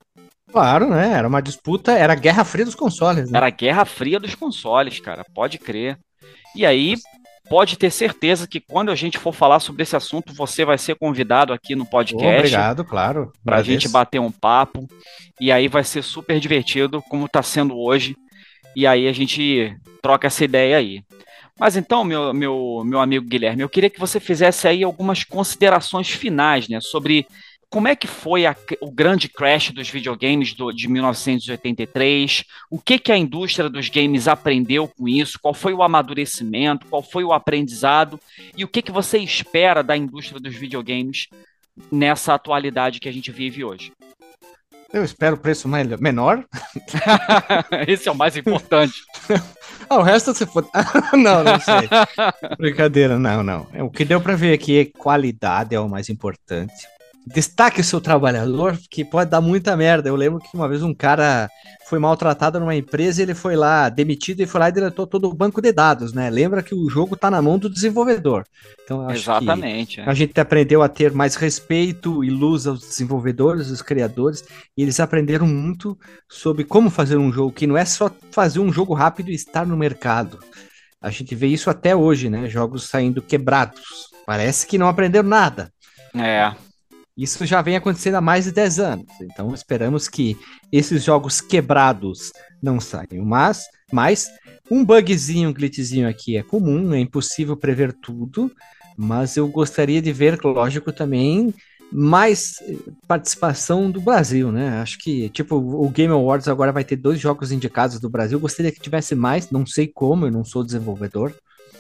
Claro, 0.51 0.91
né? 0.91 1.13
Era 1.15 1.27
uma 1.27 1.41
disputa, 1.41 1.93
era 1.93 2.13
a 2.13 2.17
Guerra 2.17 2.45
Fria 2.45 2.65
dos 2.65 2.75
consoles. 2.75 3.31
Né? 3.31 3.39
Era 3.39 3.47
a 3.47 3.51
Guerra 3.51 3.85
Fria 3.87 4.21
dos 4.21 4.35
consoles, 4.35 5.01
cara. 5.01 5.25
Pode 5.35 5.59
crer. 5.59 5.99
E 6.55 6.67
aí, 6.67 6.97
pode 7.49 7.79
ter 7.79 7.91
certeza 7.91 8.47
que 8.47 8.61
quando 8.61 8.91
a 8.91 8.95
gente 8.95 9.17
for 9.17 9.33
falar 9.33 9.61
sobre 9.61 9.83
esse 9.83 9.97
assunto, 9.97 10.35
você 10.35 10.65
vai 10.65 10.77
ser 10.77 10.95
convidado 10.97 11.55
aqui 11.55 11.75
no 11.75 11.87
podcast. 11.87 12.37
Obrigado, 12.37 12.85
claro. 12.85 13.33
Pra 13.43 13.57
a 13.57 13.63
gente 13.63 13.89
bater 13.89 14.21
um 14.21 14.31
papo. 14.31 14.87
E 15.41 15.51
aí 15.51 15.69
vai 15.69 15.85
ser 15.85 16.03
super 16.03 16.39
divertido, 16.39 17.03
como 17.09 17.29
tá 17.29 17.43
sendo 17.43 17.79
hoje 17.79 18.15
e 18.75 18.87
aí 18.87 19.09
a 19.09 19.13
gente 19.13 19.77
troca 20.01 20.27
essa 20.27 20.45
ideia 20.45 20.77
aí. 20.77 21.03
Mas 21.59 21.77
então, 21.77 22.03
meu, 22.05 22.33
meu, 22.33 22.83
meu 22.85 23.01
amigo 23.01 23.27
Guilherme, 23.27 23.63
eu 23.63 23.69
queria 23.69 23.91
que 23.91 24.01
você 24.01 24.19
fizesse 24.19 24.67
aí 24.67 24.83
algumas 24.83 25.23
considerações 25.23 26.09
finais, 26.11 26.69
né, 26.69 26.81
sobre 26.81 27.27
como 27.73 27.89
é 27.89 27.97
que 27.97 28.07
foi 28.07 28.45
a, 28.45 28.55
o 28.83 28.91
grande 28.91 29.31
crash 29.31 29.71
dos 29.71 29.89
videogames 29.89 30.53
do, 30.53 30.71
de 30.73 30.89
1983, 30.89 32.45
o 32.71 32.79
que, 32.79 32.99
que 32.99 33.11
a 33.11 33.17
indústria 33.17 33.71
dos 33.71 33.89
games 33.89 34.29
aprendeu 34.29 34.87
com 34.87 35.09
isso, 35.09 35.39
qual 35.41 35.55
foi 35.55 35.73
o 35.73 35.83
amadurecimento, 35.83 36.87
qual 36.87 37.03
foi 37.03 37.25
o 37.25 37.33
aprendizado 37.33 38.21
e 38.55 38.63
o 38.63 38.69
que, 38.69 38.83
que 38.83 38.93
você 38.93 39.19
espera 39.19 39.83
da 39.83 39.97
indústria 39.97 40.39
dos 40.39 40.55
videogames 40.55 41.29
nessa 41.91 42.35
atualidade 42.35 43.01
que 43.01 43.09
a 43.09 43.13
gente 43.13 43.33
vive 43.33 43.65
hoje. 43.65 43.91
Eu 44.93 45.03
espero 45.03 45.39
preço 45.39 45.69
menor. 45.69 46.45
Esse 47.89 48.09
é 48.09 48.13
o 48.13 48.15
mais 48.15 48.37
importante. 48.37 48.95
ah, 49.89 49.97
o 49.97 50.03
resto 50.03 50.35
você 50.35 50.45
for. 50.45 50.69
não, 51.15 51.43
não 51.43 51.59
sei. 51.59 51.89
Brincadeira, 52.59 53.19
não, 53.19 53.43
não. 53.43 53.67
O 53.81 53.91
que 53.91 54.05
deu 54.05 54.21
para 54.21 54.37
ver 54.37 54.53
aqui 54.53 54.79
é 54.79 54.85
qualidade 54.85 55.75
é 55.75 55.81
o 55.81 55.89
mais 55.89 56.11
importante 56.11 56.75
destaque 57.27 57.81
o 57.81 57.85
seu 57.85 58.01
trabalhador, 58.01 58.79
que 58.91 59.05
pode 59.05 59.31
dar 59.31 59.41
muita 59.41 59.77
merda. 59.77 60.09
Eu 60.09 60.17
lembro 60.17 60.41
que 60.41 60.55
uma 60.55 60.69
vez 60.69 60.83
um 60.83 60.95
cara 60.95 61.49
foi 61.87 61.99
maltratado 61.99 62.59
numa 62.59 62.75
empresa 62.75 63.21
e 63.21 63.25
ele 63.25 63.35
foi 63.35 63.55
lá 63.55 63.89
demitido 63.89 64.41
e 64.41 64.47
foi 64.47 64.61
lá 64.61 64.69
e 64.69 64.73
deletou 64.73 65.07
todo 65.07 65.29
o 65.29 65.35
banco 65.35 65.61
de 65.61 65.73
dados, 65.73 66.13
né? 66.13 66.31
Lembra 66.31 66.63
que 66.63 66.75
o 66.75 66.89
jogo 66.89 67.17
tá 67.17 67.31
na 67.31 67.41
mão 67.41 67.59
do 67.59 67.71
desenvolvedor. 67.71 68.45
Então 68.83 69.09
acho 69.09 69.23
Exatamente, 69.23 69.97
que 69.97 70.01
é. 70.01 70.05
a 70.05 70.15
gente 70.15 70.41
aprendeu 70.41 70.83
a 70.83 70.89
ter 70.89 71.13
mais 71.13 71.37
respeito 71.37 72.25
e 72.25 72.31
luz 72.31 72.67
aos 72.67 72.81
desenvolvedores, 72.81 73.71
aos 73.71 73.83
criadores, 73.83 74.45
e 74.77 74.83
eles 74.83 74.99
aprenderam 74.99 75.47
muito 75.47 75.97
sobre 76.29 76.65
como 76.65 76.91
fazer 76.91 77.17
um 77.17 77.33
jogo 77.33 77.53
que 77.53 77.67
não 77.67 77.77
é 77.77 77.85
só 77.85 78.11
fazer 78.31 78.59
um 78.59 78.73
jogo 78.73 78.95
rápido 78.95 79.31
e 79.31 79.35
estar 79.35 79.67
no 79.67 79.77
mercado. 79.77 80.39
A 81.01 81.11
gente 81.11 81.35
vê 81.35 81.49
isso 81.49 81.69
até 81.69 81.95
hoje, 81.95 82.31
né? 82.31 82.49
Jogos 82.49 82.89
saindo 82.89 83.21
quebrados. 83.21 83.81
Parece 84.25 84.67
que 84.67 84.79
não 84.79 84.87
aprenderam 84.87 85.29
nada. 85.29 85.73
É. 86.15 86.55
Isso 87.23 87.47
já 87.47 87.63
vem 87.63 87.77
acontecendo 87.77 88.17
há 88.17 88.21
mais 88.21 88.47
de 88.47 88.53
10 88.53 88.81
anos. 88.81 89.07
Então 89.21 89.55
esperamos 89.55 90.09
que 90.09 90.37
esses 90.73 91.05
jogos 91.05 91.41
quebrados 91.41 92.33
não 92.61 92.81
saiam. 92.81 93.25
Mas, 93.25 93.63
mas 93.93 94.29
um 94.69 94.85
bugzinho, 94.85 95.51
um 95.51 95.53
glitchzinho 95.53 96.09
aqui 96.09 96.37
é 96.37 96.43
comum, 96.43 96.93
é 96.93 96.99
impossível 96.99 97.57
prever 97.57 97.93
tudo. 97.93 98.51
Mas 98.97 99.37
eu 99.37 99.47
gostaria 99.47 100.03
de 100.03 100.13
ver, 100.13 100.37
lógico, 100.43 100.93
também 100.93 101.55
mais 101.93 102.55
participação 103.07 103.89
do 103.89 104.01
Brasil, 104.01 104.51
né? 104.51 104.81
Acho 104.81 104.99
que, 104.99 105.29
tipo, 105.29 105.55
o 105.57 105.89
Game 105.91 106.13
Awards 106.13 106.49
agora 106.49 106.73
vai 106.73 106.83
ter 106.83 106.97
dois 106.97 107.21
jogos 107.21 107.53
indicados 107.53 108.01
do 108.01 108.11
Brasil. 108.11 108.41
Gostaria 108.41 108.73
que 108.73 108.81
tivesse 108.81 109.15
mais, 109.15 109.49
não 109.49 109.65
sei 109.65 109.87
como, 109.87 110.27
eu 110.27 110.33
não 110.33 110.45
sou 110.45 110.65
desenvolvedor. 110.65 111.33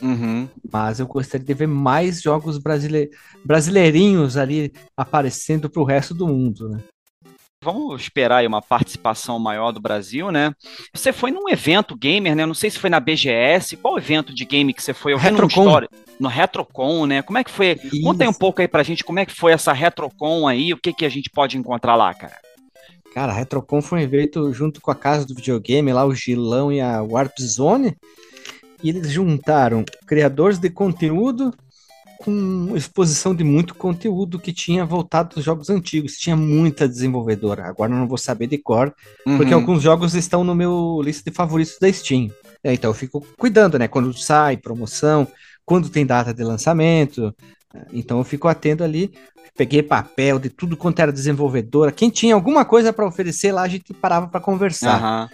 Uhum. 0.02 0.48
Mas 0.70 0.98
eu 0.98 1.06
gostaria 1.06 1.46
de 1.46 1.54
ver 1.54 1.68
mais 1.68 2.20
jogos 2.20 2.58
brasile... 2.58 3.10
brasileirinhos 3.44 4.36
ali 4.36 4.72
aparecendo 4.96 5.70
para 5.70 5.80
o 5.80 5.84
resto 5.84 6.12
do 6.12 6.26
mundo, 6.26 6.68
né? 6.68 6.80
Vamos 7.64 8.02
esperar 8.02 8.38
aí 8.38 8.46
uma 8.46 8.60
participação 8.60 9.38
maior 9.38 9.70
do 9.70 9.80
Brasil, 9.80 10.32
né? 10.32 10.52
Você 10.92 11.12
foi 11.12 11.30
num 11.30 11.48
evento 11.48 11.96
gamer, 11.96 12.34
né? 12.34 12.44
Não 12.44 12.54
sei 12.54 12.68
se 12.68 12.78
foi 12.78 12.90
na 12.90 12.98
BGS. 12.98 13.76
Qual 13.76 13.96
evento 13.96 14.34
de 14.34 14.44
game 14.44 14.74
que 14.74 14.82
você 14.82 14.92
foi? 14.92 15.12
Eu 15.12 15.16
Retrocon. 15.16 15.82
No 16.18 16.28
Retrocon, 16.28 17.06
né? 17.06 17.22
Como 17.22 17.38
é 17.38 17.44
que 17.44 17.50
foi? 17.52 17.78
Isso. 17.84 18.02
Conta 18.02 18.24
aí 18.24 18.28
um 18.28 18.32
pouco 18.32 18.60
aí 18.60 18.66
pra 18.66 18.82
gente 18.82 19.04
como 19.04 19.20
é 19.20 19.24
que 19.24 19.32
foi 19.32 19.52
essa 19.52 19.72
Retrocon 19.72 20.48
aí, 20.48 20.72
o 20.72 20.76
que, 20.76 20.92
que 20.92 21.04
a 21.04 21.08
gente 21.08 21.30
pode 21.30 21.56
encontrar 21.56 21.94
lá, 21.94 22.12
cara. 22.12 22.36
Cara, 23.14 23.30
a 23.30 23.34
Retrocon 23.36 23.80
foi 23.80 24.00
um 24.00 24.02
evento 24.02 24.52
junto 24.52 24.80
com 24.80 24.90
a 24.90 24.94
Casa 24.96 25.24
do 25.24 25.34
Videogame, 25.34 25.92
lá 25.92 26.04
o 26.04 26.14
Gilão 26.14 26.72
e 26.72 26.80
a 26.80 27.00
Warp 27.00 27.38
Zone 27.38 27.96
e 28.82 28.88
eles 28.88 29.10
juntaram 29.10 29.84
criadores 30.06 30.58
de 30.58 30.68
conteúdo 30.70 31.54
com 32.22 32.76
exposição 32.76 33.34
de 33.34 33.42
muito 33.42 33.74
conteúdo 33.74 34.38
que 34.38 34.52
tinha 34.52 34.84
voltado 34.84 35.34
dos 35.34 35.44
jogos 35.44 35.68
antigos. 35.68 36.16
Tinha 36.16 36.36
muita 36.36 36.88
desenvolvedora. 36.88 37.64
Agora 37.66 37.92
eu 37.92 37.98
não 37.98 38.06
vou 38.06 38.18
saber 38.18 38.46
de 38.46 38.58
cor, 38.58 38.94
uhum. 39.26 39.36
porque 39.36 39.52
alguns 39.52 39.82
jogos 39.82 40.14
estão 40.14 40.44
no 40.44 40.54
meu 40.54 41.00
lista 41.02 41.28
de 41.28 41.36
favoritos 41.36 41.78
da 41.80 41.92
Steam. 41.92 42.30
É, 42.62 42.72
então 42.72 42.90
eu 42.90 42.94
fico 42.94 43.26
cuidando, 43.36 43.78
né? 43.78 43.88
Quando 43.88 44.16
sai 44.16 44.56
promoção, 44.56 45.26
quando 45.64 45.88
tem 45.88 46.06
data 46.06 46.32
de 46.32 46.44
lançamento. 46.44 47.34
Então 47.92 48.18
eu 48.18 48.24
fico 48.24 48.46
atento 48.46 48.84
ali, 48.84 49.12
peguei 49.56 49.82
papel 49.82 50.38
de 50.38 50.48
tudo 50.48 50.76
quanto 50.76 51.00
era 51.00 51.12
desenvolvedora. 51.12 51.90
Quem 51.90 52.08
tinha 52.08 52.34
alguma 52.34 52.64
coisa 52.64 52.92
para 52.92 53.06
oferecer 53.06 53.50
lá, 53.50 53.62
a 53.62 53.68
gente 53.68 53.92
parava 53.92 54.28
para 54.28 54.40
conversar. 54.40 55.02
Uhum. 55.22 55.28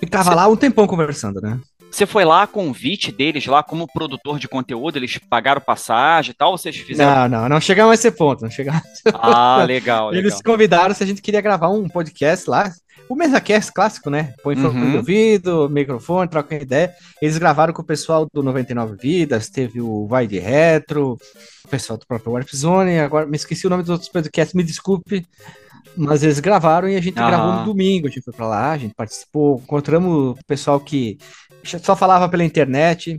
Ficava 0.00 0.30
Cê... 0.30 0.36
lá 0.36 0.48
um 0.48 0.56
tempão 0.56 0.86
conversando, 0.86 1.40
né? 1.40 1.60
Você 1.90 2.06
foi 2.06 2.24
lá 2.24 2.42
a 2.42 2.46
convite 2.46 3.10
deles 3.10 3.46
lá 3.46 3.62
como 3.62 3.90
produtor 3.92 4.38
de 4.38 4.48
conteúdo, 4.48 4.96
eles 4.96 5.18
pagaram 5.18 5.60
passagem 5.60 6.30
e 6.30 6.34
tal, 6.34 6.52
ou 6.52 6.58
vocês 6.58 6.76
fizeram? 6.76 7.28
Não, 7.28 7.40
não, 7.40 7.48
não 7.48 7.60
chegamos 7.60 7.90
a 7.90 7.94
esse 7.94 8.10
ponto, 8.10 8.42
não 8.42 8.50
chegamos. 8.50 8.82
Ah, 9.14 9.64
legal, 9.66 10.12
Eles 10.12 10.34
legal. 10.34 10.42
convidaram 10.44 10.94
se 10.94 11.02
a 11.02 11.06
gente 11.06 11.20
queria 11.20 11.40
gravar 11.40 11.68
um 11.68 11.88
podcast 11.88 12.48
lá, 12.48 12.72
o 13.08 13.16
MesaCast 13.16 13.72
clássico, 13.72 14.08
né? 14.08 14.34
Põe 14.40 14.54
uhum. 14.56 14.98
ouvido, 14.98 15.68
microfone, 15.68 16.28
troca 16.28 16.54
ideia. 16.54 16.94
Eles 17.20 17.36
gravaram 17.38 17.72
com 17.72 17.82
o 17.82 17.84
pessoal 17.84 18.24
do 18.32 18.40
99 18.40 18.96
Vidas, 18.96 19.48
teve 19.48 19.80
o 19.80 20.06
Vai 20.06 20.28
de 20.28 20.38
Retro, 20.38 21.18
o 21.64 21.68
pessoal 21.68 21.98
do 21.98 22.06
próprio 22.06 22.32
Warp 22.32 22.48
Zone, 22.54 23.00
agora 23.00 23.26
me 23.26 23.36
esqueci 23.36 23.66
o 23.66 23.70
nome 23.70 23.82
dos 23.82 23.90
outros 23.90 24.08
podcasts, 24.08 24.54
me 24.54 24.62
desculpe. 24.62 25.26
Mas 25.96 26.22
eles 26.22 26.40
gravaram 26.40 26.88
e 26.88 26.96
a 26.96 27.00
gente 27.00 27.14
gravou 27.14 27.52
no 27.52 27.64
domingo. 27.64 28.06
A 28.06 28.10
gente 28.10 28.22
foi 28.22 28.32
pra 28.32 28.46
lá, 28.46 28.72
a 28.72 28.78
gente 28.78 28.94
participou, 28.94 29.60
encontramos 29.62 30.38
o 30.38 30.44
pessoal 30.46 30.80
que 30.80 31.18
só 31.64 31.94
falava 31.94 32.28
pela 32.28 32.44
internet, 32.44 33.18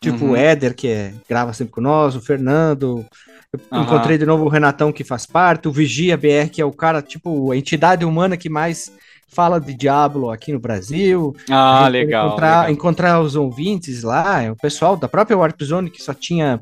tipo 0.00 0.24
uhum. 0.24 0.30
o 0.32 0.36
Éder, 0.36 0.74
que 0.74 0.88
é, 0.88 1.14
grava 1.28 1.52
sempre 1.52 1.72
com 1.72 1.80
nós, 1.80 2.16
o 2.16 2.20
Fernando. 2.20 3.04
Eu 3.52 3.60
uhum. 3.72 3.82
encontrei 3.82 4.18
de 4.18 4.26
novo 4.26 4.44
o 4.44 4.48
Renatão, 4.48 4.92
que 4.92 5.04
faz 5.04 5.24
parte, 5.24 5.68
o 5.68 5.72
Vigia 5.72 6.16
BR, 6.16 6.50
que 6.52 6.60
é 6.60 6.64
o 6.64 6.72
cara, 6.72 7.00
tipo, 7.00 7.50
a 7.50 7.56
entidade 7.56 8.04
humana 8.04 8.36
que 8.36 8.48
mais 8.48 8.92
fala 9.28 9.60
de 9.60 9.74
Diablo 9.74 10.30
aqui 10.30 10.52
no 10.52 10.58
Brasil. 10.58 11.34
Ah, 11.50 11.86
legal 11.88 12.26
encontrar, 12.26 12.60
legal. 12.60 12.72
encontrar 12.72 13.20
os 13.20 13.36
ouvintes 13.36 14.02
lá, 14.02 14.50
o 14.50 14.56
pessoal 14.56 14.96
da 14.96 15.08
própria 15.08 15.36
Warp 15.36 15.62
Zone 15.62 15.90
que 15.90 16.02
só 16.02 16.14
tinha 16.14 16.60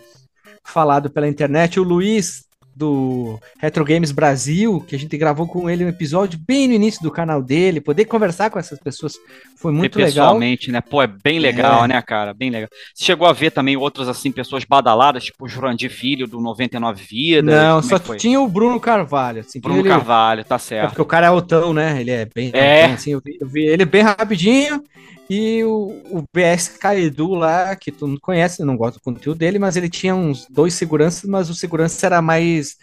falado 0.65 1.09
pela 1.09 1.29
internet. 1.29 1.79
O 1.79 1.85
Luiz 1.85 2.46
do 2.77 3.41
Retro 3.59 3.83
Games 3.87 4.13
Brasil, 4.13 4.85
que 4.87 4.95
a 4.95 4.99
gente 4.99 5.17
gravou 5.17 5.49
com 5.49 5.71
ele 5.71 5.83
um 5.83 5.89
episódio 5.89 6.39
bem 6.39 6.69
no 6.69 6.75
início 6.75 7.03
do 7.03 7.11
canal 7.11 7.43
dele, 7.43 7.81
poder 7.81 8.05
conversar 8.05 8.51
com 8.51 8.59
essas 8.59 8.79
pessoas 8.79 9.19
foi 9.57 9.73
muito 9.73 9.97
legal. 9.97 10.13
Pessoalmente, 10.13 10.71
né? 10.71 10.83
Pô, 10.83 11.03
é 11.03 11.07
bem 11.07 11.39
legal, 11.39 11.87
é. 11.87 11.89
né, 11.89 12.03
cara? 12.03 12.35
Bem 12.35 12.51
legal. 12.51 12.69
Você 12.95 13.03
chegou 13.03 13.27
a 13.27 13.33
ver 13.33 13.51
também 13.51 13.79
outros, 13.79 14.09
assim, 14.09 14.31
pessoas 14.31 14.65
badaladas, 14.65 15.25
tipo 15.25 15.47
o 15.47 15.49
Jurandir 15.49 15.91
Filho, 15.91 16.27
do 16.27 16.39
99 16.39 17.03
Vidas? 17.03 17.45
Não, 17.45 17.79
é 17.79 17.83
só 17.83 17.99
tinha 18.15 18.39
o 18.39 18.47
Bruno 18.47 18.79
Carvalho. 18.79 19.41
Assim, 19.41 19.59
Bruno 19.59 19.81
ele... 19.81 19.89
Carvalho, 19.89 20.45
tá 20.45 20.59
certo. 20.59 20.85
É 20.85 20.89
porque 20.89 21.03
o 21.03 21.07
cara 21.07 21.27
é 21.27 21.29
altão, 21.31 21.73
né? 21.73 21.99
Ele 21.99 22.11
é 22.11 22.27
bem... 22.27 22.51
É. 22.53 22.85
Assim, 22.85 23.13
eu 23.13 23.23
vi, 23.25 23.39
eu 23.41 23.47
vi 23.49 23.65
ele 23.65 23.87
bem 23.87 24.03
rapidinho, 24.03 24.85
e 25.29 25.65
o, 25.65 26.03
o 26.11 26.25
BS 26.33 26.69
Kaidu 26.79 27.35
lá, 27.35 27.75
que 27.75 27.91
tu 27.91 28.07
não 28.07 28.17
conhece, 28.17 28.65
não 28.65 28.77
gosta 28.77 28.99
do 28.99 29.03
conteúdo 29.03 29.39
dele, 29.39 29.59
mas 29.59 29.77
ele 29.77 29.89
tinha 29.89 30.15
uns 30.15 30.47
dois 30.49 30.75
seguranças, 30.75 31.29
mas 31.29 31.51
o 31.51 31.55
segurança 31.55 32.07
era 32.07 32.23
mais, 32.23 32.77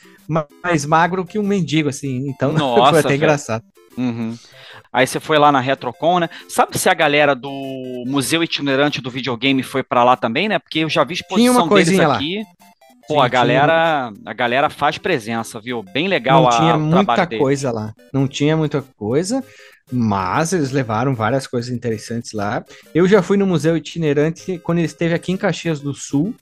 mais 0.62 0.86
magro 0.86 1.26
que 1.26 1.40
um 1.40 1.44
mendigo, 1.44 1.90
assim. 1.90 2.28
Então 2.28 2.52
Nossa, 2.54 2.90
foi 2.92 3.00
até 3.00 3.10
velho. 3.10 3.18
engraçado. 3.18 3.64
Uhum. 3.98 4.36
Aí 4.92 5.08
você 5.08 5.20
foi 5.20 5.40
lá 5.40 5.52
na 5.52 5.60
Retrocon, 5.60 6.20
né? 6.20 6.30
Sabe 6.50 6.78
se 6.78 6.90
a 6.90 6.94
galera 6.94 7.34
do 7.36 8.04
Museu 8.06 8.44
Itinerante 8.44 9.02
do 9.02 9.10
Videogame 9.10 9.64
foi 9.64 9.82
para 9.82 10.04
lá 10.04 10.16
também, 10.16 10.50
né? 10.50 10.60
Porque 10.60 10.80
eu 10.80 10.90
já 10.90 11.04
vi 11.04 11.14
exposição 11.14 11.68
deles 11.68 12.00
aqui. 12.00 12.40
Lá. 12.40 12.46
Pô, 13.08 13.16
Sim, 13.16 13.22
a 13.22 13.28
galera, 13.28 14.12
tinha... 14.14 14.32
a 14.32 14.34
galera 14.34 14.70
faz 14.70 14.98
presença, 14.98 15.60
viu? 15.60 15.84
Bem 15.84 16.08
legal 16.08 16.44
Não 16.44 16.50
a, 16.50 16.52
tinha 16.52 16.78
muita 16.78 17.28
coisa 17.28 17.72
lá. 17.72 17.94
Não 18.14 18.28
tinha 18.28 18.56
muita 18.56 18.82
coisa, 18.82 19.44
mas 19.92 20.54
eles 20.54 20.72
levaram 20.72 21.16
várias 21.16 21.48
coisas 21.48 21.72
interessantes 21.72 22.32
lá. 22.32 22.64
Eu 22.94 23.08
já 23.08 23.22
fui 23.22 23.38
no 23.38 23.46
museu 23.46 23.76
itinerante 23.78 24.58
quando 24.60 24.80
ele 24.80 24.88
esteve 24.88 25.14
aqui 25.14 25.32
em 25.32 25.38
Caxias 25.38 25.80
do 25.80 25.94
Sul. 25.94 26.34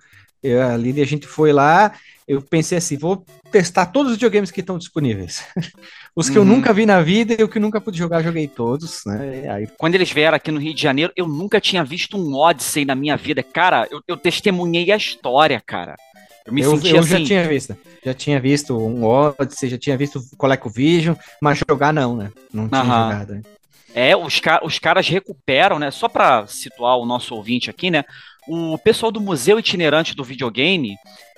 Eu, 0.44 0.62
a 0.62 0.76
Lili, 0.76 1.02
a 1.02 1.06
gente 1.06 1.28
foi 1.28 1.52
lá. 1.54 1.94
Eu 2.28 2.42
pensei 2.42 2.78
assim: 2.78 2.98
vou 2.98 3.26
testar 3.52 3.88
todos 3.88 4.12
os 4.12 4.18
videogames 4.18 4.52
que 4.52 4.62
estão 4.62 4.78
disponíveis. 4.78 5.44
Os 6.16 6.30
que 6.30 6.38
uhum. 6.38 6.44
eu 6.46 6.56
nunca 6.56 6.74
vi 6.74 6.86
na 6.86 7.02
vida 7.02 7.38
e 7.40 7.44
o 7.44 7.48
que 7.48 7.58
eu 7.58 7.62
nunca 7.62 7.80
pude 7.80 7.98
jogar, 7.98 8.22
joguei 8.22 8.46
todos, 8.46 9.02
né? 9.06 9.50
Aí... 9.50 9.68
Quando 9.78 9.96
eles 9.96 10.12
vieram 10.12 10.36
aqui 10.36 10.52
no 10.52 10.60
Rio 10.60 10.74
de 10.74 10.82
Janeiro, 10.82 11.14
eu 11.16 11.26
nunca 11.26 11.62
tinha 11.62 11.86
visto 11.86 12.18
um 12.18 12.36
Odyssey 12.36 12.84
na 12.84 12.96
minha 12.96 13.16
vida. 13.16 13.42
Cara, 13.42 13.88
eu, 13.90 14.02
eu 14.06 14.18
testemunhei 14.18 14.92
a 14.92 14.98
história, 14.98 15.62
cara. 15.66 15.96
Eu 16.46 16.54
me 16.54 16.62
eu, 16.62 16.72
senti 16.72 16.90
eu 16.90 17.00
assim. 17.00 17.10
já 17.10 17.26
tinha 17.26 17.48
visto. 17.48 17.78
Já 18.04 18.14
tinha 18.14 18.40
visto 18.40 18.78
um 18.78 19.04
Odyssey, 19.04 19.70
já 19.70 19.78
tinha 19.78 19.98
visto 19.98 20.22
ColecoVision, 20.38 21.16
mas 21.42 21.60
jogar 21.70 21.94
não, 21.94 22.16
né? 22.16 22.32
Não 22.54 22.68
tinha 22.68 22.82
Aham. 22.82 23.04
jogado. 23.04 23.34
Né? 23.36 23.42
É, 23.94 24.16
os, 24.16 24.40
car 24.40 24.64
os 24.64 24.80
caras 24.80 25.08
recuperam, 25.08 25.78
né? 25.78 25.92
Só 25.92 26.08
para 26.08 26.48
situar 26.48 26.98
o 26.98 27.06
nosso 27.06 27.36
ouvinte 27.36 27.70
aqui, 27.70 27.92
né? 27.92 28.04
O 28.48 28.78
pessoal 28.78 29.12
do 29.12 29.22
Museu 29.22 29.60
Itinerante 29.60 30.16
do 30.16 30.24
Videogame, 30.24 30.96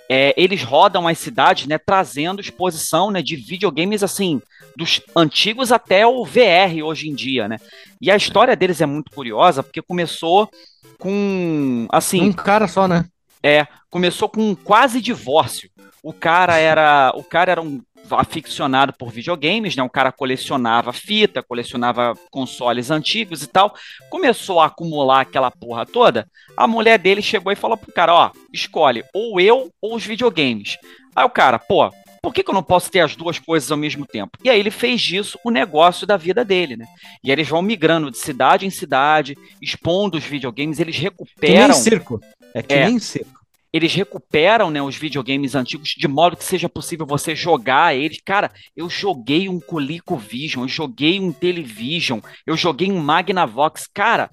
é, 0.09 0.33
eles 0.37 0.63
rodam 0.63 1.07
as 1.07 1.17
cidades, 1.17 1.67
né? 1.67 1.77
Trazendo 1.77 2.41
exposição 2.41 3.11
né, 3.11 3.21
de 3.21 3.35
videogames, 3.35 4.03
assim, 4.03 4.41
dos 4.75 5.01
antigos 5.15 5.71
até 5.71 6.05
o 6.05 6.23
VR 6.23 6.83
hoje 6.83 7.09
em 7.09 7.15
dia, 7.15 7.47
né? 7.47 7.57
E 8.01 8.09
a 8.09 8.15
história 8.15 8.55
deles 8.55 8.81
é 8.81 8.85
muito 8.85 9.11
curiosa, 9.11 9.63
porque 9.63 9.81
começou 9.81 10.49
com, 10.97 11.87
assim... 11.91 12.21
Um 12.21 12.33
cara 12.33 12.67
só, 12.67 12.87
né? 12.87 13.05
É, 13.43 13.67
começou 13.89 14.29
com 14.29 14.41
um 14.41 14.55
quase 14.55 15.01
divórcio. 15.01 15.69
O 16.01 16.13
cara 16.13 16.57
era, 16.57 17.11
o 17.15 17.23
cara 17.23 17.51
era 17.51 17.61
um 17.61 17.81
aficionado 18.11 18.93
por 18.93 19.11
videogames, 19.11 19.75
né? 19.75 19.83
Um 19.83 19.89
cara 19.89 20.11
colecionava 20.11 20.93
fita, 20.93 21.43
colecionava 21.43 22.13
consoles 22.31 22.89
antigos 22.89 23.43
e 23.43 23.47
tal. 23.47 23.73
Começou 24.09 24.59
a 24.59 24.67
acumular 24.67 25.21
aquela 25.21 25.51
porra 25.51 25.85
toda. 25.85 26.27
A 26.55 26.67
mulher 26.67 26.97
dele 26.97 27.21
chegou 27.21 27.51
e 27.51 27.55
falou 27.55 27.77
pro 27.77 27.93
cara, 27.93 28.13
ó, 28.13 28.31
escolhe 28.51 29.03
ou 29.13 29.39
eu 29.39 29.71
ou 29.81 29.95
os 29.95 30.05
videogames. 30.05 30.77
Aí 31.15 31.25
o 31.25 31.29
cara, 31.29 31.59
pô, 31.59 31.91
por 32.21 32.33
que, 32.33 32.41
que, 32.41 32.49
eu 32.49 32.55
não 32.55 32.63
posso 32.63 32.89
ter 32.89 33.01
as 33.01 33.15
duas 33.15 33.37
coisas 33.37 33.69
ao 33.69 33.77
mesmo 33.77 34.05
tempo? 34.05 34.37
E 34.43 34.49
aí 34.49 34.57
ele 34.57 34.71
fez 34.71 35.01
disso 35.01 35.37
o 35.43 35.51
negócio 35.51 36.07
da 36.07 36.15
vida 36.15 36.45
dele, 36.45 36.77
né? 36.77 36.85
E 37.21 37.29
eles 37.29 37.49
vão 37.49 37.61
migrando 37.61 38.09
de 38.09 38.17
cidade 38.17 38.65
em 38.65 38.69
cidade, 38.69 39.37
expondo 39.61 40.17
os 40.17 40.23
videogames, 40.23 40.79
eles 40.79 40.97
recuperam. 40.97 41.67
Que 41.67 41.73
nem 41.73 41.73
circo. 41.73 42.21
É 42.53 42.61
que 42.61 42.73
é, 42.73 42.85
nem 42.85 42.99
circo. 42.99 43.43
Eles 43.73 43.93
recuperam 43.95 44.69
né, 44.69 44.81
os 44.81 44.95
videogames 44.95 45.55
antigos 45.55 45.89
de 45.89 46.07
modo 46.07 46.37
que 46.37 46.43
seja 46.43 46.69
possível 46.69 47.07
você 47.07 47.35
jogar 47.35 47.95
eles. 47.95 48.21
Cara, 48.23 48.51
eu 48.77 48.87
joguei 48.87 49.49
um 49.49 49.59
ColecoVision, 49.59 50.63
eu 50.63 50.69
joguei 50.69 51.19
um 51.19 51.31
Television, 51.31 52.19
eu 52.45 52.55
joguei 52.55 52.91
um 52.91 52.99
Magnavox. 52.99 53.87
Cara, 53.91 54.29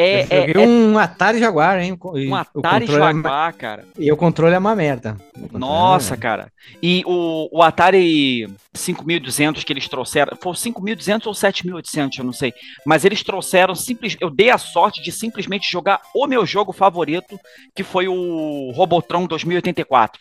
é, 0.00 0.52
eu 0.54 0.60
é, 0.60 0.64
é, 0.64 0.68
um 0.68 0.96
Atari 0.96 1.40
Jaguar, 1.40 1.80
hein? 1.80 1.98
Um 2.00 2.32
Atari 2.32 2.84
é 2.84 2.86
Jaguar, 2.86 3.50
é, 3.50 3.52
cara. 3.52 3.84
E 3.98 4.12
o 4.12 4.16
controle 4.16 4.54
é 4.54 4.58
uma 4.58 4.76
merda. 4.76 5.16
Nossa, 5.50 6.16
cara. 6.16 6.52
E 6.80 7.02
o, 7.04 7.48
o 7.50 7.64
Atari 7.64 8.48
5200 8.72 9.64
que 9.64 9.72
eles 9.72 9.88
trouxeram, 9.88 10.38
foi 10.40 10.54
5200 10.54 11.26
ou 11.26 11.34
7800, 11.34 12.18
eu 12.18 12.24
não 12.24 12.32
sei. 12.32 12.54
Mas 12.86 13.04
eles 13.04 13.24
trouxeram 13.24 13.74
simples, 13.74 14.16
eu 14.20 14.30
dei 14.30 14.50
a 14.50 14.58
sorte 14.58 15.02
de 15.02 15.10
simplesmente 15.10 15.68
jogar 15.68 16.00
o 16.14 16.28
meu 16.28 16.46
jogo 16.46 16.72
favorito, 16.72 17.36
que 17.74 17.82
foi 17.82 18.06
o 18.06 18.70
Robotron 18.70 19.26
2084. 19.26 20.20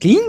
Quem? 0.00 0.28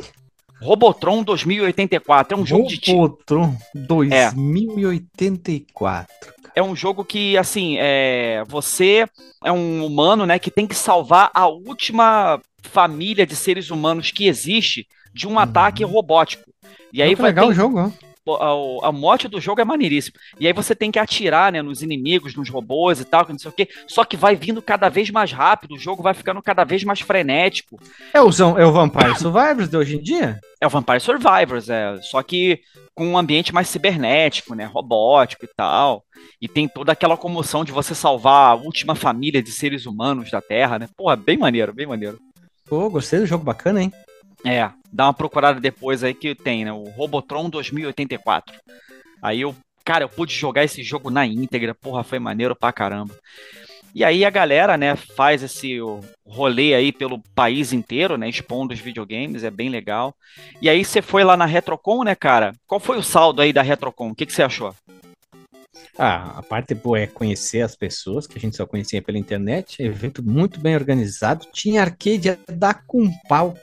Robotron 0.61 1.23
2084. 1.23 2.35
É 2.35 2.37
um 2.37 2.43
Robotron 2.43 2.57
jogo 2.57 2.81
de. 2.81 2.91
Robotron 2.91 3.57
2084 3.73 6.34
é 6.55 6.63
um 6.63 6.75
jogo 6.75 7.03
que, 7.03 7.37
assim, 7.37 7.75
é, 7.77 8.43
você 8.47 9.05
é 9.43 9.51
um 9.51 9.85
humano, 9.85 10.25
né, 10.25 10.39
que 10.39 10.49
tem 10.49 10.65
que 10.65 10.75
salvar 10.75 11.29
a 11.33 11.47
última 11.47 12.41
família 12.63 13.27
de 13.27 13.35
seres 13.35 13.69
humanos 13.69 14.09
que 14.09 14.27
existe 14.27 14.87
de 15.13 15.27
um 15.27 15.33
uhum. 15.33 15.39
ataque 15.39 15.83
robótico. 15.83 16.49
E 16.93 17.01
aí 17.01 17.13
vai 17.13 17.27
legal 17.27 17.47
ter... 17.47 17.51
o 17.51 17.53
jogo, 17.53 17.93
a, 18.33 18.89
a 18.89 18.91
morte 18.91 19.27
do 19.27 19.39
jogo 19.39 19.61
é 19.61 19.65
maneiríssimo. 19.65 20.17
E 20.39 20.47
aí 20.47 20.53
você 20.53 20.75
tem 20.75 20.91
que 20.91 20.99
atirar, 20.99 21.51
né, 21.51 21.61
nos 21.61 21.81
inimigos, 21.81 22.35
nos 22.35 22.49
robôs 22.49 22.99
e 22.99 23.05
tal, 23.05 23.25
não 23.29 23.37
sei 23.37 23.49
o 23.49 23.53
quê. 23.53 23.67
Só 23.87 24.03
que 24.03 24.17
vai 24.17 24.35
vindo 24.35 24.61
cada 24.61 24.89
vez 24.89 25.09
mais 25.09 25.31
rápido, 25.31 25.75
o 25.75 25.79
jogo 25.79 26.01
vai 26.01 26.13
ficando 26.13 26.41
cada 26.41 26.63
vez 26.63 26.83
mais 26.83 27.01
frenético. 27.01 27.79
É 28.13 28.21
o, 28.21 28.29
é 28.57 28.65
o 28.65 28.71
Vampire 28.71 29.17
Survivors 29.19 29.69
de 29.69 29.77
hoje 29.77 29.97
em 29.97 30.01
dia? 30.01 30.39
É 30.59 30.67
o 30.67 30.69
Vampire 30.69 30.99
Survivors, 30.99 31.69
é. 31.69 31.99
Só 32.01 32.23
que 32.23 32.61
com 32.95 33.07
um 33.07 33.17
ambiente 33.17 33.53
mais 33.53 33.67
cibernético, 33.67 34.55
né, 34.55 34.63
robótico 34.65 35.43
e 35.45 35.49
tal. 35.55 36.03
E 36.41 36.47
tem 36.47 36.67
toda 36.67 36.93
aquela 36.93 37.17
comoção 37.17 37.65
de 37.65 37.71
você 37.71 37.93
salvar 37.93 38.51
a 38.51 38.55
última 38.55 38.95
família 38.95 39.43
de 39.43 39.51
seres 39.51 39.85
humanos 39.85 40.31
da 40.31 40.41
Terra, 40.41 40.79
né? 40.79 40.87
Porra, 40.95 41.15
bem 41.17 41.37
maneiro, 41.37 41.73
bem 41.73 41.85
maneiro. 41.85 42.17
Pô, 42.65 42.89
gostei 42.89 43.19
do 43.19 43.25
jogo 43.25 43.43
bacana, 43.43 43.81
hein? 43.81 43.91
É, 44.45 44.69
dá 44.93 45.07
uma 45.07 45.13
procurada 45.13 45.59
depois 45.59 46.03
aí 46.03 46.13
que 46.13 46.35
tem, 46.35 46.63
né? 46.63 46.71
O 46.71 46.83
Robotron 46.83 47.49
2084. 47.49 48.55
Aí 49.21 49.41
eu, 49.41 49.55
cara, 49.83 50.03
eu 50.03 50.09
pude 50.09 50.33
jogar 50.33 50.63
esse 50.63 50.83
jogo 50.83 51.09
na 51.09 51.25
íntegra, 51.25 51.73
porra, 51.73 52.03
foi 52.03 52.19
maneiro 52.19 52.55
pra 52.55 52.71
caramba. 52.71 53.15
E 53.95 54.03
aí 54.03 54.25
a 54.25 54.29
galera, 54.29 54.77
né, 54.77 54.95
faz 54.95 55.41
esse 55.41 55.77
rolê 56.27 56.75
aí 56.75 56.91
pelo 56.91 57.17
país 57.33 57.71
inteiro, 57.71 58.17
né, 58.17 58.27
expondo 58.27 58.73
os 58.73 58.79
videogames, 58.79 59.45
é 59.45 59.49
bem 59.49 59.69
legal. 59.69 60.13
E 60.61 60.69
aí 60.69 60.83
você 60.83 61.01
foi 61.01 61.23
lá 61.23 61.37
na 61.37 61.45
Retrocon, 61.45 62.03
né, 62.03 62.13
cara? 62.13 62.53
Qual 62.67 62.77
foi 62.77 62.97
o 62.97 63.03
saldo 63.03 63.41
aí 63.41 63.53
da 63.53 63.61
Retrocon? 63.61 64.09
O 64.09 64.15
que, 64.15 64.29
você 64.29 64.43
achou? 64.43 64.75
Ah, 65.97 66.39
a 66.39 66.43
parte 66.43 66.75
boa 66.75 66.99
é 66.99 67.07
conhecer 67.07 67.61
as 67.61 67.73
pessoas, 67.73 68.27
que 68.27 68.37
a 68.37 68.41
gente 68.41 68.57
só 68.57 68.65
conhecia 68.65 69.01
pela 69.01 69.17
internet. 69.17 69.81
Evento 69.81 70.21
muito 70.21 70.59
bem 70.59 70.75
organizado. 70.75 71.47
Tinha 71.53 71.81
arcade 71.81 72.31
a 72.31 72.37
dar 72.51 72.83
com 72.85 73.09
pau. 73.29 73.57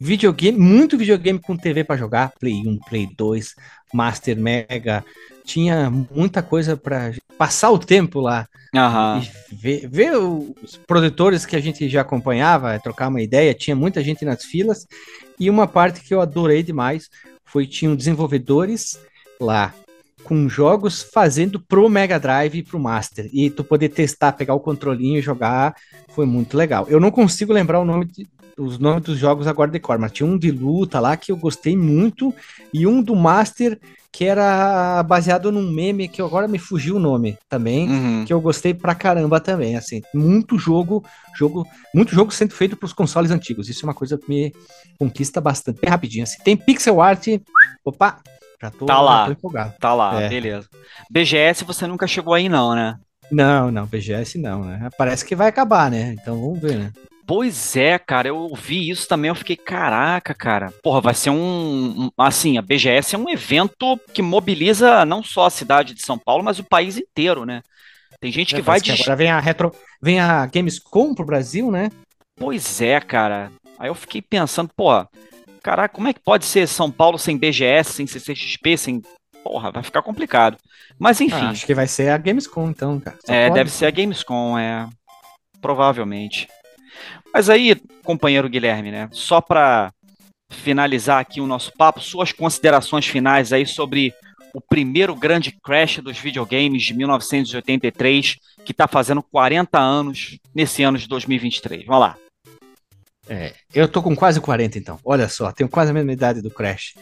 Videogame, 0.00 0.58
muito 0.58 0.96
videogame 0.96 1.38
com 1.38 1.56
TV 1.56 1.84
para 1.84 1.96
jogar, 1.96 2.32
Play 2.40 2.66
1, 2.66 2.78
Play 2.88 3.08
2, 3.14 3.54
Master 3.92 4.36
Mega, 4.36 5.04
tinha 5.44 5.90
muita 5.90 6.42
coisa 6.42 6.76
para 6.76 7.12
passar 7.36 7.70
o 7.70 7.78
tempo 7.78 8.20
lá. 8.20 8.48
Uhum. 8.74 9.22
Ver, 9.52 9.88
ver, 9.88 10.16
os 10.16 10.76
produtores 10.86 11.44
que 11.44 11.54
a 11.54 11.60
gente 11.60 11.88
já 11.88 12.00
acompanhava, 12.00 12.78
trocar 12.78 13.08
uma 13.08 13.20
ideia, 13.20 13.52
tinha 13.52 13.76
muita 13.76 14.02
gente 14.02 14.24
nas 14.24 14.44
filas. 14.44 14.86
E 15.38 15.50
uma 15.50 15.66
parte 15.66 16.00
que 16.00 16.14
eu 16.14 16.20
adorei 16.20 16.62
demais 16.62 17.10
foi 17.44 17.66
tinham 17.66 17.96
desenvolvedores 17.96 18.98
lá 19.40 19.74
com 20.22 20.48
jogos 20.48 21.02
fazendo 21.02 21.58
pro 21.58 21.88
Mega 21.88 22.18
Drive 22.18 22.56
e 22.56 22.62
pro 22.62 22.78
Master. 22.78 23.28
E 23.32 23.50
tu 23.50 23.64
poder 23.64 23.88
testar, 23.88 24.32
pegar 24.32 24.54
o 24.54 24.60
controlinho 24.60 25.18
e 25.18 25.22
jogar, 25.22 25.74
foi 26.10 26.26
muito 26.26 26.56
legal. 26.56 26.86
Eu 26.88 27.00
não 27.00 27.10
consigo 27.10 27.52
lembrar 27.52 27.80
o 27.80 27.84
nome 27.84 28.04
de, 28.04 28.28
os 28.56 28.78
nomes 28.78 29.02
dos 29.02 29.18
jogos 29.18 29.46
agora 29.46 29.70
de 29.70 29.80
cor, 29.80 29.98
mas 29.98 30.12
tinha 30.12 30.28
um 30.28 30.38
de 30.38 30.50
luta 30.50 31.00
lá 31.00 31.16
que 31.16 31.32
eu 31.32 31.36
gostei 31.36 31.76
muito 31.76 32.34
e 32.72 32.86
um 32.86 33.02
do 33.02 33.14
Master 33.14 33.78
que 34.12 34.24
era 34.24 35.02
baseado 35.04 35.52
num 35.52 35.70
meme 35.70 36.08
que 36.08 36.20
agora 36.20 36.48
me 36.48 36.58
fugiu 36.58 36.96
o 36.96 36.98
nome 36.98 37.38
também, 37.48 37.88
uhum. 37.88 38.24
que 38.24 38.32
eu 38.32 38.40
gostei 38.40 38.74
pra 38.74 38.94
caramba 38.94 39.38
também, 39.38 39.76
assim, 39.76 40.02
muito 40.12 40.58
jogo, 40.58 41.04
jogo, 41.34 41.66
muito 41.94 42.12
jogo 42.12 42.32
sendo 42.32 42.52
feito 42.52 42.76
pros 42.76 42.92
consoles 42.92 43.30
antigos. 43.30 43.68
Isso 43.68 43.84
é 43.84 43.88
uma 43.88 43.94
coisa 43.94 44.18
que 44.18 44.28
me 44.28 44.52
conquista 44.98 45.40
bastante. 45.40 45.80
Bem 45.80 45.90
rapidinho, 45.90 46.24
assim. 46.24 46.42
Tem 46.42 46.56
pixel 46.56 47.00
art, 47.00 47.24
opa, 47.84 48.20
já 48.60 48.70
tô, 48.70 48.84
tá 48.84 49.00
lá, 49.00 49.30
empolgado. 49.30 49.74
Tá 49.78 49.94
lá, 49.94 50.20
é. 50.20 50.28
beleza. 50.28 50.68
BGS 51.08 51.64
você 51.64 51.86
nunca 51.86 52.06
chegou 52.06 52.34
aí 52.34 52.48
não, 52.48 52.74
né? 52.74 52.98
Não, 53.30 53.70
não, 53.70 53.86
BGS 53.86 54.38
não, 54.38 54.64
né? 54.64 54.88
Parece 54.98 55.24
que 55.24 55.36
vai 55.36 55.48
acabar, 55.48 55.88
né? 55.88 56.16
Então 56.20 56.40
vamos 56.40 56.60
ver, 56.60 56.76
né? 56.76 56.92
Pois 57.30 57.76
é, 57.76 57.96
cara, 57.96 58.26
eu 58.26 58.36
ouvi 58.36 58.90
isso 58.90 59.06
também, 59.06 59.28
eu 59.28 59.36
fiquei, 59.36 59.54
caraca, 59.54 60.34
cara. 60.34 60.74
Porra, 60.82 61.00
vai 61.00 61.14
ser 61.14 61.30
um, 61.30 61.36
um, 61.36 62.10
Assim, 62.18 62.58
a 62.58 62.62
BGS 62.62 63.14
é 63.14 63.18
um 63.18 63.28
evento 63.28 63.96
que 64.12 64.20
mobiliza 64.20 65.04
não 65.04 65.22
só 65.22 65.46
a 65.46 65.50
cidade 65.50 65.94
de 65.94 66.04
São 66.04 66.18
Paulo, 66.18 66.42
mas 66.42 66.58
o 66.58 66.64
país 66.64 66.96
inteiro, 66.96 67.46
né? 67.46 67.62
Tem 68.20 68.32
gente 68.32 68.52
que 68.52 68.60
é, 68.60 68.64
vai 68.64 68.80
de. 68.80 68.90
agora 68.90 69.14
vem 69.14 69.30
a 69.30 69.38
retro. 69.38 69.72
Vem 70.02 70.18
a 70.18 70.44
Gamescom 70.44 71.14
pro 71.14 71.24
Brasil, 71.24 71.70
né? 71.70 71.92
Pois 72.36 72.80
é, 72.80 72.98
cara. 72.98 73.52
Aí 73.78 73.88
eu 73.88 73.94
fiquei 73.94 74.20
pensando, 74.20 74.68
pô, 74.76 74.90
caraca, 75.62 75.94
como 75.94 76.08
é 76.08 76.12
que 76.12 76.20
pode 76.20 76.44
ser 76.44 76.66
São 76.66 76.90
Paulo 76.90 77.16
sem 77.16 77.38
BGS, 77.38 77.92
sem 77.92 78.08
CCXP, 78.08 78.76
sem. 78.76 79.02
Porra, 79.44 79.70
vai 79.70 79.84
ficar 79.84 80.02
complicado. 80.02 80.56
Mas 80.98 81.20
enfim. 81.20 81.36
Ah, 81.36 81.50
acho 81.50 81.64
que 81.64 81.74
vai 81.76 81.86
ser 81.86 82.08
a 82.08 82.18
Gamescom, 82.18 82.70
então, 82.70 82.98
cara. 82.98 83.18
Só 83.24 83.32
é, 83.32 83.46
pode. 83.46 83.54
deve 83.54 83.70
ser 83.70 83.86
a 83.86 83.90
Gamescom, 83.92 84.58
é. 84.58 84.88
Provavelmente. 85.60 86.48
Mas 87.32 87.48
aí, 87.48 87.80
companheiro 88.02 88.48
Guilherme, 88.48 88.90
né? 88.90 89.08
Só 89.12 89.40
para 89.40 89.92
finalizar 90.50 91.20
aqui 91.20 91.40
o 91.40 91.46
nosso 91.46 91.72
papo, 91.76 92.00
suas 92.00 92.32
considerações 92.32 93.06
finais 93.06 93.52
aí 93.52 93.64
sobre 93.64 94.12
o 94.52 94.60
primeiro 94.60 95.14
grande 95.14 95.52
crash 95.62 95.98
dos 95.98 96.18
videogames 96.18 96.82
de 96.82 96.94
1983, 96.94 98.36
que 98.64 98.72
está 98.72 98.88
fazendo 98.88 99.22
40 99.22 99.78
anos 99.78 100.38
nesse 100.54 100.82
ano 100.82 100.98
de 100.98 101.06
2023. 101.06 101.86
Vamos 101.86 102.00
lá. 102.00 102.16
É, 103.28 103.52
eu 103.72 103.86
tô 103.86 104.02
com 104.02 104.16
quase 104.16 104.40
40 104.40 104.76
então. 104.76 104.98
Olha 105.04 105.28
só, 105.28 105.52
tenho 105.52 105.70
quase 105.70 105.92
a 105.92 105.94
mesma 105.94 106.12
idade 106.12 106.42
do 106.42 106.50
Crash. 106.50 106.94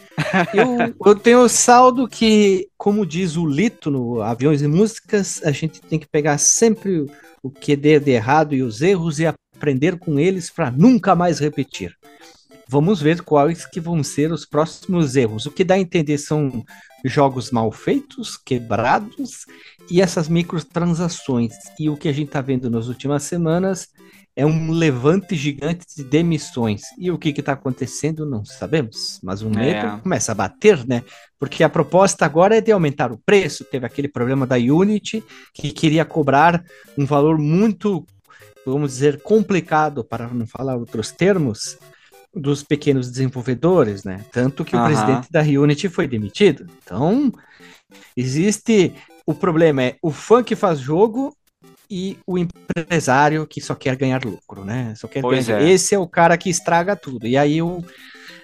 Eu, 0.53 0.93
eu 1.03 1.15
tenho 1.15 1.39
o 1.39 1.49
saldo 1.49 2.07
que, 2.07 2.67
como 2.77 3.03
diz 3.03 3.35
o 3.35 3.47
Lito 3.47 3.89
no 3.89 4.21
Aviões 4.21 4.61
e 4.61 4.67
Músicas, 4.67 5.41
a 5.43 5.49
gente 5.49 5.81
tem 5.81 5.97
que 5.97 6.07
pegar 6.07 6.37
sempre 6.37 7.07
o 7.41 7.49
que 7.49 7.75
deu 7.75 7.99
de 7.99 8.11
errado 8.11 8.53
e 8.53 8.61
os 8.61 8.79
erros 8.81 9.19
e 9.19 9.25
aprender 9.59 9.99
com 9.99 10.17
eles 10.17 10.49
para 10.49 10.71
nunca 10.71 11.13
mais 11.13 11.39
repetir. 11.39 11.93
Vamos 12.65 13.01
ver 13.01 13.21
quais 13.21 13.65
que 13.65 13.79
vão 13.79 14.01
ser 14.03 14.31
os 14.31 14.45
próximos 14.45 15.17
erros. 15.17 15.45
O 15.45 15.51
que 15.51 15.65
dá 15.65 15.73
a 15.73 15.79
entender 15.79 16.17
são 16.17 16.63
jogos 17.03 17.51
mal 17.51 17.71
feitos, 17.71 18.37
quebrados 18.37 19.45
e 19.89 20.01
essas 20.01 20.29
microtransações. 20.29 21.53
E 21.77 21.89
o 21.89 21.97
que 21.97 22.07
a 22.07 22.13
gente 22.13 22.27
está 22.27 22.41
vendo 22.41 22.69
nas 22.69 22.87
últimas 22.87 23.23
semanas 23.23 23.89
é 24.35 24.45
um 24.45 24.71
levante 24.71 25.35
gigante 25.35 25.85
de 25.97 26.03
demissões. 26.03 26.83
E 26.97 27.11
o 27.11 27.17
que 27.17 27.29
está 27.29 27.53
acontecendo, 27.53 28.25
não 28.25 28.45
sabemos. 28.45 29.19
Mas 29.21 29.41
o 29.41 29.49
medo 29.49 29.87
é. 29.87 29.99
começa 30.01 30.31
a 30.31 30.35
bater, 30.35 30.87
né? 30.87 31.03
Porque 31.37 31.63
a 31.63 31.69
proposta 31.69 32.25
agora 32.25 32.55
é 32.55 32.61
de 32.61 32.71
aumentar 32.71 33.11
o 33.11 33.17
preço. 33.17 33.65
Teve 33.65 33.85
aquele 33.85 34.07
problema 34.07 34.47
da 34.47 34.55
Unity, 34.55 35.23
que 35.53 35.71
queria 35.71 36.05
cobrar 36.05 36.63
um 36.97 37.05
valor 37.05 37.37
muito, 37.37 38.05
vamos 38.71 38.91
dizer, 38.91 39.21
complicado, 39.21 40.03
para 40.03 40.27
não 40.27 40.47
falar 40.47 40.75
outros 40.75 41.11
termos, 41.11 41.77
dos 42.33 42.63
pequenos 42.63 43.09
desenvolvedores, 43.09 44.03
né? 44.03 44.23
Tanto 44.31 44.63
que 44.63 44.75
o 44.75 44.83
presidente 44.85 45.31
da 45.31 45.41
Unity 45.41 45.89
foi 45.89 46.07
demitido. 46.07 46.67
Então, 46.83 47.31
existe. 48.15 48.93
O 49.25 49.33
problema 49.33 49.83
é 49.83 49.95
o 50.01 50.11
fã 50.11 50.43
que 50.43 50.55
faz 50.55 50.79
jogo 50.79 51.35
e 51.89 52.17
o 52.25 52.37
empresário 52.37 53.45
que 53.47 53.61
só 53.61 53.75
quer 53.75 53.95
ganhar 53.95 54.23
lucro, 54.23 54.63
né? 54.63 54.93
Só 54.95 55.07
quer 55.07 55.21
pois 55.21 55.47
ganhar. 55.47 55.61
É. 55.61 55.69
Esse 55.69 55.95
é 55.95 55.99
o 55.99 56.07
cara 56.07 56.37
que 56.37 56.49
estraga 56.49 56.95
tudo. 56.95 57.27
E 57.27 57.37
aí 57.37 57.57
eu 57.57 57.83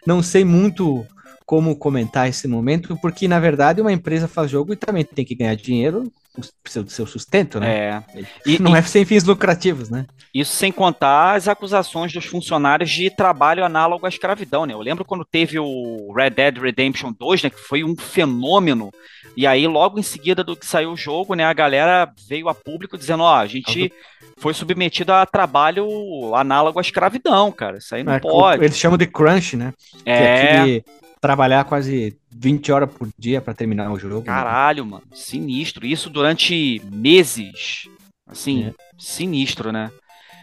não 0.06 0.22
sei 0.22 0.44
muito 0.44 1.06
como 1.46 1.76
comentar 1.76 2.28
esse 2.28 2.48
momento, 2.48 2.98
porque 3.02 3.28
na 3.28 3.40
verdade 3.40 3.82
uma 3.82 3.94
empresa 3.94 4.28
faz 4.28 4.50
jogo 4.50 4.74
e 4.74 4.76
também 4.76 5.04
tem 5.04 5.24
que 5.24 5.36
ganhar 5.36 5.56
dinheiro 5.56 6.12
do 6.36 6.90
seu 6.90 7.06
sustento, 7.08 7.60
né? 7.60 7.70
É. 7.70 8.04
E, 8.46 8.58
não 8.62 8.76
e, 8.76 8.80
é 8.80 8.82
sem 8.82 9.06
fins 9.06 9.24
lucrativos, 9.24 9.90
né? 9.90 10.06
Isso 10.34 10.54
sem 10.54 10.72
contar 10.72 11.36
as 11.36 11.48
acusações 11.48 12.12
dos 12.12 12.26
funcionários 12.26 12.90
de 12.90 13.10
trabalho 13.10 13.64
análogo 13.64 14.06
à 14.06 14.10
escravidão, 14.10 14.66
né? 14.66 14.74
Eu 14.74 14.82
lembro 14.82 15.06
quando 15.06 15.26
teve 15.26 15.58
o 15.60 16.14
Red 16.14 16.32
Dead 16.32 16.58
Redemption 16.58 17.14
2, 17.18 17.44
né? 17.44 17.50
Que 17.50 17.60
foi 17.60 17.84
um 17.84 17.96
fenômeno 17.96 18.92
e 19.38 19.46
aí, 19.46 19.68
logo 19.68 20.00
em 20.00 20.04
seguida 20.04 20.44
do 20.44 20.56
que 20.56 20.66
saiu 20.66 20.94
o 20.94 20.98
jogo, 20.98 21.36
né, 21.36 21.44
a 21.44 21.54
galera 21.54 22.10
veio 22.28 22.48
a 22.48 22.56
público 22.56 22.98
dizendo, 22.98 23.24
ó, 23.24 23.36
a 23.36 23.48
gente 23.48 23.92
foi 24.38 24.54
submetido 24.54 25.12
a 25.12 25.26
trabalho 25.26 26.34
análogo 26.34 26.80
à 26.80 26.82
escravidão, 26.82 27.52
cara. 27.52 27.78
Isso 27.78 27.94
aí 27.94 28.04
não 28.04 28.14
é, 28.14 28.20
pode. 28.20 28.64
Eles 28.64 28.78
chamam 28.78 28.98
de 28.98 29.08
crunch, 29.08 29.58
né? 29.58 29.74
É. 30.06 30.78
é 30.78 30.84
trabalhar 31.20 31.66
quase 31.66 32.18
20 32.38 32.72
horas 32.72 32.92
por 32.92 33.08
dia 33.18 33.42
para 33.42 33.54
terminar 33.54 33.92
o 33.92 33.98
jogo. 33.98 34.20
Né? 34.20 34.26
Caralho, 34.26 34.84
né? 34.84 34.92
mano. 34.92 35.04
Sinistro. 35.14 35.86
Isso 35.86 36.10
durante 36.10 36.82
meses. 36.92 37.88
Assim, 38.28 38.66
é. 38.66 38.74
sinistro, 38.98 39.72
né? 39.72 39.92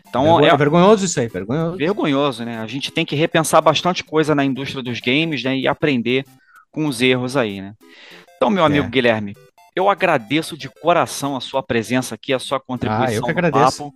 Então, 0.09 0.41
é, 0.41 0.49
é 0.49 0.57
vergonhoso 0.57 1.05
isso 1.05 1.19
aí, 1.19 1.27
vergonhoso. 1.27 1.77
Vergonhoso, 1.77 2.45
né? 2.45 2.59
A 2.59 2.67
gente 2.67 2.91
tem 2.91 3.05
que 3.05 3.17
repensar 3.17 3.61
bastante 3.63 4.05
coisa 4.05 4.35
na 4.35 4.45
indústria 4.45 4.83
dos 4.83 5.01
games, 5.01 5.43
né? 5.43 5.57
E 5.57 5.67
aprender 5.67 6.25
com 6.71 6.87
os 6.87 7.01
erros 7.01 7.37
aí, 7.37 7.61
né? 7.61 7.73
Então, 8.37 8.51
meu 8.51 8.65
amigo 8.65 8.87
é. 8.87 8.91
Guilherme, 8.91 9.37
eu 9.75 9.89
agradeço 9.89 10.57
de 10.57 10.69
coração 10.69 11.37
a 11.37 11.41
sua 11.41 11.63
presença 11.63 12.15
aqui, 12.15 12.33
a 12.33 12.39
sua 12.39 12.61
contribuição 12.61 13.07
ah, 13.07 13.13
eu 13.15 13.23
que 13.23 13.31
agradeço. 13.31 13.85
papo. 13.85 13.95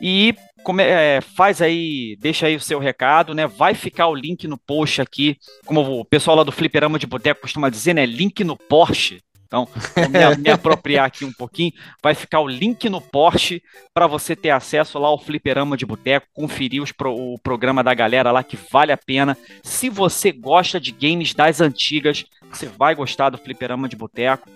E 0.00 0.34
come, 0.62 0.82
é, 0.82 1.20
faz 1.20 1.62
aí, 1.62 2.16
deixa 2.20 2.46
aí 2.46 2.56
o 2.56 2.60
seu 2.60 2.78
recado, 2.78 3.34
né? 3.34 3.46
Vai 3.46 3.74
ficar 3.74 4.08
o 4.08 4.14
link 4.14 4.46
no 4.48 4.58
post 4.58 5.00
aqui, 5.00 5.36
como 5.64 6.00
o 6.00 6.04
pessoal 6.04 6.36
lá 6.36 6.42
do 6.42 6.52
Fliperama 6.52 6.98
de 6.98 7.06
Boteco 7.06 7.42
costuma 7.42 7.70
dizer, 7.70 7.94
né? 7.94 8.04
Link 8.04 8.42
no 8.42 8.56
Porsche. 8.56 9.20
Então, 9.46 9.68
vou 9.94 10.08
me, 10.08 10.36
me, 10.42 10.50
apropriar 10.50 11.06
aqui 11.06 11.24
um 11.24 11.32
pouquinho. 11.32 11.72
Vai 12.02 12.12
ficar 12.12 12.40
o 12.40 12.48
link 12.48 12.88
no 12.88 13.00
Porsche 13.00 13.62
para 13.92 14.08
você 14.08 14.34
ter 14.34 14.50
acesso 14.50 14.98
lá 14.98 15.06
ao 15.06 15.18
Fliperama 15.18 15.76
de 15.76 15.86
Boteco, 15.86 16.26
conferir 16.32 16.82
os 16.82 16.90
pro, 16.90 17.14
o 17.14 17.38
programa 17.38 17.84
da 17.84 17.94
galera 17.94 18.32
lá 18.32 18.42
que 18.42 18.58
vale 18.72 18.90
a 18.90 18.96
pena. 18.96 19.38
Se 19.62 19.88
você 19.88 20.32
gosta 20.32 20.80
de 20.80 20.90
games 20.90 21.34
das 21.34 21.60
antigas, 21.60 22.24
você 22.50 22.66
vai 22.66 22.96
gostar 22.96 23.30
do 23.30 23.38
Fliperama 23.38 23.88
de 23.88 23.94
Boteco. 23.94 24.50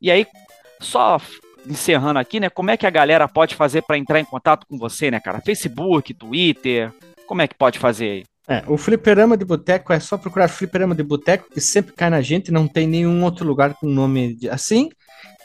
E 0.00 0.10
aí, 0.10 0.26
só 0.80 1.20
encerrando 1.66 2.18
aqui, 2.18 2.40
né? 2.40 2.48
Como 2.48 2.70
é 2.70 2.76
que 2.76 2.86
a 2.86 2.90
galera 2.90 3.28
pode 3.28 3.54
fazer 3.54 3.82
para 3.82 3.98
entrar 3.98 4.20
em 4.20 4.24
contato 4.24 4.66
com 4.66 4.78
você, 4.78 5.10
né, 5.10 5.20
cara? 5.20 5.40
Facebook, 5.40 6.14
Twitter, 6.14 6.92
como 7.26 7.42
é 7.42 7.48
que 7.48 7.54
pode 7.54 7.78
fazer 7.78 8.10
aí? 8.10 8.24
É, 8.48 8.64
o 8.66 8.76
Fliperama 8.76 9.36
de 9.36 9.44
Boteco 9.44 9.92
é 9.92 10.00
só 10.00 10.18
procurar 10.18 10.48
Fliperama 10.48 10.94
de 10.94 11.02
Boteco, 11.02 11.48
que 11.50 11.60
sempre 11.60 11.92
cai 11.92 12.10
na 12.10 12.20
gente, 12.20 12.50
não 12.50 12.66
tem 12.66 12.86
nenhum 12.86 13.22
outro 13.22 13.46
lugar 13.46 13.74
com 13.74 13.86
nome 13.86 14.36
assim. 14.50 14.90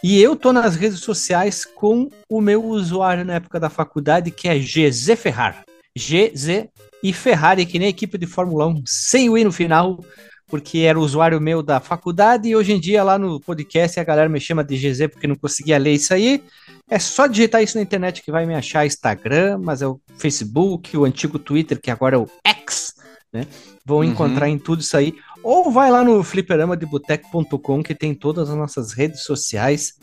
E 0.04 0.22
eu 0.22 0.36
tô 0.36 0.52
nas 0.52 0.76
redes 0.76 1.00
sociais 1.00 1.66
com 1.66 2.10
o 2.30 2.42
meu 2.42 2.64
usuário 2.64 3.26
na 3.26 3.36
época 3.36 3.60
da 3.60 3.70
faculdade, 3.70 4.32
que 4.32 4.48
é 4.48 4.58
GZ 4.58 5.16
Ferrar. 5.18 5.64
GZ 5.96 6.68
e 7.04 7.14
Ferrari, 7.14 7.66
que 7.66 7.78
nem 7.78 7.90
equipe 7.90 8.18
de 8.18 8.26
Fórmula 8.26 8.68
1, 8.68 8.84
sem 8.86 9.30
o 9.30 9.38
i 9.38 9.44
no 9.44 9.52
final, 9.52 10.04
porque 10.56 10.80
era 10.80 10.98
usuário 10.98 11.42
meu 11.42 11.62
da 11.62 11.82
faculdade 11.82 12.48
e 12.48 12.56
hoje 12.56 12.72
em 12.72 12.80
dia 12.80 13.04
lá 13.04 13.20
no 13.20 13.42
podcast 13.42 14.00
a 14.00 14.04
galera 14.06 14.30
me 14.30 14.40
chama 14.40 14.64
de 14.64 14.78
GZ 14.78 15.10
porque 15.12 15.28
não 15.28 15.36
conseguia 15.36 15.78
ler 15.78 15.92
isso 15.92 16.14
aí. 16.14 16.42
É 16.90 16.98
só 16.98 17.28
digitar 17.28 17.62
isso 17.62 17.76
na 17.76 17.84
internet 17.84 18.22
que 18.22 18.32
vai 18.32 18.46
me 18.46 18.56
achar 18.56 18.86
Instagram, 18.86 19.58
mas 19.58 19.82
é 19.82 19.88
o 19.88 20.00
Facebook, 20.18 20.96
o 20.96 21.04
antigo 21.04 21.38
Twitter, 21.38 21.82
que 21.82 21.92
agora 21.92 22.16
é 22.16 22.20
o 22.20 22.30
X, 22.42 22.96
né? 23.34 23.46
Vão 23.86 23.98
uhum. 23.98 24.06
encontrar 24.06 24.48
em 24.48 24.58
tudo 24.58 24.80
isso 24.80 24.96
aí. 24.96 25.14
Ou 25.44 25.70
vai 25.70 25.92
lá 25.92 26.06
no 26.06 26.24
fliperamadeboteco.com 26.24 27.84
que 27.84 27.94
tem 27.94 28.16
todas 28.16 28.50
as 28.50 28.56
nossas 28.56 28.94
redes 28.94 29.24
sociais, 29.24 29.96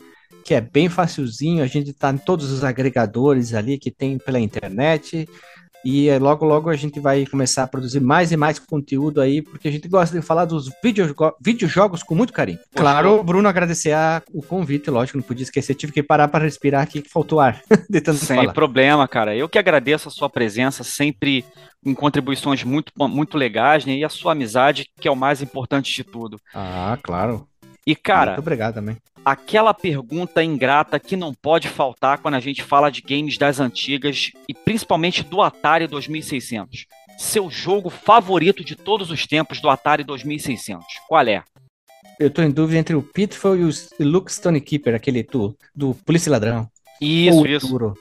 que 0.45 0.53
é 0.53 0.61
bem 0.61 0.87
facilzinho. 0.87 1.63
A 1.63 1.67
gente 1.67 1.93
tá 1.93 2.11
em 2.11 2.17
todos 2.19 2.51
os 2.51 2.63
agregadores 2.63 3.55
ali 3.55 3.79
que 3.79 3.89
tem 3.89 4.19
pela 4.19 4.39
internet. 4.39 5.27
E 5.83 6.07
é, 6.07 6.17
logo, 6.17 6.45
logo 6.45 6.69
a 6.69 6.75
gente 6.75 6.99
vai 6.99 7.25
começar 7.25 7.63
a 7.63 7.67
produzir 7.67 7.99
mais 7.99 8.31
e 8.31 8.37
mais 8.37 8.57
conteúdo 8.57 9.19
aí, 9.19 9.41
porque 9.41 9.67
a 9.67 9.71
gente 9.71 9.87
gosta 9.87 10.17
de 10.17 10.25
falar 10.25 10.45
dos 10.45 10.69
videojogos 11.41 12.03
com 12.03 12.15
muito 12.15 12.31
carinho. 12.31 12.59
Claro, 12.73 13.23
Bruno, 13.23 13.49
agradecer 13.49 13.91
a, 13.91 14.21
o 14.33 14.41
convite, 14.41 14.89
lógico, 14.89 15.17
não 15.17 15.23
podia 15.23 15.43
esquecer, 15.43 15.75
tive 15.75 15.91
que 15.91 16.03
parar 16.03 16.27
para 16.27 16.45
respirar 16.45 16.83
aqui, 16.83 17.01
que 17.01 17.09
faltou 17.09 17.39
ar. 17.39 17.61
de 17.89 18.01
tanto 18.01 18.19
Sem 18.19 18.37
falar. 18.37 18.53
problema, 18.53 19.07
cara. 19.07 19.35
Eu 19.35 19.49
que 19.49 19.59
agradeço 19.59 20.07
a 20.07 20.11
sua 20.11 20.29
presença, 20.29 20.83
sempre 20.83 21.45
em 21.85 21.93
contribuições 21.93 22.63
muito, 22.63 22.93
muito 22.97 23.37
legais, 23.37 23.85
né? 23.85 23.93
E 23.93 24.03
a 24.03 24.09
sua 24.09 24.31
amizade, 24.31 24.87
que 24.99 25.07
é 25.07 25.11
o 25.11 25.15
mais 25.15 25.41
importante 25.41 25.93
de 25.93 26.03
tudo. 26.03 26.39
Ah, 26.53 26.97
claro. 27.03 27.47
E, 27.85 27.95
cara. 27.95 28.31
Muito 28.31 28.39
obrigado 28.39 28.75
também. 28.75 28.97
Aquela 29.25 29.73
pergunta 29.73 30.43
ingrata 30.43 30.99
que 30.99 31.15
não 31.15 31.33
pode 31.33 31.67
faltar 31.69 32.17
quando 32.17 32.35
a 32.35 32.39
gente 32.39 32.61
fala 32.61 32.89
de 32.89 33.01
games 33.01 33.37
das 33.37 33.59
antigas 33.59 34.31
e 34.49 34.53
principalmente 34.53 35.23
do 35.23 35.41
Atari 35.41 35.87
2600. 35.87 36.85
Seu 37.17 37.49
jogo 37.49 37.89
favorito 37.89 38.63
de 38.63 38.75
todos 38.75 39.11
os 39.11 39.25
tempos 39.25 39.61
do 39.61 39.69
Atari 39.69 40.03
2600. 40.03 40.85
Qual 41.07 41.25
é? 41.25 41.43
Eu 42.19 42.29
tô 42.29 42.41
em 42.41 42.51
dúvida 42.51 42.79
entre 42.79 42.95
o 42.95 43.01
Pitfall 43.01 43.55
e 43.57 43.63
o 43.63 43.71
Luke 43.99 44.31
Stone 44.31 44.59
Keeper, 44.59 44.93
aquele 44.95 45.23
do, 45.23 45.55
do 45.73 45.93
Polícia 46.05 46.31
Ladrão. 46.31 46.67
Isso, 46.99 47.45
isso. 47.47 47.67
Duro. 47.67 47.93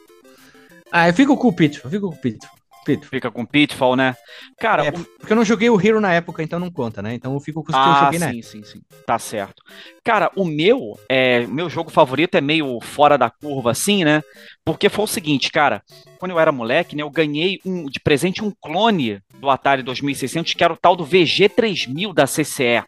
Ah, 0.90 1.08
eu 1.08 1.14
fico 1.14 1.36
com 1.36 1.48
o 1.48 1.52
Pitfall, 1.52 1.90
fico 1.90 2.08
com 2.08 2.14
o 2.14 2.18
Pitfall. 2.18 2.61
Pitfall. 2.84 3.10
Fica 3.10 3.30
com 3.30 3.44
Pitfall, 3.44 3.96
né? 3.96 4.14
Cara, 4.58 4.86
é, 4.86 4.90
o... 4.90 4.92
porque 4.92 5.32
eu 5.32 5.36
não 5.36 5.44
joguei 5.44 5.70
o 5.70 5.80
Hero 5.80 6.00
na 6.00 6.12
época, 6.12 6.42
então 6.42 6.58
não 6.58 6.70
conta, 6.70 7.02
né? 7.02 7.14
Então 7.14 7.32
eu 7.32 7.40
fico 7.40 7.62
com 7.62 7.70
os 7.70 7.78
ah, 7.78 7.82
que 7.82 7.88
eu 7.88 8.04
joguei, 8.04 8.18
né? 8.18 8.32
Sim, 8.32 8.42
sim, 8.42 8.64
sim. 8.64 8.82
Tá 9.06 9.18
certo. 9.18 9.62
Cara, 10.04 10.30
o 10.36 10.44
meu, 10.44 10.98
é, 11.08 11.46
meu 11.46 11.68
jogo 11.70 11.90
favorito 11.90 12.36
é 12.36 12.40
meio 12.40 12.80
fora 12.80 13.16
da 13.16 13.30
curva, 13.30 13.70
assim, 13.70 14.04
né? 14.04 14.22
Porque 14.64 14.88
foi 14.88 15.04
o 15.04 15.08
seguinte, 15.08 15.50
cara, 15.50 15.82
quando 16.18 16.32
eu 16.32 16.40
era 16.40 16.52
moleque, 16.52 16.94
né, 16.96 17.02
eu 17.02 17.10
ganhei 17.10 17.60
um, 17.64 17.86
de 17.86 18.00
presente 18.00 18.44
um 18.44 18.52
clone 18.60 19.20
do 19.38 19.50
Atari 19.50 19.82
2600, 19.82 20.54
que 20.54 20.64
era 20.64 20.72
o 20.72 20.76
tal 20.76 20.94
do 20.94 21.06
VG3000 21.06 22.12
da 22.14 22.26
CCE. 22.26 22.84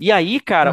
E 0.00 0.12
aí, 0.12 0.40
cara, 0.40 0.72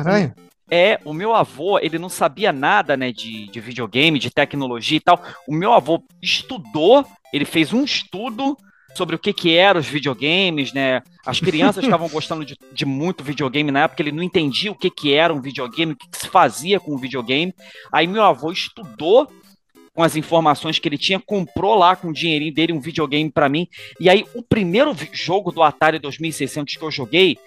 é, 0.70 1.00
o 1.06 1.14
meu 1.14 1.34
avô, 1.34 1.78
ele 1.80 2.00
não 2.00 2.10
sabia 2.10 2.52
nada, 2.52 2.98
né, 2.98 3.12
de, 3.12 3.48
de 3.48 3.60
videogame, 3.60 4.20
de 4.20 4.32
tecnologia 4.32 4.98
e 4.98 5.02
tal. 5.02 5.22
O 5.48 5.54
meu 5.54 5.74
avô 5.74 6.04
estudou, 6.22 7.06
ele 7.32 7.46
fez 7.46 7.72
um 7.72 7.84
estudo 7.84 8.58
sobre 8.96 9.16
o 9.16 9.20
que 9.20 9.34
que 9.34 9.56
eram 9.56 9.80
os 9.80 9.88
videogames, 9.88 10.72
né? 10.72 11.04
As 11.26 11.40
crianças 11.40 11.84
estavam 11.84 12.08
gostando 12.08 12.46
de, 12.46 12.58
de, 12.72 12.86
muito 12.86 13.24
videogame 13.24 13.70
na 13.70 13.84
época, 13.84 14.02
ele 14.02 14.12
não 14.12 14.24
entendia 14.24 14.72
o 14.72 14.76
que 14.76 14.90
que 14.90 15.14
era 15.14 15.34
um 15.34 15.42
videogame, 15.42 15.92
o 15.92 15.96
que, 15.98 16.10
que 16.10 16.18
se 16.18 16.28
fazia 16.28 16.80
com 16.80 16.94
o 16.94 16.98
videogame. 16.98 17.54
Aí 17.92 18.08
meu 18.08 18.24
avô 18.24 18.52
estudou 18.52 19.30
com 19.94 20.04
as 20.04 20.16
informações 20.16 20.80
que 20.80 20.88
ele 20.88 20.98
tinha, 20.98 21.20
comprou 21.20 21.76
lá 21.76 21.96
com 21.96 22.10
o 22.10 22.14
dinheirinho 22.14 22.54
dele 22.54 22.74
um 22.74 22.82
videogame 22.82 23.32
para 23.32 23.48
mim. 23.48 23.68
E 24.00 24.10
aí 24.10 24.26
o 24.34 24.42
primeiro 24.42 24.96
jogo 25.12 25.52
do 25.52 25.62
Atari 25.62 26.00
2600 26.00 26.76
que 26.76 26.84
eu 26.84 26.92
joguei 26.92 27.38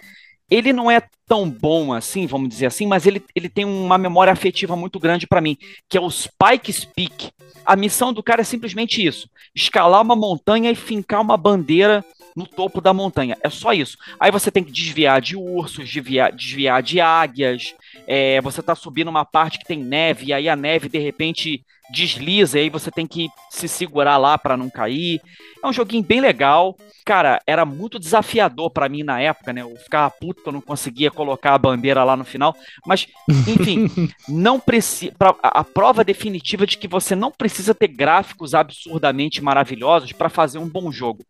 ele 0.50 0.72
não 0.72 0.90
é 0.90 1.02
tão 1.26 1.48
bom 1.48 1.92
assim, 1.92 2.26
vamos 2.26 2.48
dizer 2.48 2.66
assim, 2.66 2.86
mas 2.86 3.06
ele, 3.06 3.22
ele 3.34 3.48
tem 3.48 3.64
uma 3.64 3.98
memória 3.98 4.32
afetiva 4.32 4.74
muito 4.74 4.98
grande 4.98 5.26
para 5.26 5.40
mim, 5.40 5.56
que 5.88 5.98
é 5.98 6.00
o 6.00 6.10
Spike 6.10 6.86
Peak. 6.94 7.30
A 7.64 7.76
missão 7.76 8.12
do 8.12 8.22
cara 8.22 8.40
é 8.40 8.44
simplesmente 8.44 9.04
isso: 9.04 9.28
escalar 9.54 10.00
uma 10.00 10.16
montanha 10.16 10.70
e 10.70 10.74
fincar 10.74 11.20
uma 11.20 11.36
bandeira 11.36 12.04
no 12.34 12.46
topo 12.46 12.80
da 12.80 12.94
montanha. 12.94 13.36
É 13.42 13.50
só 13.50 13.72
isso. 13.72 13.98
Aí 14.18 14.30
você 14.30 14.50
tem 14.50 14.62
que 14.62 14.72
desviar 14.72 15.20
de 15.20 15.36
ursos, 15.36 15.88
desviar, 15.88 16.32
desviar 16.32 16.82
de 16.82 17.00
águias. 17.00 17.74
É, 18.06 18.40
você 18.40 18.62
tá 18.62 18.74
subindo 18.74 19.08
uma 19.08 19.24
parte 19.24 19.58
que 19.58 19.66
tem 19.66 19.82
neve, 19.82 20.26
e 20.26 20.32
aí 20.32 20.48
a 20.48 20.56
neve 20.56 20.88
de 20.88 20.98
repente 20.98 21.64
desliza, 21.90 22.58
e 22.58 22.62
aí 22.62 22.70
você 22.70 22.90
tem 22.90 23.06
que 23.06 23.28
se 23.50 23.66
segurar 23.66 24.16
lá 24.16 24.36
para 24.36 24.56
não 24.56 24.68
cair. 24.68 25.20
É 25.62 25.66
um 25.66 25.72
joguinho 25.72 26.02
bem 26.02 26.20
legal. 26.20 26.76
Cara, 27.04 27.40
era 27.46 27.64
muito 27.64 27.98
desafiador 27.98 28.70
para 28.70 28.88
mim 28.88 29.02
na 29.02 29.20
época, 29.20 29.52
né? 29.52 29.62
Eu 29.62 29.74
ficava 29.76 30.10
puto 30.10 30.42
que 30.42 30.48
eu 30.48 30.52
não 30.52 30.60
conseguia 30.60 31.10
colocar 31.10 31.54
a 31.54 31.58
bandeira 31.58 32.04
lá 32.04 32.16
no 32.16 32.24
final. 32.24 32.54
Mas, 32.86 33.06
enfim, 33.46 33.88
não 34.28 34.60
precisa. 34.60 35.12
A 35.42 35.64
prova 35.64 36.04
definitiva 36.04 36.66
de 36.66 36.76
que 36.76 36.86
você 36.86 37.14
não 37.14 37.30
precisa 37.30 37.74
ter 37.74 37.88
gráficos 37.88 38.54
absurdamente 38.54 39.42
maravilhosos 39.42 40.12
para 40.12 40.28
fazer 40.28 40.58
um 40.58 40.68
bom 40.68 40.92
jogo. 40.92 41.24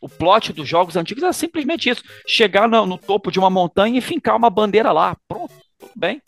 O 0.00 0.08
plot 0.08 0.52
dos 0.52 0.68
jogos 0.68 0.96
antigos 0.96 1.22
é 1.22 1.32
simplesmente 1.32 1.88
isso: 1.88 2.02
chegar 2.26 2.68
no, 2.68 2.84
no 2.84 2.98
topo 2.98 3.30
de 3.30 3.38
uma 3.38 3.48
montanha 3.48 3.98
e 3.98 4.02
fincar 4.02 4.36
uma 4.36 4.50
bandeira 4.50 4.92
lá. 4.92 5.16
Pronto, 5.26 5.54
tudo 5.78 5.92
bem. 5.96 6.20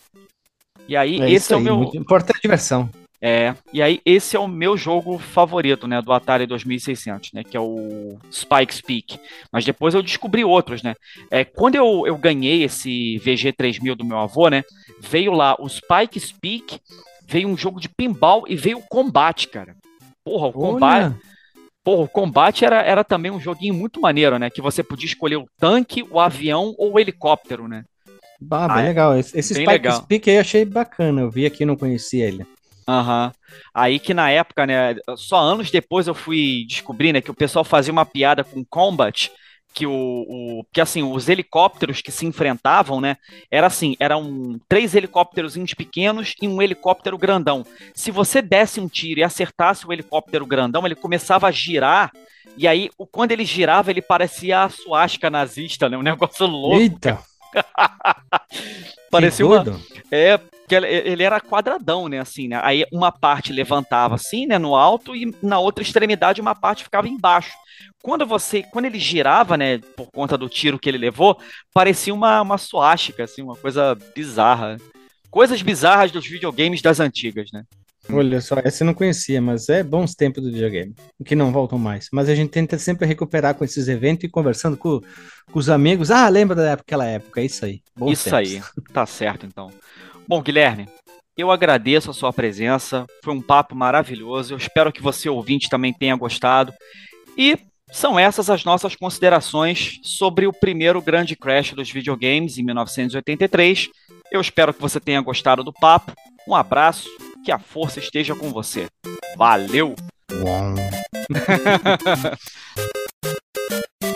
E 0.88 0.96
aí, 0.96 1.20
é 1.20 1.30
esse 1.30 1.52
é 1.52 1.56
o 1.56 1.60
meu. 1.60 1.90
Importante 1.94 2.38
a 2.38 2.40
diversão. 2.40 2.88
É, 3.26 3.54
e 3.72 3.80
aí 3.80 4.02
esse 4.04 4.36
é 4.36 4.38
o 4.38 4.46
meu 4.46 4.76
jogo 4.76 5.18
favorito, 5.18 5.88
né, 5.88 6.02
do 6.02 6.12
Atari 6.12 6.46
2600, 6.46 7.32
né, 7.32 7.42
que 7.42 7.56
é 7.56 7.60
o 7.60 8.18
Spike's 8.30 8.82
Peak. 8.82 9.18
Mas 9.50 9.64
depois 9.64 9.94
eu 9.94 10.02
descobri 10.02 10.44
outros, 10.44 10.82
né. 10.82 10.94
É, 11.30 11.42
quando 11.42 11.74
eu, 11.74 12.06
eu 12.06 12.18
ganhei 12.18 12.64
esse 12.64 13.18
VG3000 13.24 13.94
do 13.94 14.04
meu 14.04 14.18
avô, 14.18 14.50
né, 14.50 14.62
veio 15.00 15.32
lá 15.32 15.56
o 15.58 15.66
Spike's 15.66 16.32
Peak, 16.32 16.78
veio 17.26 17.48
um 17.48 17.56
jogo 17.56 17.80
de 17.80 17.88
pinball 17.88 18.44
e 18.46 18.56
veio 18.56 18.76
o 18.76 18.86
combate, 18.86 19.48
cara. 19.48 19.74
Porra, 20.22 20.48
o 20.48 20.52
combate... 20.52 21.16
Porra, 21.82 22.02
o 22.02 22.08
combate 22.08 22.64
era, 22.64 22.82
era 22.82 23.04
também 23.04 23.30
um 23.30 23.40
joguinho 23.40 23.72
muito 23.72 24.02
maneiro, 24.02 24.38
né, 24.38 24.50
que 24.50 24.60
você 24.60 24.82
podia 24.82 25.06
escolher 25.06 25.36
o 25.36 25.46
tanque, 25.58 26.06
o 26.10 26.20
avião 26.20 26.74
ou 26.76 26.92
o 26.92 27.00
helicóptero, 27.00 27.66
né. 27.68 27.84
Bah, 28.38 28.68
bem 28.68 28.84
ah, 28.84 28.86
legal. 28.88 29.18
Esse, 29.18 29.38
esse 29.38 29.54
Spike's 29.54 29.72
legal. 29.72 30.02
Peak 30.02 30.28
aí 30.28 30.36
eu 30.36 30.40
achei 30.42 30.64
bacana, 30.66 31.22
eu 31.22 31.30
vi 31.30 31.46
aqui 31.46 31.64
não 31.64 31.76
conhecia 31.76 32.26
ele. 32.26 32.46
Aham. 32.86 33.26
Uhum. 33.26 33.32
Aí 33.72 33.98
que 33.98 34.12
na 34.14 34.30
época, 34.30 34.66
né, 34.66 34.94
só 35.16 35.38
anos 35.38 35.70
depois 35.70 36.06
eu 36.06 36.14
fui 36.14 36.64
descobrir, 36.66 37.12
né, 37.12 37.20
que 37.20 37.30
o 37.30 37.34
pessoal 37.34 37.64
fazia 37.64 37.92
uma 37.92 38.04
piada 38.04 38.42
com 38.44 38.64
combat, 38.64 39.30
que 39.72 39.86
o, 39.86 39.92
o 39.92 40.64
que 40.72 40.80
assim, 40.80 41.02
os 41.02 41.28
helicópteros 41.28 42.00
que 42.00 42.12
se 42.12 42.26
enfrentavam, 42.26 43.00
né, 43.00 43.16
era 43.50 43.66
assim, 43.66 43.96
eram 43.98 44.60
três 44.68 44.94
helicópteros 44.94 45.56
pequenos 45.76 46.34
e 46.40 46.46
um 46.46 46.62
helicóptero 46.62 47.18
grandão. 47.18 47.64
Se 47.94 48.10
você 48.10 48.40
desse 48.40 48.80
um 48.80 48.88
tiro 48.88 49.20
e 49.20 49.24
acertasse 49.24 49.86
o 49.86 49.92
helicóptero 49.92 50.46
grandão, 50.46 50.86
ele 50.86 50.94
começava 50.94 51.48
a 51.48 51.50
girar 51.50 52.12
e 52.56 52.68
aí, 52.68 52.90
quando 53.10 53.32
ele 53.32 53.44
girava, 53.44 53.90
ele 53.90 54.02
parecia 54.02 54.62
a 54.62 54.68
suástica 54.68 55.30
nazista, 55.30 55.88
né? 55.88 55.96
Um 55.96 56.02
negócio 56.02 56.46
louco. 56.46 56.76
Eita! 56.76 57.18
parecia 59.10 59.46
uma. 59.46 59.64
É, 60.10 60.38
que 60.68 60.74
ele 60.74 61.22
era 61.22 61.40
quadradão, 61.40 62.08
né, 62.08 62.18
assim, 62.18 62.48
né? 62.48 62.60
Aí 62.62 62.84
uma 62.92 63.12
parte 63.12 63.52
levantava 63.52 64.14
assim, 64.14 64.46
né, 64.46 64.58
no 64.58 64.74
alto 64.74 65.14
e 65.14 65.34
na 65.42 65.58
outra 65.58 65.82
extremidade 65.82 66.40
uma 66.40 66.54
parte 66.54 66.84
ficava 66.84 67.08
embaixo. 67.08 67.52
Quando 68.02 68.26
você, 68.26 68.62
quando 68.62 68.86
ele 68.86 68.98
girava, 68.98 69.56
né, 69.56 69.78
por 69.96 70.10
conta 70.10 70.36
do 70.36 70.48
tiro 70.48 70.78
que 70.78 70.88
ele 70.88 70.98
levou, 70.98 71.38
parecia 71.72 72.14
uma 72.14 72.40
uma 72.40 72.58
suástica, 72.58 73.24
assim, 73.24 73.42
uma 73.42 73.56
coisa 73.56 73.96
bizarra. 74.14 74.76
Coisas 75.30 75.60
bizarras 75.62 76.12
dos 76.12 76.26
videogames 76.26 76.80
das 76.80 77.00
antigas, 77.00 77.50
né? 77.52 77.64
Olha 78.10 78.40
só, 78.40 78.56
essa 78.62 78.82
eu 78.82 78.86
não 78.86 78.94
conhecia, 78.94 79.40
mas 79.40 79.68
é 79.68 79.82
bons 79.82 80.14
tempos 80.14 80.42
do 80.42 80.50
videogame, 80.50 80.94
que 81.24 81.34
não 81.34 81.50
voltam 81.50 81.78
mais. 81.78 82.08
Mas 82.12 82.28
a 82.28 82.34
gente 82.34 82.50
tenta 82.50 82.78
sempre 82.78 83.06
recuperar 83.06 83.54
com 83.54 83.64
esses 83.64 83.88
eventos 83.88 84.24
e 84.24 84.28
conversando 84.28 84.76
com, 84.76 85.00
com 85.50 85.58
os 85.58 85.70
amigos. 85.70 86.10
Ah, 86.10 86.28
lembra 86.28 86.54
daquela 86.54 87.06
época, 87.06 87.40
é 87.40 87.46
isso 87.46 87.64
aí. 87.64 87.80
Bons 87.96 88.12
isso 88.12 88.24
tempos. 88.24 88.38
aí, 88.38 88.62
tá 88.92 89.06
certo 89.06 89.46
então. 89.46 89.70
Bom, 90.28 90.42
Guilherme, 90.42 90.86
eu 91.36 91.50
agradeço 91.50 92.10
a 92.10 92.14
sua 92.14 92.32
presença, 92.32 93.06
foi 93.22 93.34
um 93.34 93.42
papo 93.42 93.74
maravilhoso. 93.74 94.54
Eu 94.54 94.58
espero 94.58 94.92
que 94.92 95.02
você, 95.02 95.28
ouvinte, 95.28 95.68
também 95.68 95.92
tenha 95.92 96.14
gostado. 96.14 96.72
E 97.36 97.58
são 97.90 98.18
essas 98.18 98.50
as 98.50 98.64
nossas 98.64 98.94
considerações 98.94 100.00
sobre 100.02 100.46
o 100.46 100.52
primeiro 100.52 101.00
grande 101.00 101.34
crash 101.34 101.72
dos 101.72 101.90
videogames 101.90 102.58
em 102.58 102.62
1983. 102.62 103.88
Eu 104.30 104.40
espero 104.40 104.74
que 104.74 104.80
você 104.80 105.00
tenha 105.00 105.20
gostado 105.20 105.64
do 105.64 105.72
papo. 105.72 106.12
Um 106.46 106.54
abraço, 106.54 107.08
que 107.44 107.52
a 107.52 107.58
força 107.58 108.00
esteja 108.00 108.34
com 108.34 108.50
você. 108.50 108.88
Valeu! 109.36 109.94